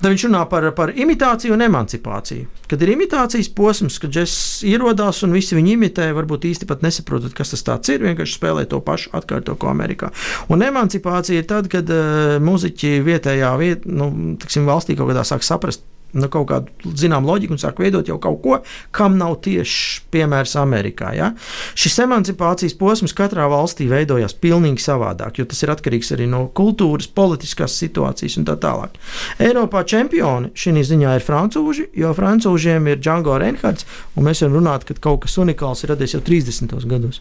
Tad 0.00 0.10
viņš 0.12 0.26
runā 0.28 0.44
par, 0.50 0.68
par 0.76 0.92
imitāciju 0.94 1.56
un 1.56 1.66
emancipāciju. 1.68 2.48
Kad 2.70 2.84
ir 2.84 2.94
imitācijas 2.94 3.50
posms, 3.52 3.98
kad 4.02 4.12
džēza 4.14 4.68
ierodās 4.70 5.22
un 5.26 5.34
visi 5.36 5.56
viņu 5.58 5.74
imitē, 5.76 6.08
varbūt 6.22 6.48
īsti 6.52 6.68
pat 6.70 6.84
nesaprotat, 6.86 7.36
kas 7.36 7.54
tas 7.54 7.66
ir. 7.92 8.06
Vienkārši 8.06 8.38
spēlē 8.38 8.66
to 8.70 8.80
pašu, 8.84 9.12
atkārto 9.18 9.58
ko 9.60 9.70
Amerikā. 9.72 10.12
Un 10.52 10.64
emancipācija 10.64 11.42
ir 11.42 11.48
tad, 11.50 11.70
kad 11.72 11.90
uh, 11.92 12.38
muzeķi 12.42 12.98
vietējā 13.06 13.54
viet, 13.60 13.88
nu, 13.88 14.12
tiksim, 14.42 14.68
valstī 14.68 14.96
kaut 14.98 15.12
kādā 15.12 15.26
sāk 15.28 15.46
saprast 15.46 15.84
nu, 16.12 16.28
kaut 16.32 16.48
kādu 16.50 16.92
zināmu 16.98 17.30
loģiku 17.30 17.56
un 17.56 17.60
sāk 17.62 17.80
veidot 17.82 18.08
jau 18.08 18.18
kaut 18.22 18.40
ko, 18.44 18.58
kam 18.94 19.16
nav 19.20 19.38
tieši 19.44 20.02
piemērs 20.12 20.54
Amerikā. 20.60 21.12
Ja? 21.16 21.30
Šis 21.78 21.98
emancipācijas 22.04 22.76
posms 22.78 23.14
katrā 23.16 23.48
valstī 23.50 23.88
veidojās 23.90 24.36
pilnīgi 24.42 24.84
savādāk, 24.84 25.40
jo 25.40 25.48
tas 25.48 25.62
ir 25.64 25.72
atkarīgs 25.74 26.12
arī 26.16 26.28
no 26.30 26.44
kultūras, 26.56 27.08
politiskās 27.12 27.76
situācijas 27.80 28.38
un 28.40 28.48
tā 28.48 28.58
tālāk. 28.60 28.98
Eiropā 29.42 29.84
čempioni 29.88 30.52
šī 30.58 30.84
ziņā 30.92 31.16
ir 31.18 31.24
francūži, 31.24 31.88
jo 31.98 32.12
francūžiem 32.16 32.88
ir 32.90 33.00
Django 33.00 33.38
Reinhards, 33.40 33.86
un 34.16 34.28
mēs 34.28 34.44
varam 34.44 34.60
runāt, 34.60 34.86
ka 34.88 34.96
kaut 35.00 35.24
kas 35.26 35.38
unikāls 35.40 35.84
ir 35.84 35.94
radies 35.94 36.16
jau 36.16 36.22
30. 36.24 36.76
gados, 36.90 37.20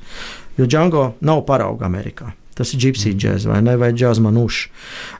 jo 0.57 0.67
Django 0.67 1.11
nav 1.21 1.45
parauga 1.47 1.87
Amerikā. 1.87 2.31
Tas 2.57 2.73
ir 2.75 2.81
gypsy 2.83 3.13
džeks 3.15 3.47
vai 3.47 3.61
ne, 3.63 3.77
vai 3.79 3.93
džēzus 3.95 4.21
manušs. 4.25 4.65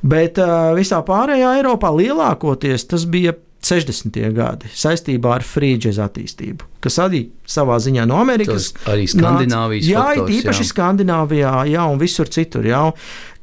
Bet 0.03 0.39
uh, 0.41 0.73
visā 0.77 0.99
pārējā 1.07 1.55
Eiropā 1.61 1.89
lielākoties 1.95 2.85
tas 2.91 3.07
bija 3.09 3.33
60. 3.61 4.17
gadi 4.33 4.69
saistībā 4.73 5.35
ar 5.37 5.45
frīdžeza 5.45 6.07
attīstību, 6.09 6.67
kas 6.81 6.97
arī 7.03 7.25
savā 7.47 7.77
ziņā 7.81 8.07
no 8.09 8.17
Amerikas. 8.21 8.71
Tas 8.73 8.89
arī 8.93 9.05
Skandināvijas 9.11 9.85
nāc, 9.85 9.91
jā, 9.93 10.05
faktors, 10.07 10.37
īpaši 10.39 10.65
jā. 10.65 10.69
Skandināvijā, 10.71 11.53
jā, 11.69 11.85
un 11.93 12.01
visur 12.01 12.31
citur, 12.33 12.65
jā, 12.67 12.81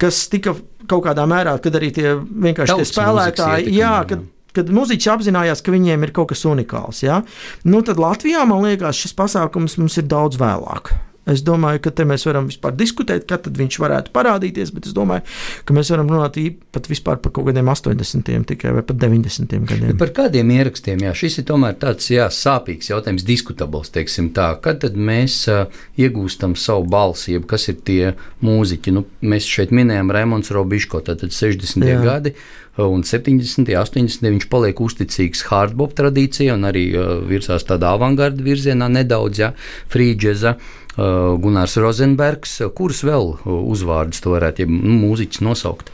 kas 0.02 0.24
tika 0.32 0.56
kaut 0.88 1.04
kādā 1.06 1.26
mērā, 1.28 1.54
kad 1.62 1.78
arī 1.78 1.92
tie 1.94 2.16
vienkārši 2.18 2.74
Tauts 2.74 2.90
tie 2.90 2.96
spēlētāji, 2.96 3.74
jā, 3.76 3.94
kad, 4.10 4.24
kad 4.56 4.72
muzeķis 4.74 5.12
apzinājās, 5.14 5.62
ka 5.62 5.74
viņiem 5.74 6.06
ir 6.06 6.14
kaut 6.16 6.32
kas 6.32 6.46
unikāls. 6.48 7.04
Ja? 7.06 7.20
Nu, 7.68 7.84
tad 7.86 8.00
Latvijā, 8.02 8.42
man 8.48 8.64
liekas, 8.66 8.98
šis 8.98 9.14
pasākums 9.18 9.78
mums 9.78 10.00
ir 10.00 10.08
daudz 10.10 10.40
vēlāk. 10.40 10.94
Es 11.28 11.42
domāju, 11.44 11.82
ka 11.84 11.92
te 11.92 12.06
mēs 12.08 12.24
varam 12.28 12.48
vispār 12.48 12.72
diskutēt, 12.78 13.26
kad 13.28 13.46
viņš 13.58 13.78
varētu 13.82 14.12
parādīties, 14.14 14.72
bet 14.72 14.88
es 14.88 14.94
domāju, 14.96 15.24
ka 15.68 15.76
mēs 15.76 15.90
varam 15.92 16.08
runāt 16.12 16.38
pat 16.72 16.88
vispār 16.88 17.18
par 17.20 17.32
kaut 17.34 17.48
kādiem 17.48 17.68
80. 17.68 18.46
tikai 18.48 18.72
vai 18.76 18.84
pat 18.86 19.00
90. 19.00 19.58
gadiem. 19.68 19.96
Par 20.00 20.12
kādiem 20.16 20.52
ierakstiem, 20.54 21.02
jā, 21.04 21.12
šis 21.16 21.40
ir 21.42 21.48
tomēr 21.50 21.76
tāds 21.80 22.08
jā, 22.12 22.28
sāpīgs 22.32 22.92
jautājums, 22.92 23.26
diskutabls, 23.28 23.92
teiksim 23.92 24.30
tā. 24.36 24.50
Kad 24.64 24.80
tad 24.84 24.96
mēs 24.96 25.40
uh, 25.52 25.66
iegūstam 26.00 26.56
savu 26.56 26.86
balsi, 26.88 27.34
jeb 27.36 27.48
kas 27.50 27.68
ir 27.72 27.82
tie 27.84 28.14
mūziķi? 28.44 28.96
Nu, 28.96 29.04
mēs 29.20 29.48
šeit 29.48 29.74
minējām 29.74 30.14
Raimons 30.14 30.52
Robiško, 30.54 31.02
tātad 31.10 31.34
60. 31.34 31.84
Jā. 31.88 32.00
gadi 32.04 32.34
un 32.78 33.02
70. 33.02 33.58
un 33.58 33.66
80. 33.66 34.22
viņš 34.22 34.44
paliek 34.52 34.80
uzticīgs 34.80 35.48
hardbop 35.50 35.96
tradīcijai 35.98 36.54
un 36.54 36.68
arī 36.68 36.88
uh, 36.94 37.16
virsās 37.26 37.66
tādā 37.66 37.90
avangarda 37.98 38.44
virzienā 38.44 38.86
nedaudz, 38.92 39.42
ja, 39.42 39.54
frīdžeza. 39.90 40.54
Uh, 40.54 40.77
Gunārs 40.98 41.76
Rozenbergs, 41.78 42.56
kurus 42.74 43.04
vēl 43.06 43.36
uzvārdus 43.46 44.22
to 44.24 44.32
varētu 44.32 44.64
ja, 44.64 44.70
nu, 44.70 44.96
mūziķis 45.04 45.42
nosaukt? 45.46 45.92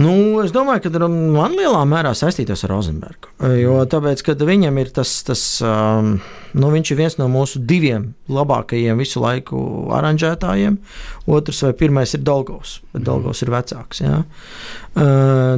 Nu, 0.00 0.14
es 0.40 0.54
domāju, 0.54 0.86
ka 0.86 1.08
man 1.10 1.52
lielā 1.58 1.82
mērā 1.86 2.14
saistītos 2.16 2.64
ar 2.64 2.72
Rozenbergu. 2.72 3.34
Jo 3.60 3.82
tāpēc, 3.90 4.22
kad 4.24 4.40
viņam 4.40 4.80
ir 4.80 4.92
tas, 4.96 5.12
tas 5.26 5.42
um, 5.62 6.14
nu, 6.56 6.70
viņš 6.72 6.92
ir 6.94 6.98
viens 7.02 7.18
no 7.20 7.26
mūsu 7.30 7.60
diviem 7.68 8.06
labākajiem 8.32 9.02
visu 9.02 9.20
laiku 9.20 9.60
aranžētājiem. 9.94 10.80
Otrs 11.28 11.60
vai 11.66 11.74
pirmais 11.84 12.16
ir 12.16 12.24
Dolgovs, 12.24 12.78
bet 12.94 13.04
Dolgovs 13.04 13.44
ir 13.44 13.52
vecāks. 13.52 14.00
Jā. 14.04 14.22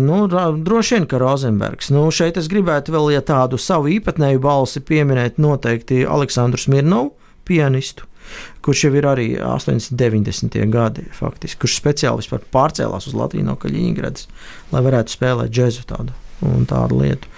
Nu, 0.02 0.18
droši 0.26 0.98
vien, 0.98 1.06
ka 1.06 1.22
Rozenbergs. 1.22 1.92
Nu, 1.94 2.08
šeit 2.10 2.40
es 2.40 2.50
gribētu 2.50 2.96
vēl 2.96 3.14
ja 3.14 3.22
tādu 3.22 3.62
savu 3.62 3.94
īpatnēju 3.94 4.42
balsi 4.42 4.82
pieminēt 4.82 5.38
noteikti 5.42 6.02
Aleksandru 6.02 6.60
Smirnovu, 6.66 7.14
pianistu 7.46 8.10
kurš 8.64 8.86
jau 8.86 8.92
ir 8.98 9.08
arī 9.08 9.26
80, 9.38 9.96
90 9.98 10.70
gadi, 10.72 11.06
faktiski, 11.16 11.60
kurš 11.64 11.78
speciāli 11.80 12.42
pārcēlās 12.52 13.08
uz 13.10 13.16
Latviju 13.16 13.46
no 13.46 13.56
Kaļiņgradas, 13.60 14.28
lai 14.72 14.84
varētu 14.86 15.16
spēlēt 15.16 15.54
džēzu 15.54 15.86
tādu 15.90 16.16
un 16.44 16.66
tādu 16.68 17.00
lietu. 17.00 17.30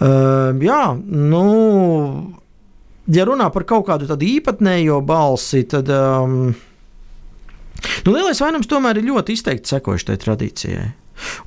Uh, 0.00 0.56
jā, 0.64 0.82
nu, 0.96 1.44
ja 3.10 3.26
runā 3.28 3.50
par 3.52 3.66
kaut 3.68 3.88
kādu 3.90 4.08
tādu 4.08 4.28
īpatnējo 4.28 5.00
balsi, 5.06 5.64
tad 5.68 5.90
um, 5.92 6.38
nu, 8.06 8.14
lielais 8.14 8.40
vainums 8.40 8.70
tomēr 8.70 9.00
ir 9.00 9.10
ļoti 9.10 9.36
izteikti 9.36 9.74
sekojuši 9.74 10.10
tai 10.12 10.18
tradīcijai. 10.24 10.88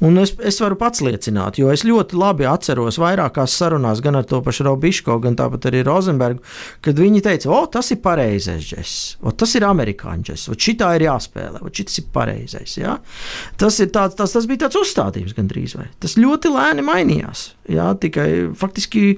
Un 0.04 0.18
es, 0.22 0.34
es 0.44 0.60
varu 0.64 0.78
pats 0.80 1.04
liecināt, 1.06 1.60
jo 1.62 1.72
es 1.74 1.86
ļoti 1.88 2.18
labi 2.20 2.48
atceros 2.50 3.00
vairākās 3.02 3.56
sarunās, 3.60 4.02
gan 4.04 4.18
ar 4.20 4.28
to 4.30 4.42
pašu 4.46 4.68
Robiško, 4.68 5.18
gan 5.24 5.38
tāpat 5.40 5.70
arī 5.70 5.84
Rozenbergu, 5.88 6.44
kad 6.84 7.00
viņi 7.00 7.24
teica, 7.26 7.52
o, 7.54 7.64
tas 7.72 7.92
ir 7.94 8.02
pareizais 8.04 8.66
džeks, 8.68 8.96
tas 9.40 9.56
ir 9.58 9.68
amerikāņu 9.68 10.30
džeks, 10.30 10.48
šitā 10.64 10.94
ir 10.98 11.08
jāspēlē, 11.08 11.64
šis 11.74 12.02
ir 12.02 12.10
pareizais. 12.16 12.78
Ja? 12.80 12.98
Tas, 13.60 13.80
ir 13.84 13.92
tāds, 13.94 14.18
tas, 14.20 14.34
tas 14.36 14.48
bija 14.50 14.66
tāds 14.66 14.80
uzstādījums 14.80 15.36
gandrīz 15.38 15.78
vai. 15.80 15.90
Tas 16.04 16.18
ļoti 16.20 16.52
lēni 16.54 16.86
mainījās. 16.86 17.52
Ja? 17.72 17.92
Tikai 18.00 18.30
faktiski, 18.60 19.14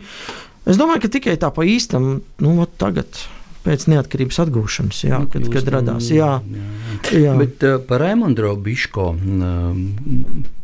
es 0.65 0.81
domāju, 0.81 1.05
ka 1.05 1.15
tikai 1.17 1.37
tā 1.41 1.51
pa 1.55 1.65
īstam, 1.67 2.19
nu, 2.43 2.69
tagad 2.81 3.25
pēc 3.65 3.87
neatkarības 3.91 4.39
atgūšanas, 4.45 4.99
jā, 5.07 5.19
nu, 5.23 5.29
kad, 5.33 5.47
kad 5.53 5.71
radās. 5.73 6.09
Jā, 6.13 6.35
jā, 6.45 7.21
jā. 7.25 7.33
Bet 7.39 7.65
uh, 7.65 7.79
par 7.85 8.03
Raimondu 8.05 8.53
Biško, 8.61 9.07
uh, 9.17 9.79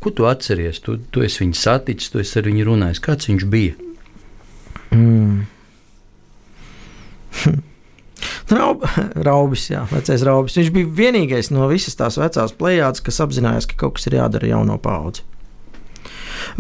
ko 0.04 0.14
tu 0.16 0.28
atceries? 0.30 0.82
Tu, 0.86 1.00
tu 1.12 1.26
esi 1.26 1.44
viņu 1.44 1.58
saticis, 1.58 2.14
tu 2.14 2.22
esi 2.22 2.38
ar 2.40 2.48
viņu 2.50 2.68
runājis. 2.70 3.04
Kāds 3.04 3.32
viņš 3.32 3.48
bija? 3.52 3.74
Mm. 4.94 5.48
Raub, 8.52 8.84
raubis, 9.16 9.70
jā, 9.72 9.86
vecais 9.90 10.24
raubis. 10.28 10.58
Viņš 10.60 10.72
bija 10.76 10.94
vienīgais 10.98 11.50
no 11.56 11.68
visas 11.72 11.96
tās 11.98 12.20
vecās 12.20 12.54
plējādes, 12.58 13.04
kas 13.06 13.22
apzinājās, 13.24 13.68
ka 13.72 13.80
kaut 13.80 13.98
kas 13.98 14.10
ir 14.10 14.20
jādara 14.20 14.50
jauno 14.52 14.78
paudzi. 14.82 15.24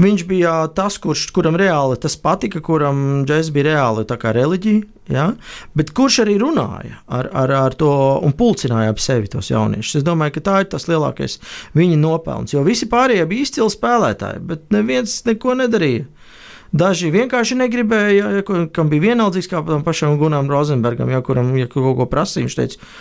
Viņš 0.01 0.23
bija 0.29 0.55
tas, 0.75 0.97
kurš, 1.01 1.27
kuram 1.35 1.57
reāli 1.59 1.99
tas 2.01 2.17
patika, 2.19 2.61
kuram 2.63 3.23
džeks 3.27 3.51
bija 3.55 3.71
reāli 3.71 4.05
kā 4.11 4.33
reliģija. 4.35 4.87
Ja? 5.11 5.25
Bet 5.75 5.91
kurš 5.97 6.21
arī 6.23 6.37
runāja 6.39 7.01
ar, 7.11 7.27
ar, 7.35 7.51
ar 7.65 7.75
to 7.75 7.91
un 8.23 8.35
pulcināja 8.37 8.93
ap 8.93 9.01
sevi 9.03 9.27
tos 9.31 9.51
jauniešus? 9.51 9.99
Es 9.99 10.07
domāju, 10.07 10.37
ka 10.37 10.45
tā 10.45 10.55
ir 10.63 10.71
tas 10.71 10.87
lielākais 10.87 11.39
viņa 11.77 11.99
nopelns. 11.99 12.55
Jo 12.55 12.63
visi 12.67 12.87
pārējie 12.91 13.27
bija 13.27 13.47
izcili 13.47 13.73
spēlētāji, 13.73 14.43
bet 14.47 14.69
neviens 14.73 15.19
neko 15.27 15.57
nedarīja. 15.59 16.07
Daži 16.71 17.09
vienkārši 17.11 17.57
negribēja, 17.59 18.29
ja, 18.37 18.43
kam 18.71 18.91
bija 18.91 19.09
vienaldzīgs, 19.09 19.49
kā 19.51 19.59
pašam 19.83 20.15
Gunam 20.21 20.47
Rozenbergam, 20.47 21.11
ja 21.11 21.19
kuram 21.25 21.51
ja 21.59 21.67
kaut 21.67 21.97
ko 21.97 22.07
prasīja. 22.07 22.47
Viņš 22.47 22.55
teica, 22.61 22.91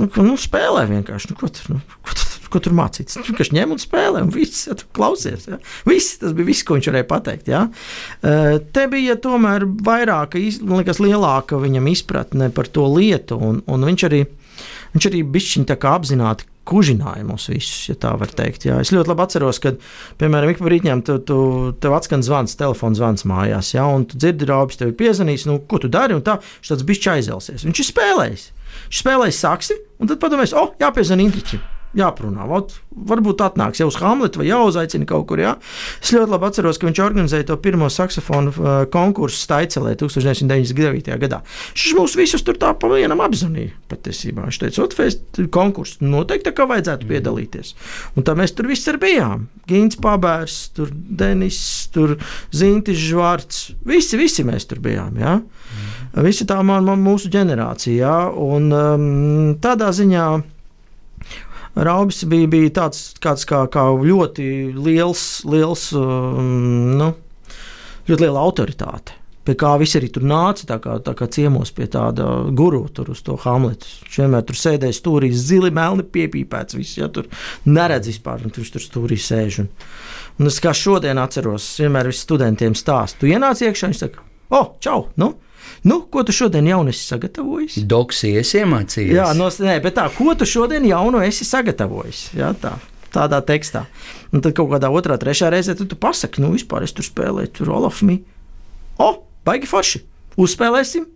nu, 0.00 0.10
nu 0.26 0.34
spēlē 0.40 0.88
vienkārši. 0.90 1.30
Nu, 1.30 1.38
ko 1.38 1.52
tur, 1.54 1.76
nu, 1.76 2.00
ko 2.02 2.16
tur 2.18 2.29
ko 2.52 2.62
tur 2.62 2.76
mācīts. 2.76 3.18
Viņš 3.18 3.30
vienkārši 3.32 3.56
ņem 3.56 3.74
un 3.74 3.80
spēlē, 3.82 4.24
un 4.26 4.32
viss 4.34 4.68
ja, 4.68 4.76
klausies. 4.96 5.48
Ja. 5.50 5.60
Viss, 5.88 6.18
tas 6.20 6.34
bija 6.36 6.50
viss, 6.50 6.66
ko 6.66 6.78
viņš 6.78 6.90
varēja 6.90 7.08
pateikt. 7.10 7.50
Ja. 7.50 7.64
Te 8.20 8.86
bija 8.92 9.16
tomēr 9.20 9.66
vairāk, 9.86 10.36
man 10.64 10.82
liekas, 10.82 11.02
lielāka 11.02 11.60
viņam 11.60 11.90
izpratne 11.92 12.50
par 12.54 12.70
to 12.70 12.86
lietu, 12.92 13.38
un, 13.40 13.64
un 13.70 13.90
viņš 13.90 14.06
arī, 14.10 14.24
viņš 14.94 15.10
arī 15.10 15.24
bišķiņ 15.36 15.68
tā 15.70 15.78
kā 15.80 15.96
apzināti 15.98 16.48
kužināja 16.70 17.24
mūs 17.26 17.48
visus, 17.50 17.88
ja 17.88 17.96
tā 17.98 18.12
var 18.20 18.30
teikt. 18.36 18.66
Jā. 18.68 18.78
Es 18.82 18.92
ļoti 18.94 19.10
labi 19.10 19.24
atceros, 19.24 19.58
kad, 19.62 19.80
piemēram, 20.20 20.52
ik 20.52 20.60
pa 20.60 20.70
rītņiem 20.70 21.02
tu, 21.06 21.16
tu, 21.26 21.40
tev 21.82 21.96
atskan 21.96 22.22
zvans, 22.26 22.54
telefons 22.60 23.00
zvans 23.00 23.26
mājās, 23.26 23.72
ja, 23.74 23.88
un 23.90 24.06
tu 24.06 24.20
dzirdi, 24.20 24.46
rāpis 24.50 24.78
tev 24.78 24.92
ir 24.92 24.98
piezvanījis, 25.00 25.48
nu, 25.50 25.58
ko 25.66 25.80
tu 25.82 25.90
dari, 25.90 26.14
un 26.14 26.22
tā, 26.26 26.38
viņš 26.60 26.72
tāds 26.74 26.86
bišķi 26.92 27.12
aizelsies. 27.16 27.66
Viņš 27.66 27.82
ir 27.82 27.90
spēlējis. 27.90 28.46
Viņš 28.86 29.02
spēlēja 29.02 29.38
saksi, 29.40 29.82
un 29.98 30.12
tad 30.12 30.22
padomājis, 30.22 30.54
o, 30.54 30.68
oh, 30.68 30.80
jāpiezvan 30.84 31.26
Indriķim 31.26 31.79
jāprunā. 31.96 32.46
Ot, 32.54 32.74
varbūt 33.10 33.42
atnāks 33.44 33.80
jau 33.80 33.88
uz 33.90 33.98
Hamletu 34.00 34.40
vai 34.40 34.48
jāuzaicina 34.48 35.06
kaut 35.08 35.26
kur. 35.30 35.40
Jā. 35.42 35.54
Es 36.02 36.12
ļoti 36.14 36.30
labi 36.30 36.48
atceros, 36.48 36.78
ka 36.78 36.88
viņš 36.88 37.00
organizēja 37.02 37.48
to 37.48 37.56
pirmo 37.62 37.88
saksofonu 37.90 38.52
uh, 38.54 38.68
konkursu 38.92 39.40
Staicelē 39.40 39.96
1999. 39.98 41.10
gadā. 41.22 41.40
Šis 41.74 41.96
mūs 41.98 42.16
visus 42.18 42.44
tur 42.46 42.58
tā 42.60 42.72
pa 42.78 42.90
vienam 42.92 43.22
apzvanīja. 43.24 43.74
Patiesībā 43.90 44.46
viņš 44.46 44.60
teica, 44.62 44.84
Otfēst 44.86 45.42
konkursu 45.54 46.06
noteikti 46.06 46.48
tā 46.48 46.54
kā 46.56 46.66
vajadzētu 46.70 47.06
mm. 47.06 47.14
piedalīties. 47.14 47.74
Un 48.16 48.26
tā 48.26 48.36
mēs 48.38 48.54
tur 48.56 48.70
visi 48.70 48.94
bijām. 49.00 49.48
Gīns 49.70 49.98
Pabērs, 50.02 50.60
tur 50.74 50.90
Denis, 50.92 51.60
tur 51.94 52.16
Zintis 52.54 52.98
Žvārds. 53.02 53.60
Visi, 53.86 54.18
visi 54.20 54.46
mēs 54.46 54.66
tur 54.70 54.82
bijām. 54.82 55.18
Jā. 55.20 55.38
Mm. 55.40 56.22
Visi 56.26 56.46
tā 56.48 56.58
man, 56.66 56.86
man 56.86 57.02
mūsu 57.02 57.30
ģenerācija. 57.32 57.98
Jā. 58.00 58.16
Un 58.30 58.70
um, 58.74 59.04
tādā 59.62 59.92
ziņā 59.94 60.26
Raubis 61.74 62.24
bija, 62.26 62.48
bija 62.50 62.72
tāds 62.82 63.12
kā, 63.22 63.36
kā 63.70 63.86
ļoti 63.94 64.44
liels, 64.74 65.24
liels 65.46 65.90
um, 65.96 66.96
nu, 66.98 67.12
ļoti 68.08 68.22
liela 68.24 68.42
autoritāte. 68.42 69.20
Pie 69.46 69.54
kā 69.56 69.70
visi 69.80 69.96
arī 69.96 70.10
tur 70.12 70.26
nāca, 70.28 70.66
tā 70.68 70.76
kā, 70.82 70.98
tā 71.00 71.14
kā 71.16 71.26
ciemos 71.32 71.70
pie 71.72 71.86
tāda 71.90 72.26
guru, 72.56 72.82
tur 72.92 73.08
uz 73.14 73.22
to 73.24 73.38
Hamletu. 73.40 73.88
Viņš 74.02 74.18
vienmēr 74.20 74.44
tur 74.46 74.58
sēdēja 74.60 74.98
stūrī, 74.98 75.30
zili, 75.32 75.70
melni 75.74 76.04
piepīpēts. 76.04 76.76
Viss, 76.76 76.98
ja, 76.98 77.08
tur 77.08 77.30
neredz 77.64 78.10
vispār, 78.12 78.44
un 78.44 78.52
viņš 78.54 78.72
tur 78.74 78.84
stūrī 78.84 79.16
sēž. 79.16 79.62
Un, 79.64 79.70
un 80.42 80.50
es 80.50 80.60
kā 80.60 80.74
šodien 80.76 81.18
atceros, 81.22 81.70
vienmēr 81.80 82.10
visiem 82.12 82.26
studentiem 82.26 82.76
stāstu. 82.76 83.24
Tu 83.24 83.32
ienāc 83.32 83.64
iekšā, 83.64 83.90
viņš 83.90 84.02
saka, 84.04 84.26
o, 84.50 84.60
oh, 84.60 84.68
čau! 84.84 85.06
Nu? 85.18 85.32
Nu, 85.84 86.00
ko 86.12 86.22
tu 86.26 86.34
šodien 86.36 86.66
jaunu 86.68 86.92
esi 86.92 87.06
sagatavojis? 87.08 87.78
Doksies 87.88 88.54
iemācījies. 88.60 89.14
Jā, 89.16 89.30
no, 89.36 89.48
nē, 89.48 89.78
bet 89.84 89.96
tā, 89.96 90.06
ko 90.12 90.34
tu 90.36 90.48
šodien 90.48 90.84
jaunu 90.88 91.22
esi 91.24 91.46
sagatavojis? 91.48 92.30
Jā, 92.36 92.52
tā. 92.60 92.76
Tādā 93.10 93.40
tekstā. 93.42 93.86
Un 94.30 94.44
tad 94.44 94.54
kaut 94.54 94.70
kādā 94.70 94.90
otrā, 94.94 95.16
trešā 95.18 95.48
reizē 95.50 95.74
tu, 95.78 95.88
tu 95.90 95.98
pasaki, 95.98 96.42
nu, 96.44 96.52
vispār 96.54 96.84
es 96.86 96.94
tur 96.94 97.06
spēlēju, 97.06 97.50
tur 97.56 97.72
Olafmī. 97.74 98.20
O, 99.02 99.10
baigi 99.46 99.66
forši! 99.70 100.04
Uzspēlēsim! 100.40 101.08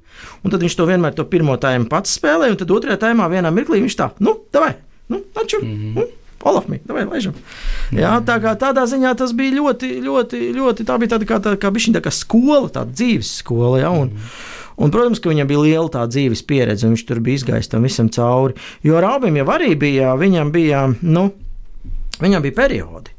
Un 0.43 0.53
tad 0.53 0.65
viņš 0.65 0.75
to 0.79 0.89
vienmēr 0.89 1.15
to 1.15 1.27
pirmo 1.29 1.55
tēmu 1.61 1.87
pats 1.91 2.17
spēlēja, 2.19 2.55
un 2.55 2.59
tad 2.61 2.73
otrajā 2.75 2.99
tēmā 3.07 3.29
vienā 3.31 3.53
mirklī 3.55 3.81
viņš 3.85 3.97
tā, 3.99 4.11
nu, 4.25 4.37
davai, 4.55 4.73
nu, 5.13 5.23
naču! 5.37 5.61
Mm 5.63 5.75
-hmm. 5.75 5.95
nu, 5.99 6.24
Olafmī, 6.45 6.81
vai 6.89 7.07
laižam. 7.09 7.37
Jā, 7.95 8.19
tā 8.27 8.37
kā 8.43 8.53
tādā 8.61 8.85
ziņā 8.91 9.15
tas 9.17 9.33
bija 9.37 9.57
ļoti, 9.57 9.95
ļoti, 10.05 10.43
ļoti 10.57 10.87
tā 10.89 10.99
bija 11.01 11.15
tāda 11.15 11.29
kā, 11.29 11.41
tā, 11.41 11.55
kā, 11.61 11.73
tā 11.73 12.05
kā 12.05 12.13
skola, 12.13 12.69
tāda 12.73 12.93
dzīves 12.93 13.39
skola. 13.41 13.81
Ja, 13.85 13.95
un, 13.95 14.13
mm. 14.13 14.35
Un, 14.75 14.91
protams, 14.91 15.21
ka 15.23 15.31
viņam 15.31 15.47
bija 15.47 15.63
liela 15.63 15.91
tā 15.93 16.03
dzīves 16.11 16.43
pieredze, 16.49 16.87
un 16.87 16.97
viņš 16.97 17.05
tur 17.07 17.21
bija 17.23 17.39
izgājis 17.39 17.71
tam 17.71 17.85
visam 17.87 18.09
cauri. 18.11 18.57
Jo 18.83 18.99
ar 18.99 19.07
abiem 19.13 19.39
jau 19.39 19.47
arī 19.55 19.75
bija, 19.79 20.15
viņam 20.19 20.51
bija, 20.55 20.87
nu, 21.03 21.29
viņam 22.23 22.43
bija 22.43 22.57
periodi. 22.59 23.15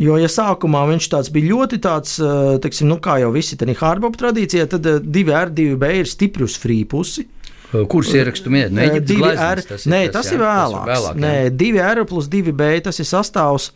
Jo, 0.00 0.14
ja 0.16 0.30
sākumā 0.32 0.86
viņš 0.88 1.10
bija 1.34 1.50
ļoti 1.50 1.80
tāds, 1.82 2.14
eh, 2.22 2.56
teiksim, 2.62 2.88
nu, 2.88 3.00
kā 3.02 3.18
jau 3.20 3.32
visi 3.34 3.58
tādā 3.58 3.74
hardbop 3.76 4.16
tradīcijā, 4.16 4.68
tad 4.70 4.86
eh, 4.86 5.00
divi 5.02 5.34
R, 5.34 5.50
divi 5.50 5.76
B 5.76 5.90
ir 6.00 6.06
stipri 6.08 6.46
uz 6.46 6.56
free 6.56 6.84
pusi. 6.84 7.26
Kurus 7.70 8.10
ierakstu 8.16 8.50
minēt? 8.52 8.74
No 8.74 9.00
divi 9.04 9.30
R, 9.30 9.62
tas 9.62 9.86
ir, 9.86 9.92
nē, 9.92 10.00
tas, 10.10 10.26
tas, 10.26 10.32
ir 10.34 10.42
vēlāks. 10.42 10.86
Tas 10.86 10.90
ir 10.90 10.90
vēlāk, 10.90 11.20
nē, 11.22 11.34
divi 11.54 11.82
R 11.84 12.02
plus 12.08 12.28
divi 12.30 12.54
B, 12.56 12.70
tas 12.84 12.98
ir 12.98 13.06
sastāvs. 13.08 13.70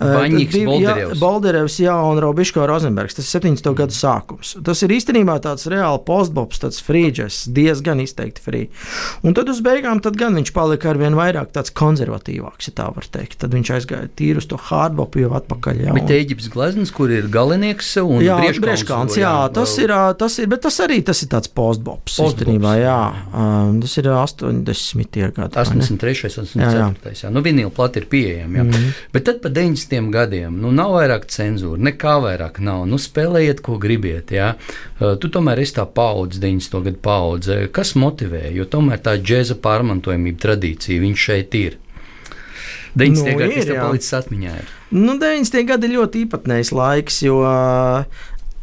Baņķis, 0.00 0.56
Bolderevs. 0.66 1.20
Bolderevs, 1.22 1.78
jā, 1.84 1.94
un 2.10 2.20
Robiško 2.22 2.66
Rozenbergs. 2.68 3.16
Tas 3.18 3.28
ir 3.28 3.40
70. 3.40 3.70
Mm. 3.70 3.76
gadu 3.78 3.96
sākums. 3.96 4.54
Tas 4.64 4.82
ir 4.84 4.94
īstenībā 4.96 5.36
tāds 5.44 5.68
reāli 5.70 6.02
postbops, 6.06 6.60
tāds 6.62 6.80
frīģis, 6.84 7.44
diezgan 7.56 8.02
izteikti 8.02 8.44
frī. 8.44 8.62
Un 9.26 9.36
tad 9.36 9.50
uz 9.52 9.62
beigām 9.64 10.00
tad 10.04 10.18
gan 10.20 10.36
viņš 10.38 10.52
palika 10.56 10.90
ar 10.92 11.00
vien 11.00 11.16
vairāk 11.18 11.52
tāds 11.54 11.72
konservatīvāks, 11.76 12.70
ja 12.70 12.76
tā 12.80 12.88
var 12.94 13.08
teikt. 13.12 13.38
Tad 13.42 13.54
viņš 13.56 13.72
aizgāja 13.78 14.10
tīri 14.18 14.42
uz 14.42 14.48
to 14.50 14.58
hardbopu 14.68 15.22
jau 15.24 15.32
atpakaļ. 15.38 15.84
Jā, 15.86 15.96
bet 15.96 16.12
Eģiptes 16.16 16.50
gleznies, 16.52 16.92
kur 16.94 17.12
ir 17.12 17.28
galinieks 17.32 17.92
un 18.02 18.24
jā, 18.24 18.38
brieškāns, 18.62 19.18
jā, 19.20 19.28
jā, 19.28 19.52
tas 19.56 19.76
ir, 19.82 19.94
tas 20.20 20.38
ir, 20.40 20.50
bet 20.52 20.64
tas 20.66 20.80
arī 20.84 21.00
tas 21.06 21.22
ir 21.24 21.30
tāds 21.32 21.50
postbops, 21.52 22.16
postbops 22.16 22.36
īstenībā, 22.36 22.76
jā. 22.80 23.00
Um, 23.36 23.80
tas 23.82 23.96
ir 24.00 24.06
80. 24.08 25.32
gadi. 25.36 25.58
83. 25.58 26.38
un 26.40 26.46
84. 26.46 27.10
Jā, 27.12 27.12
jā. 27.20 27.30
Nu, 27.30 27.42
vinila 27.44 27.68
plati 27.70 28.00
ir 28.00 28.06
pieejama. 28.08 28.62
Mm 28.62 28.70
-hmm. 28.70 28.92
Bet 29.12 29.24
tad 29.24 29.42
pa 29.42 29.48
90. 29.48 30.10
gadiem 30.10 30.60
nu, 30.60 30.70
nav 30.72 30.92
vairāk 30.92 31.26
cenzūra, 31.28 31.76
nekā 31.76 32.14
vairāk 32.24 32.60
nav. 32.60 32.86
Nu, 32.86 32.96
spēlējiet, 32.96 33.60
ko 33.60 33.76
gribiet. 33.78 34.30
Jā. 34.30 34.54
Uh, 35.00 35.18
tu 35.18 35.28
tomēr 35.28 35.58
esi 35.58 35.74
tā 35.74 35.86
paudze, 35.86 36.40
90. 36.40 36.82
gadu 36.84 36.96
paudze. 36.96 37.68
Kas 37.72 37.94
motivē? 37.94 38.54
Jo 38.54 38.64
tomēr 38.64 38.98
tā 38.98 39.18
džēza 39.20 39.54
pārmantojamība 39.54 40.38
tradīcija, 40.38 41.00
viņš 41.00 41.18
šeit 41.18 41.54
ir. 41.54 41.76
90. 42.94 43.32
Nu, 43.32 43.38
gadi, 43.38 43.66
tev 43.66 43.76
palicis 43.76 44.12
atmiņā? 44.12 44.54
Ir? 44.56 44.64
Nu, 44.90 45.18
90. 45.18 45.64
gadi 45.66 45.86
ir 45.86 45.92
ļoti 45.92 46.24
īpatnējs 46.24 46.72
laiks, 46.72 47.22
jo 47.22 47.42
uh, 47.44 48.04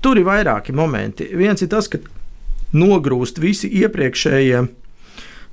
tur 0.01 0.17
ir 0.17 0.25
vairāki 0.25 0.73
momenti. 0.73 1.29
Viens 1.37 1.61
ir 1.61 1.69
tas, 1.69 1.87
ka 1.87 1.97
nogrūst 2.73 3.39
visi 3.41 3.69
iepriekšējie, 3.83 4.63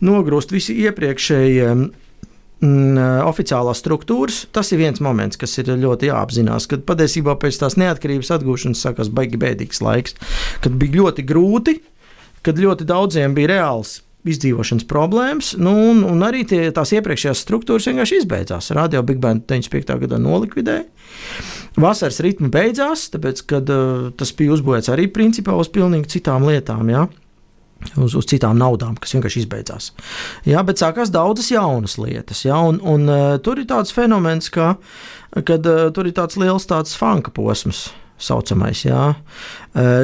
nogrūst 0.07 0.55
visi 0.55 0.77
iepriekšējie 0.87 1.68
mm, 1.77 2.99
oficiālās 3.29 3.83
struktūras. 3.83 4.43
Tas 4.55 4.73
ir 4.73 4.83
viens 4.83 5.03
moments, 5.05 5.41
kas 5.41 5.57
ir 5.61 5.73
ļoti 5.73 6.11
jāapzinās, 6.11 6.68
kad 6.71 6.85
patiesībā 6.89 7.37
pēc 7.41 7.62
tās 7.62 7.79
neatkarības 7.81 8.35
atgūšanas 8.39 8.85
sākās 8.87 9.12
baigi 9.12 9.41
bēdīgs 9.41 9.83
laiks, 9.85 10.16
kad 10.64 10.77
bija 10.81 11.03
ļoti 11.03 11.27
grūti, 11.29 11.81
kad 12.47 12.61
ļoti 12.61 12.89
daudziem 12.89 13.37
bija 13.37 13.55
reāls 13.57 14.01
izdzīvošanas 14.29 14.85
problēmas, 14.89 15.55
nu, 15.61 15.73
un, 15.93 16.03
un 16.05 16.25
arī 16.27 16.43
tie, 16.49 16.66
tās 16.77 16.93
iepriekšējās 16.97 17.41
struktūras 17.41 17.89
vienkārši 17.89 18.21
izbeidzās. 18.21 18.68
Radio 18.77 19.01
Big 19.07 19.21
Band 19.23 19.47
95. 19.49 19.97
gadā 20.05 20.21
nolikvidēja. 20.21 20.85
Vasaras 21.79 22.18
ritmi 22.25 22.51
beidzās, 22.51 23.09
tāpēc, 23.14 23.45
kad 23.51 23.71
uh, 23.71 24.09
tas 24.18 24.33
bija 24.37 24.57
uzbūvēts 24.57 24.91
arī 24.91 25.07
principā 25.12 25.55
uz 25.59 25.71
pilnīgi 25.71 26.16
citām 26.18 26.49
lietām. 26.49 26.89
Ja? 26.91 27.07
uz, 27.97 28.14
uz 28.18 28.27
citām 28.29 28.59
naudām, 28.61 28.97
kas 29.01 29.14
vienkārši 29.16 29.45
izbeidzās. 29.45 29.91
Jā, 30.49 30.61
bet 30.66 30.83
sākās 30.83 31.12
daudzas 31.14 31.49
jaunas 31.53 31.97
lietas. 32.01 32.45
Jā, 32.45 32.59
un, 32.71 32.81
un, 32.85 33.07
uh, 33.09 33.39
tur 33.45 33.61
ir 33.62 33.68
tāds 33.71 33.95
fenomens, 33.97 34.51
ka, 34.53 34.75
uh, 34.77 35.89
tur 35.95 36.11
ir 36.11 36.16
tāds 36.16 36.37
liels 36.41 36.68
tāds 36.68 36.97
fanka 36.99 37.33
posms 37.35 37.89
saucamais, 38.21 38.83
jā, 38.85 39.11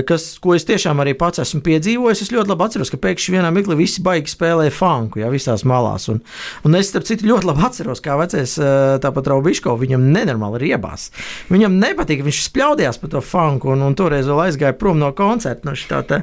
kas, 0.09 0.27
ko 0.43 0.55
es 0.57 0.64
tiešām 0.69 1.03
arī 1.03 1.12
pats 1.19 1.43
esmu 1.43 1.61
piedzīvojis. 1.67 2.23
Es 2.25 2.33
ļoti 2.33 2.53
labi 2.53 2.67
atceros, 2.67 2.91
ka 2.93 3.01
pēkšņi 3.03 3.35
vienā 3.37 3.51
mirklī 3.55 3.77
visi 3.81 4.05
baigi 4.05 4.33
spēlēja 4.33 4.73
funku, 4.75 5.21
jā, 5.23 5.31
visās 5.33 5.67
malās. 5.69 6.09
Un, 6.12 6.23
un 6.67 6.79
es, 6.79 6.91
starp 6.93 7.07
citu, 7.09 7.29
ļoti 7.31 7.51
labi 7.51 7.67
atceros, 7.69 8.03
kā 8.05 8.17
vecais 8.21 8.57
tāpat 9.05 9.31
Raubiško, 9.33 9.77
viņam 9.81 10.09
nenormāli 10.14 10.62
riebās. 10.67 11.11
Viņam 11.53 11.77
nepatīk, 11.83 12.25
viņš 12.27 12.43
spļaudījās 12.49 13.03
par 13.03 13.12
to 13.17 13.23
funku, 13.25 13.75
un, 13.75 13.85
un 13.87 13.99
toreiz 13.99 14.31
vēl 14.31 14.47
aizgāja 14.47 14.79
prom 14.79 15.01
no 15.03 15.12
koncerta, 15.17 15.69
no 15.69 15.77
šī 15.77 15.93
tā 16.09 16.23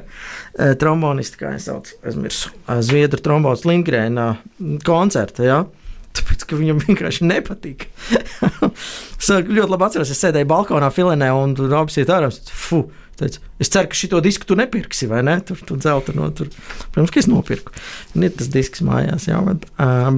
trombonista, 0.80 1.40
kā 1.40 1.54
es 1.58 1.68
saucu, 1.68 1.96
aizmirsu, 2.06 2.52
Zviedru 2.84 3.20
trombons 3.22 3.64
Lindgrēna 3.68 4.34
koncerta, 4.86 5.46
jā. 5.46 5.62
Tāpēc, 6.14 6.44
ka 6.46 6.58
viņam 6.58 6.78
vienkārši 6.84 7.26
nepatīk. 7.26 7.88
es 9.24 9.48
ļoti 9.48 9.70
labi 9.72 9.88
atceros, 9.88 10.12
es 10.12 10.20
sēdēju 10.20 10.50
balkonā, 10.50 10.90
filenē, 10.94 11.30
un 11.34 11.56
tur 11.58 11.72
apsiet 11.80 12.12
ārā. 12.12 12.30
Fu! 12.52 12.84
Teicu, 13.14 13.38
es 13.62 13.70
ceru, 13.70 13.86
ka 13.92 13.94
šo 13.94 14.18
disku 14.18 14.46
tu 14.48 14.56
nepirksi, 14.58 15.06
vai 15.06 15.20
ne? 15.22 15.36
Tur 15.46 15.60
tur 15.62 15.78
zelta 15.82 16.10
no 16.16 16.26
tur. 16.34 16.48
Protams, 16.90 17.12
ka 17.14 17.20
es 17.22 17.28
nopirku. 17.30 17.70
Ir 18.18 18.32
tas 18.34 18.48
disks 18.50 18.82
mājās, 18.82 19.28
jā, 19.30 19.38
bet, 19.46 19.68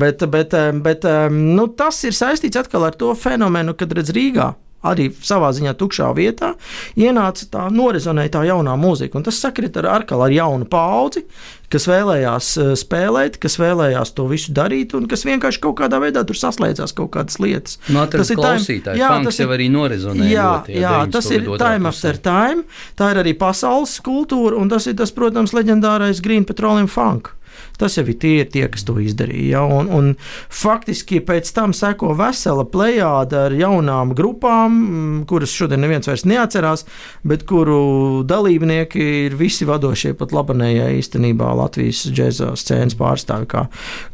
bet, 0.00 0.24
bet, 0.32 0.56
bet 0.86 1.04
nu, 1.34 1.66
tas 1.76 1.98
ir 2.08 2.16
saistīts 2.16 2.56
atkal 2.56 2.88
ar 2.88 2.96
to 2.96 3.12
fenomenu, 3.20 3.76
kad 3.76 3.92
redz 3.92 4.14
Rīgā 4.16 4.54
arī 4.90 5.10
savā 5.24 5.52
ziņā 5.56 5.74
tukšā 5.78 6.10
vietā, 6.16 6.54
ienāca 6.98 7.50
tā 7.52 7.66
norezonēja 7.74 8.36
tā 8.38 8.46
jaunā 8.48 8.76
mūzika. 8.80 9.18
Un 9.18 9.26
tas 9.26 9.38
sakrit 9.42 9.76
ar, 9.80 9.88
ar, 9.98 10.06
ar 10.06 10.34
jaunu 10.34 10.68
paudzi, 10.70 11.24
kas 11.72 11.86
vēlējās 11.90 12.50
eh, 12.62 12.72
spēlēt, 12.78 13.38
kas 13.42 13.58
vēlējās 13.60 14.12
to 14.16 14.26
visu 14.30 14.54
darīt, 14.56 14.94
un 14.98 15.08
kas 15.10 15.26
vienkārši 15.26 15.62
kaut 15.64 15.78
kādā 15.80 16.00
veidā 16.02 16.22
tur 16.26 16.38
saslēdzās 16.38 16.94
kaut 16.96 17.12
kādas 17.16 17.40
lietas. 17.42 17.80
No, 17.92 18.06
tas 18.10 18.30
ir 18.30 18.40
klausītājs. 18.40 19.00
Jā, 19.00 19.10
tas 19.26 19.40
jau 19.42 19.48
arī 19.54 19.68
norezonē. 19.72 20.28
Jā, 20.30 20.50
ļoti, 20.52 20.76
jā, 20.76 20.92
jā 20.92 21.06
tas 21.16 21.30
ir 21.34 21.48
time 21.60 21.90
after 21.90 22.20
time. 22.22 22.66
Tā 22.98 23.12
ir 23.14 23.22
arī 23.24 23.34
pasaules 23.38 23.98
kultūra, 24.04 24.58
un 24.60 24.70
tas 24.72 24.86
ir 24.90 24.96
tas, 24.98 25.14
protams, 25.14 25.56
leģendārais 25.56 26.22
Green 26.24 26.46
Petroleum 26.48 26.90
Funk. 26.90 27.34
Tas 27.80 27.98
jau 27.98 28.06
ir 28.06 28.16
tie, 28.20 28.36
tie 28.48 28.66
kas 28.72 28.86
to 28.88 28.96
izdarīja. 29.02 29.58
Ja? 29.58 29.64
Un, 29.66 29.90
un 29.92 30.12
faktiski 30.52 31.20
pēc 31.24 31.50
tam 31.56 31.74
seko 31.76 32.14
vesela 32.18 32.64
plejāda 32.68 33.46
ar 33.48 33.56
jaunām 33.56 34.14
grupām, 34.16 34.80
kuras 35.28 35.54
šodien 35.54 35.82
neviens 35.84 36.08
vairs 36.08 36.26
neatcerās, 36.28 36.86
bet 37.26 37.46
kuru 37.48 38.24
dalībnieki 38.28 39.06
ir 39.26 39.38
visi 39.38 39.68
vadošie 39.68 40.14
pat 40.18 40.34
labanējai 40.36 40.96
īstenībā 41.00 41.52
Latvijas 41.60 42.06
džēza 42.10 42.54
scēnas 42.58 42.98
pārstāvi, 42.98 43.50
kā, 43.52 43.66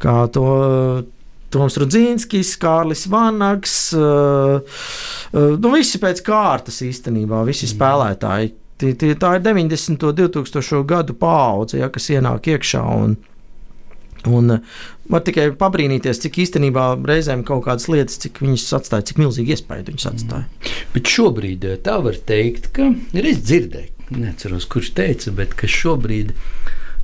kā 0.03 0.23
to. 0.35 0.47
Toms 1.53 1.75
Rudzīnskis, 1.77 2.55
Kārlis 2.57 3.03
Vanags, 3.13 3.75
uh, 3.93 4.63
uh, 5.37 5.51
nu 5.61 5.73
visi 5.75 6.01
pēc 6.01 6.23
kārtas 6.25 6.81
īstenībā, 6.87 7.43
visi 7.45 7.69
spēlētāji. 7.69 8.55
Tie, 8.81 8.95
tie, 8.99 9.13
tā 9.21 9.37
ir 9.37 9.45
90. 9.45 10.09
un 10.09 10.17
2000. 10.17 10.81
gadu 10.89 11.15
paudze, 11.19 11.79
ja, 11.79 11.91
kas 11.93 12.09
ienāk 12.11 12.49
iekšā 12.55 12.81
un, 12.97 13.19
Un 14.31 14.57
eh, 14.57 14.61
var 15.11 15.25
tikai 15.27 15.49
pabrīnīties, 15.59 16.21
cik 16.23 16.39
īstenībā 16.45 16.87
reizēm 17.09 17.43
kaut 17.47 17.65
kādas 17.67 17.89
lietas, 17.91 18.21
cik 18.23 18.43
viņas 18.45 18.69
atstāja, 18.79 19.09
cik 19.11 19.23
milzīgi 19.23 19.57
iespēju 19.57 19.89
viņas 19.91 20.09
atstāja. 20.13 20.47
Mm. 20.47 20.77
Bet 20.95 21.13
šobrīd 21.15 21.67
eh, 21.69 21.79
tā 21.83 21.99
var 22.05 22.19
teikt, 22.31 22.71
ka 22.77 22.93
ir 23.19 23.31
es 23.33 23.43
dzirdēju, 23.43 23.91
neatceros, 24.13 24.69
kurš 24.71 24.93
teica, 24.99 25.35
bet 25.35 25.57
ka 25.59 25.71
šobrīd 25.71 26.35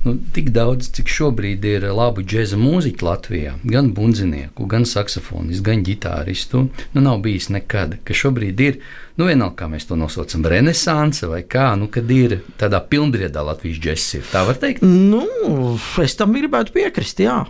nu, 0.05 0.15
tik 0.33 0.49
daudz, 0.55 0.89
cik 0.95 1.11
šobrīd 1.11 1.65
ir 1.67 1.85
labu 1.95 2.23
džēza 2.23 2.57
mūziķu 2.59 3.05
Latvijā, 3.05 3.55
gan 3.67 3.91
bundzinieku, 3.95 4.67
gan 4.69 4.87
saksofonistu, 4.87 5.65
gan 5.65 5.83
ģitāristu, 5.85 6.65
nu 6.95 7.03
nav 7.03 7.19
bijis 7.25 7.49
nekad. 7.53 7.97
Ka 8.07 8.15
šobrīd 8.15 8.63
ir, 8.63 8.79
nu 9.19 9.27
vienalga, 9.29 9.57
kā 9.63 9.69
mēs 9.71 9.89
to 9.89 9.99
nosaucam, 9.99 10.47
renesanse 10.47 11.29
vai 11.29 11.43
kā, 11.43 11.71
nu 11.79 11.89
kad 11.91 12.09
ir 12.15 12.39
tādā 12.61 12.81
pilnbriedā 12.81 13.43
Latvijas 13.45 13.83
džēzs 13.83 14.09
ir. 14.19 14.27
Tā 14.31 14.45
var 14.47 14.59
teikt? 14.61 14.85
Nu, 14.85 15.25
es 16.03 16.17
tam 16.19 16.35
gribētu 16.37 16.75
piekrist, 16.79 17.23
jā. 17.23 17.43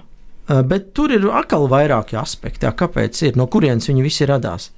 Bet 0.50 0.96
tur 0.98 1.14
ir 1.14 1.28
atkal 1.30 1.68
vairāki 1.70 2.18
aspekti, 2.18 2.66
jā, 2.66 2.74
kāpēc 2.74 3.20
ir, 3.28 3.36
no 3.38 3.46
kurienes 3.46 3.86
viņi 3.86 4.02
visi 4.02 4.26
radās. 4.26 4.72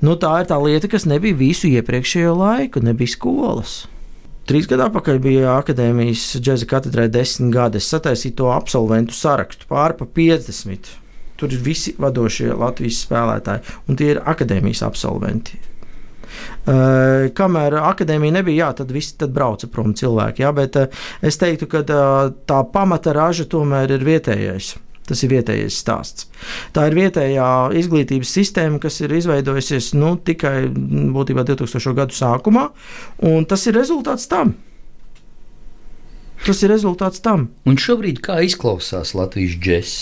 Nu, 0.00 0.16
tā 0.16 0.38
ir 0.40 0.48
tā 0.48 0.56
lieta, 0.56 0.88
kas 0.88 1.04
nebija 1.04 1.36
visu 1.36 1.68
iepriekšējo 1.68 2.32
laiku, 2.38 2.80
nebija 2.80 3.12
skolas. 3.12 3.82
Trīs 4.48 4.66
gadu 4.66 4.88
atpakaļ 4.88 5.20
bija 5.22 5.52
akadēmijas 5.60 6.24
džēza 6.42 6.66
katedrē 6.70 7.06
desmit 7.12 7.52
gadi. 7.54 7.78
Es 7.78 7.90
sataisīju 7.92 8.34
to 8.40 8.48
absolventu 8.50 9.14
sarakstu 9.14 9.68
pāri 9.70 9.98
pa 10.00 10.08
50. 10.18 10.90
Tur 11.38 11.54
ir 11.54 11.62
visi 11.62 11.94
vadošie 11.98 12.50
Latvijas 12.54 13.04
spēlētāji, 13.06 13.76
un 13.86 13.98
tie 13.98 14.12
ir 14.14 14.22
akadēmijas 14.32 14.82
absolventi. 14.86 15.60
Uh, 16.62 17.28
kamēr 17.36 17.76
akadēmija 17.82 18.38
nebija, 18.38 18.66
jā, 18.66 18.70
tad 18.80 18.92
viss 18.94 19.14
tad 19.18 19.34
brauca 19.34 19.68
prom 19.70 19.92
cilvēki. 19.98 20.44
Jā, 20.44 20.52
bet 20.56 20.78
uh, 20.80 21.02
es 21.22 21.38
teiktu, 21.38 21.68
ka 21.70 21.82
uh, 21.82 22.30
tā 22.48 22.62
pamata 22.72 23.14
raža 23.14 23.46
tomēr 23.50 23.94
ir 23.98 24.06
vietējais. 24.06 24.74
Tas 25.08 25.22
ir 25.26 25.32
vietējais 25.32 25.76
stāsts. 25.82 26.28
Tā 26.74 26.86
ir 26.86 26.94
vietējā 26.94 27.46
izglītības 27.80 28.34
sistēma, 28.36 28.78
kas 28.82 29.00
ir 29.02 29.14
izveidojusies 29.16 29.92
nu, 29.98 30.14
tikai 30.14 30.68
būtībā 30.70 31.42
2000. 31.48 31.96
gadu 31.98 32.14
sākumā, 32.14 32.68
un 33.26 33.48
tas 33.50 33.66
ir 33.66 33.74
rezultāts 33.80 34.28
tam. 34.30 34.54
Tas 36.46 36.62
ir 36.62 36.70
rezultāts 36.74 37.22
tam. 37.22 37.48
Un 37.66 37.78
šobrīd 37.78 38.22
kā 38.22 38.40
izklausās 38.46 39.14
Latvijas 39.18 39.58
džeks? 39.62 39.98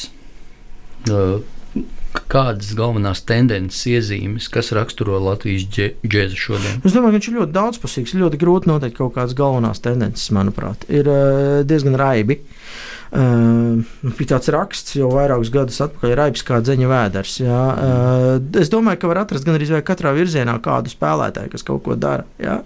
Kādas 2.31 2.71
galvenās 2.77 3.21
tendences, 3.25 3.83
iezīmes, 3.89 4.49
kas 4.53 4.73
raksturo 4.77 5.17
Latvijas 5.23 5.65
džēzu 6.05 6.41
šodien? 6.41 6.81
Es 6.85 6.93
domāju, 6.93 7.13
ka 7.13 7.17
viņš 7.19 7.29
ir 7.31 7.37
ļoti 7.41 7.57
daudzpusīgs. 7.57 8.17
Ļoti 8.21 8.41
grūti 8.41 8.73
noteikt 8.73 9.01
kaut 9.01 9.15
kādas 9.17 9.37
galvenās 9.39 9.81
tendences, 9.85 10.29
manuprāt. 10.37 10.85
Ir 10.93 11.09
diezgan 11.69 11.97
raibi. 12.01 12.41
Uh, 12.41 12.90
bija 13.11 14.29
tāds 14.35 14.51
raksts 14.55 14.95
jau 14.95 15.09
vairākus 15.11 15.51
gadus 15.51 15.81
atpakaļ, 15.83 16.13
Raips 16.19 16.45
kā 16.47 16.61
dzeņa 16.63 16.91
vēders. 16.91 17.41
Jā. 17.43 17.63
Uh, 17.71 18.61
es 18.61 18.71
domāju, 18.71 19.01
ka 19.03 19.11
var 19.11 19.25
atrast 19.25 19.47
gan 19.47 19.59
arī 19.59 19.67
katrā 19.87 20.15
virzienā 20.15 20.55
kādu 20.63 20.93
spēlētāju, 20.93 21.51
kas 21.51 21.67
kaut 21.67 21.83
ko 21.87 21.99
dara. 21.99 22.29
Jā. 22.39 22.61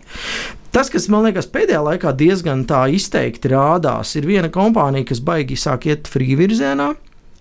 Tas, 0.74 0.90
kas 0.90 1.06
man 1.08 1.24
liekas 1.28 1.46
pēdējā 1.54 1.80
laikā 1.86 2.12
diezgan 2.18 2.66
izteikti 2.90 3.52
rādās, 3.52 4.16
ir 4.18 4.26
viena 4.26 4.50
kompānija, 4.50 5.06
kas 5.06 5.22
baigi 5.22 5.56
sāk 5.56 5.86
iet 5.86 6.10
free 6.10 6.36
virzienā. 6.36 6.92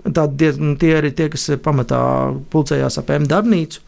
Tad 0.04 0.36
tie 0.36 0.92
ir 1.00 1.06
tie, 1.16 1.30
kas 1.32 1.48
pamatā 1.64 1.98
pulcējās 2.52 3.00
ap 3.00 3.10
M 3.16 3.24
darbnīcu. 3.28 3.80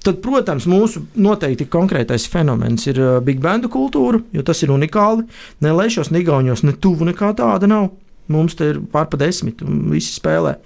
Tad, 0.00 0.22
protams, 0.24 0.64
mūsu 0.64 1.04
noteikti 1.20 1.68
konkrētais 1.68 2.24
fenomens 2.32 2.88
ir 2.88 3.00
big 3.24 3.40
bandu 3.44 3.68
kultūra, 3.68 4.22
jo 4.32 4.42
tas 4.42 4.64
ir 4.64 4.72
unikāli. 4.72 5.28
Ne 5.60 5.76
lēšos, 5.76 6.10
ne 6.10 6.24
igauņos, 6.24 6.64
ne 6.64 6.72
tuvu 6.72 7.10
nekā 7.12 7.34
tāda 7.36 7.68
nav. 7.68 7.90
Mums 8.28 8.56
te 8.58 8.70
ir 8.74 8.80
pārpa 8.92 9.18
desmit, 9.20 9.62
un 9.64 9.86
visi 9.92 10.12
spēlē. 10.12 10.58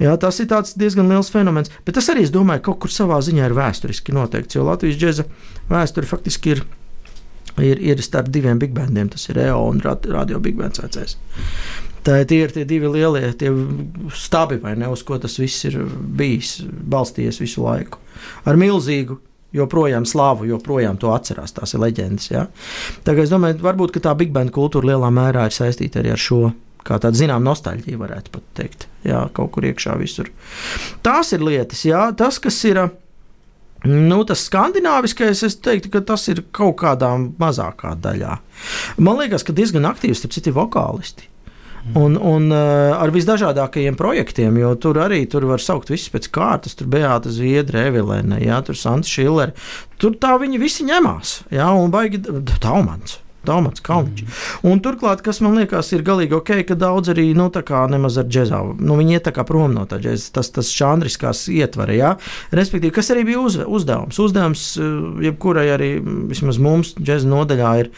Jā, 0.00 0.14
tas 0.20 0.40
ir 0.40 0.48
diezgan 0.80 1.10
liels 1.12 1.30
fenomens. 1.32 1.72
Bet 1.86 1.98
tas 1.98 2.08
arī, 2.12 2.24
es 2.26 2.32
domāju, 2.32 2.64
kaut 2.70 2.80
kur 2.84 2.92
savā 2.92 3.20
ziņā 3.24 3.48
ir 3.48 3.56
vēsturiski 3.56 4.14
noteikts. 4.16 4.56
Jo 4.56 4.64
Latvijas 4.68 5.00
džēza 5.00 5.26
vēsture 5.68 6.08
faktiski 6.08 6.56
ir, 6.56 6.62
ir, 7.60 7.82
ir 7.92 8.04
starp 8.04 8.32
diviem 8.32 8.60
big 8.62 8.72
bandiem. 8.76 9.10
Tas 9.12 9.28
ir 9.28 9.40
EO 9.44 9.60
un 9.68 9.82
Radio 9.84 10.40
Big 10.40 10.56
Bands 10.60 10.80
vecais. 10.80 11.18
Tā, 12.02 12.16
tie 12.26 12.40
ir 12.42 12.54
tie 12.54 12.64
divi 12.66 12.88
lielie 12.90 13.28
tie 13.38 13.52
stabi, 14.18 14.58
ne, 14.74 14.88
uz 14.90 15.04
ko 15.06 15.20
tas 15.22 15.36
viss 15.38 15.68
ir 15.68 15.76
bijis, 16.18 16.56
balstījies 16.66 17.38
visu 17.44 17.62
laiku. 17.62 18.00
Ar 18.48 18.58
milzīgu 18.58 19.20
joprojām 19.54 20.06
slāvu, 20.08 20.48
joprojām 20.50 20.98
to 21.00 21.12
atcerās. 21.14 21.54
Tās 21.56 21.76
ir 21.76 21.82
leģendas. 21.84 22.30
Ja? 22.32 22.46
Kā 23.04 23.16
es 23.22 23.32
domāju, 23.32 23.60
varbūt 23.62 24.00
tā 24.02 24.14
big 24.18 24.32
band 24.34 24.52
kultūra 24.54 24.92
lielā 24.92 25.12
mērā 25.14 25.46
ir 25.48 25.56
saistīta 25.56 26.00
arī 26.02 26.14
ar 26.14 26.20
šo 26.20 26.42
kā 26.86 26.98
tāda 27.02 27.18
zināmā 27.18 27.44
nostalģija, 27.50 28.00
varētu 28.00 28.34
pat 28.34 28.48
teikt. 28.58 28.88
Jā, 29.06 29.24
kaut 29.34 29.54
kur 29.54 29.66
iekšā 29.66 29.96
visur. 30.00 30.30
Tās 31.06 31.32
ir 31.34 31.44
lietas, 31.46 31.86
jā, 31.88 32.08
tas, 32.18 32.40
kas 32.42 32.58
ir. 32.68 32.84
Nu, 33.82 34.20
tas 34.22 34.44
skandināviskais, 34.46 35.40
es 35.42 35.56
teiktu, 35.58 35.90
ka 35.90 36.04
tas 36.06 36.28
ir 36.30 36.44
kaut 36.54 36.76
kādā 36.84 37.08
mazākā 37.18 37.96
daļā. 37.98 38.36
Man 39.02 39.18
liekas, 39.18 39.42
ka 39.42 39.54
diezgan 39.56 39.88
aktīvi 39.88 40.14
starp 40.14 40.36
citu 40.36 40.54
vokālisti. 40.54 41.26
Un, 41.98 42.14
un 42.14 42.46
uh, 42.54 42.94
ar 42.94 43.10
visdažādākajiem 43.10 43.96
projektiem, 43.98 44.54
jo 44.62 44.70
tur 44.78 45.00
arī 45.02 45.24
tur 45.26 45.48
var 45.50 45.62
saukt 45.62 45.90
visus 45.90 46.12
pēc 46.14 46.28
kārtas. 46.30 46.76
Tur 46.78 46.86
bija 46.86 47.10
Beata 47.10 47.32
Zviedra, 47.34 47.82
Evelēna, 47.90 48.38
jā, 48.38 48.60
tur 48.62 48.78
Santa 48.78 49.10
Šillere. 49.10 49.56
Tur 49.98 50.14
tā 50.22 50.36
viņi 50.38 50.62
visi 50.62 50.86
ņemās, 50.86 51.40
jā, 51.50 51.66
un 51.74 51.90
baigi 51.90 52.22
Taumans. 52.62 53.18
Dalmats 53.46 53.82
Kalniņš. 53.84 54.22
Mm. 54.22 54.72
Un 54.72 54.82
turklāt, 54.84 55.22
kas 55.26 55.40
man 55.44 55.56
liekas, 55.58 55.90
ir 55.96 56.04
galīgi 56.06 56.36
ok, 56.38 56.54
ka 56.68 56.78
daudz 56.78 57.12
arī 57.12 57.28
nu, 57.38 57.48
nemaz 57.92 58.18
ar 58.20 58.28
džēzu. 58.30 58.62
Nu, 58.80 58.96
viņi 59.00 59.18
iet 59.18 59.30
prom 59.48 59.74
no 59.74 59.84
tā 59.90 59.98
džēza, 60.02 60.30
tas, 60.38 60.52
tas 60.54 60.70
žanriskās 60.70 61.46
ietvara. 61.50 61.96
Ja? 61.96 62.12
Respektīvi, 62.54 62.94
kas 62.94 63.10
arī 63.14 63.26
bija 63.32 63.42
uz, 63.42 63.58
uzdevums. 63.58 64.18
Uzdevums 64.22 64.66
eh, 64.78 64.90
jebkurai 65.28 65.68
arī 65.74 65.94
vismaz 66.30 66.60
mums 66.62 66.94
džēza 67.00 67.30
nodaļā 67.30 67.72
ir, 67.82 67.94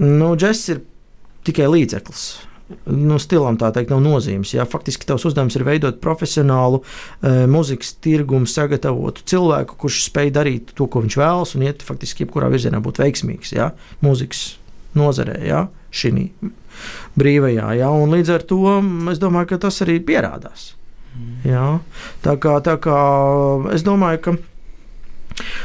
nu, 0.00 0.34
džēzs 0.38 0.68
ir 0.74 0.86
tikai 1.48 1.68
līdzeklis. 1.70 2.30
nu, 2.86 3.16
stilam 3.18 3.56
tā 3.58 3.70
teikt, 3.74 3.90
nav 3.90 4.02
nozīmes. 4.04 4.52
Jā. 4.54 4.66
Faktiski 4.68 5.08
tavs 5.08 5.24
uzdevums 5.26 5.56
ir 5.58 5.64
veidot 5.66 6.00
profesionālu 6.02 6.80
uh, 6.82 7.42
mūzikas 7.50 7.96
tirgumu, 8.02 8.48
sagatavotu 8.50 9.24
cilvēku, 9.30 9.78
kurš 9.80 10.04
spēj 10.06 10.30
darīt 10.36 10.70
to, 10.78 10.86
ko 10.86 11.02
viņš 11.04 11.18
vēlas, 11.18 11.56
un 11.56 11.66
iet 11.66 11.82
faktiski 11.86 12.24
jebkurā 12.24 12.50
virzienā 12.52 12.78
būt 12.84 13.02
veiksmīgs 13.02 13.54
jā, 13.56 13.72
mūzikas 14.04 14.44
nozarē, 14.98 15.38
jā, 15.46 15.64
šī 15.94 16.28
brīvajā. 17.20 17.72
Jā, 17.80 17.88
un 17.90 18.14
līdz 18.14 18.34
ar 18.34 18.44
to 18.48 18.76
es 19.12 19.20
domāju, 19.22 19.52
ka 19.52 19.62
tas 19.66 19.82
arī 19.84 19.98
pierādās. 20.04 20.74
Jā. 21.44 21.80
Tā 22.24 22.36
kā, 22.40 22.56
tā 22.64 22.76
kā 22.80 22.98
es 23.74 23.84
domāju, 23.86 24.20
ka 24.24 24.36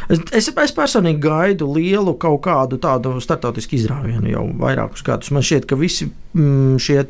Es, 0.10 0.22
es, 0.32 0.50
es 0.50 0.76
personīgi 0.76 1.22
gaidu 1.24 1.68
lielu 1.76 2.16
kaut 2.22 2.42
kādu 2.46 2.80
tādu 2.82 3.16
startautisku 3.24 3.78
izrāvienu 3.80 4.32
jau 4.32 4.46
vairākus 4.62 5.06
gadus. 5.06 5.32
Man 5.36 5.46
šķiet, 5.46 5.68
ka 5.70 5.78
visi 5.80 6.08
mm, 6.08 6.78
šie 6.82 7.04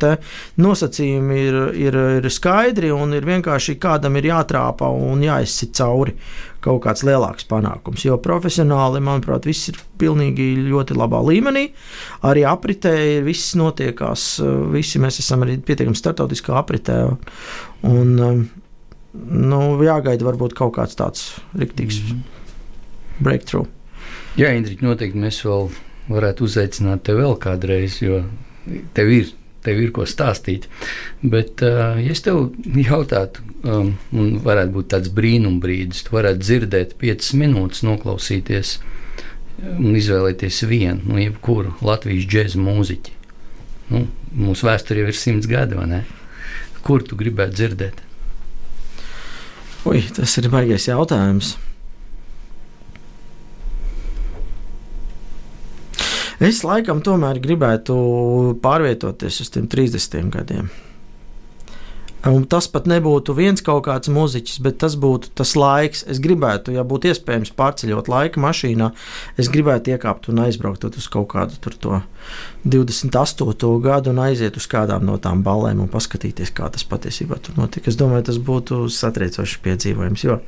nosacījumi 0.61 1.39
ir, 1.41 1.59
ir, 1.87 1.99
ir 2.19 2.27
skaidri 2.33 2.91
un 2.95 3.15
ir 3.15 3.27
vienkārši 3.27 3.77
kādam 3.81 4.17
ir 4.19 4.29
jātrāpa 4.31 4.89
un 4.89 5.23
jāizsit 5.25 5.75
cauri 5.77 6.15
kaut 6.65 6.81
kāds 6.85 7.05
lielāks 7.05 7.45
panākums. 7.49 8.05
Jo 8.07 8.17
profesionāli, 8.21 9.01
manuprāt, 9.03 9.45
viss 9.45 9.69
ir 9.69 9.79
pilnīgi 10.01 10.47
ļoti 10.65 10.97
labā 10.97 11.21
līmenī. 11.27 11.67
Arī 12.25 12.45
apritē 12.49 12.93
ir 13.17 13.27
viss 13.27 13.53
notiekās, 13.59 14.29
visi 14.73 15.01
mēs 15.03 15.21
esam 15.21 15.45
arī 15.45 15.59
pietiekami 15.61 15.99
startautiskā 15.99 16.55
apritē. 16.61 17.01
Un, 17.85 18.15
nu, 19.15 19.61
jāgaida 19.85 20.25
varbūt 20.25 20.57
kaut 20.57 20.73
kāds 20.79 20.97
tāds 20.97 21.35
riktīgs. 21.53 22.01
Mm 22.01 22.09
-hmm 22.09 22.41
breakthrough. 23.19 23.67
Jā, 24.39 24.51
Indriķi, 24.51 24.83
noteikti 24.85 25.21
mēs 25.21 25.39
vēl 25.45 25.69
varētu 26.11 26.45
uzaicināt 26.45 27.05
tevi 27.07 27.23
vēl 27.23 27.37
kādreiz, 27.41 28.01
jo 28.03 28.21
tev 28.97 29.11
ir, 29.13 29.31
tev 29.65 29.79
ir 29.81 29.93
ko 29.95 30.05
stāstīt. 30.09 30.67
Bet, 31.23 31.63
uh, 31.65 31.95
ja 32.01 32.13
es 32.13 32.23
tev 32.25 32.51
jautātu, 32.65 33.45
um, 33.63 33.93
un 34.13 34.35
varētu 34.45 34.75
būt 34.75 34.91
tāds 34.93 35.13
brīnumbrīdis, 35.15 36.05
tu 36.05 36.17
varētu 36.17 36.43
dzirdēt 36.43 36.95
piecas 37.01 37.31
minūtes, 37.37 37.85
noklausīties 37.87 38.77
un 39.63 39.95
izvēlēties 39.95 40.65
vienu 40.67 41.13
no 41.13 41.21
jebkuru 41.21 41.77
Latvijas 41.85 42.27
džēza 42.29 42.61
mūziķi. 42.61 43.15
Nu, 43.93 44.07
mūsu 44.35 44.67
vēsture 44.67 45.03
jau 45.03 45.11
ir 45.11 45.17
simts 45.17 45.47
gadi, 45.49 45.77
vai 45.77 45.87
ne? 45.89 46.01
Kur 46.85 47.05
tu 47.05 47.17
gribētu 47.17 47.55
dzirdēt? 47.55 48.01
Ui, 49.85 50.01
tas 50.17 50.33
ir 50.41 50.49
baigais 50.53 50.87
jautājums. 50.89 51.55
Es 56.43 56.63
laikam 56.67 56.99
tomēr 57.05 57.39
gribētu 57.39 57.95
pārvietoties 58.63 59.39
uz 59.45 59.53
tiem 59.53 59.69
30 59.71 60.33
gadiem. 60.33 60.67
Un 62.25 62.41
tas 62.49 62.65
pat 62.65 62.87
nebūtu 62.89 63.35
viens 63.37 63.61
kaut 63.61 63.83
kāds 63.85 64.09
mūziķis, 64.09 64.57
bet 64.65 64.79
tas 64.81 64.95
būtu 64.97 65.29
tas 65.37 65.51
laiks. 65.53 66.01
Es 66.09 66.17
gribētu, 66.21 66.73
ja 66.73 66.81
būtu 66.81 67.11
iespējams 67.11 67.53
pārceļot 67.57 68.09
laika 68.09 68.41
mašīnā, 68.41 68.87
es 69.37 69.51
gribētu 69.53 69.93
iekāpt 69.93 70.31
un 70.33 70.41
aizbraukt 70.47 70.87
uz 70.89 71.07
kaut 71.13 71.29
kādu 71.35 71.59
to 71.61 71.99
28. 72.65 73.69
gadu 73.85 74.09
un 74.15 74.23
aiziet 74.25 74.57
uz 74.57 74.65
kādām 74.71 75.05
no 75.05 75.19
tām 75.21 75.43
balēm 75.45 75.83
un 75.85 75.91
paskatīties, 75.91 76.49
kā 76.57 76.71
tas 76.73 76.87
patiesībā 76.89 77.37
tur 77.45 77.59
notika. 77.61 77.93
Es 77.93 77.99
domāju, 77.99 78.31
tas 78.31 78.41
būtu 78.41 78.87
satriecošs 78.89 79.61
piedzīvojums. 79.61 80.25
Jo 80.25 80.39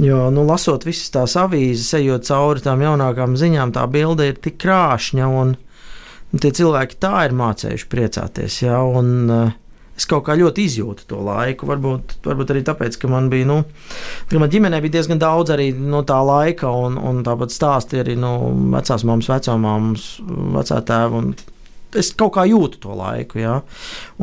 Jo, 0.00 0.30
nu, 0.32 0.44
lasot 0.48 0.86
visas 0.88 1.12
tās 1.12 1.34
avīzes, 1.36 1.90
ejot 1.98 2.24
cauri 2.24 2.62
tām 2.64 2.80
jaunākām 2.82 3.36
ziņām, 3.38 3.74
tā 3.76 3.84
bilde 3.92 4.30
ir 4.30 4.38
tik 4.40 4.56
krāšņa, 4.62 5.26
un, 5.28 5.56
un 6.32 6.42
tie 6.42 6.52
cilvēki 6.56 6.96
tā 7.02 7.26
ir 7.26 7.34
mācējuši 7.36 7.90
priecāties. 7.92 8.62
Ja, 8.64 8.80
un, 8.88 9.12
uh, 9.28 9.52
es 9.98 10.08
kaut 10.08 10.24
kā 10.26 10.36
ļoti 10.38 10.64
izjūtu 10.66 11.06
to 11.10 11.20
laiku. 11.24 11.68
Varbūt, 11.68 12.16
varbūt 12.24 12.52
arī 12.54 12.64
tāpēc, 12.66 12.96
ka 13.00 13.10
man 13.12 13.28
bija, 13.32 13.48
nu, 13.50 13.58
man 14.32 14.52
ģimenē 14.52 14.80
bija 14.84 14.96
diezgan 14.98 15.20
daudz 15.22 15.52
arī 15.54 15.70
no 15.76 16.02
tā 16.08 16.18
laika, 16.24 16.72
un, 16.72 16.96
un 16.98 17.20
tāpat 17.26 17.54
stāsti 17.54 18.00
arī 18.02 18.16
no 18.18 18.32
nu, 18.48 18.72
vecās 18.76 19.04
mammas, 19.08 19.30
vecāmāmas, 19.32 20.08
vecā 20.56 20.80
tēva. 20.88 21.22
Es 22.00 22.14
kaut 22.16 22.34
kā 22.38 22.46
jūtu 22.48 22.80
to 22.86 22.96
laiku, 22.96 23.42
ja, 23.42 23.58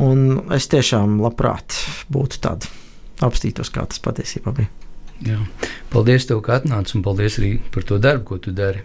un 0.02 0.50
es 0.56 0.66
tiešām 0.72 1.20
labprāt 1.22 1.78
būtu 2.10 2.42
tāds, 2.42 2.72
apstītos, 3.22 3.70
kā 3.70 3.86
tas 3.86 4.02
patiesībā 4.02 4.56
bija. 4.56 4.79
Jā. 5.26 5.40
Paldies, 5.90 6.26
tev, 6.28 6.40
ka 6.46 6.60
atnāci, 6.60 6.96
un 6.96 7.04
paldies 7.04 7.38
arī 7.40 7.56
par 7.74 7.84
to 7.86 7.98
darbu, 8.00 8.24
ko 8.28 8.38
tu 8.38 8.54
dari. 8.54 8.84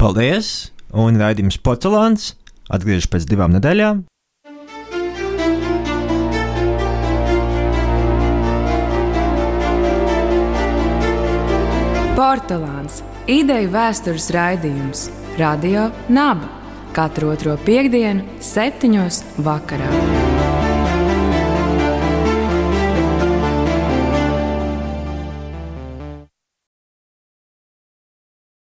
Paldies! 0.00 0.70
Un 0.90 1.18
raidījums 1.20 1.60
Porcelāns 1.62 2.32
atgriežas 2.70 3.10
pēc 3.10 3.26
divām 3.30 3.54
nedēļām. 3.54 4.04
Porcelāns- 12.20 13.02
ideju 13.40 13.70
vēstures 13.74 14.30
raidījums 14.34 15.08
Radio 15.38 15.90
Naba 16.08 16.60
katru 16.92 17.30
otro 17.34 17.56
piekdienu, 17.66 18.26
septiņos 18.42 19.22
vakarā. 19.46 20.29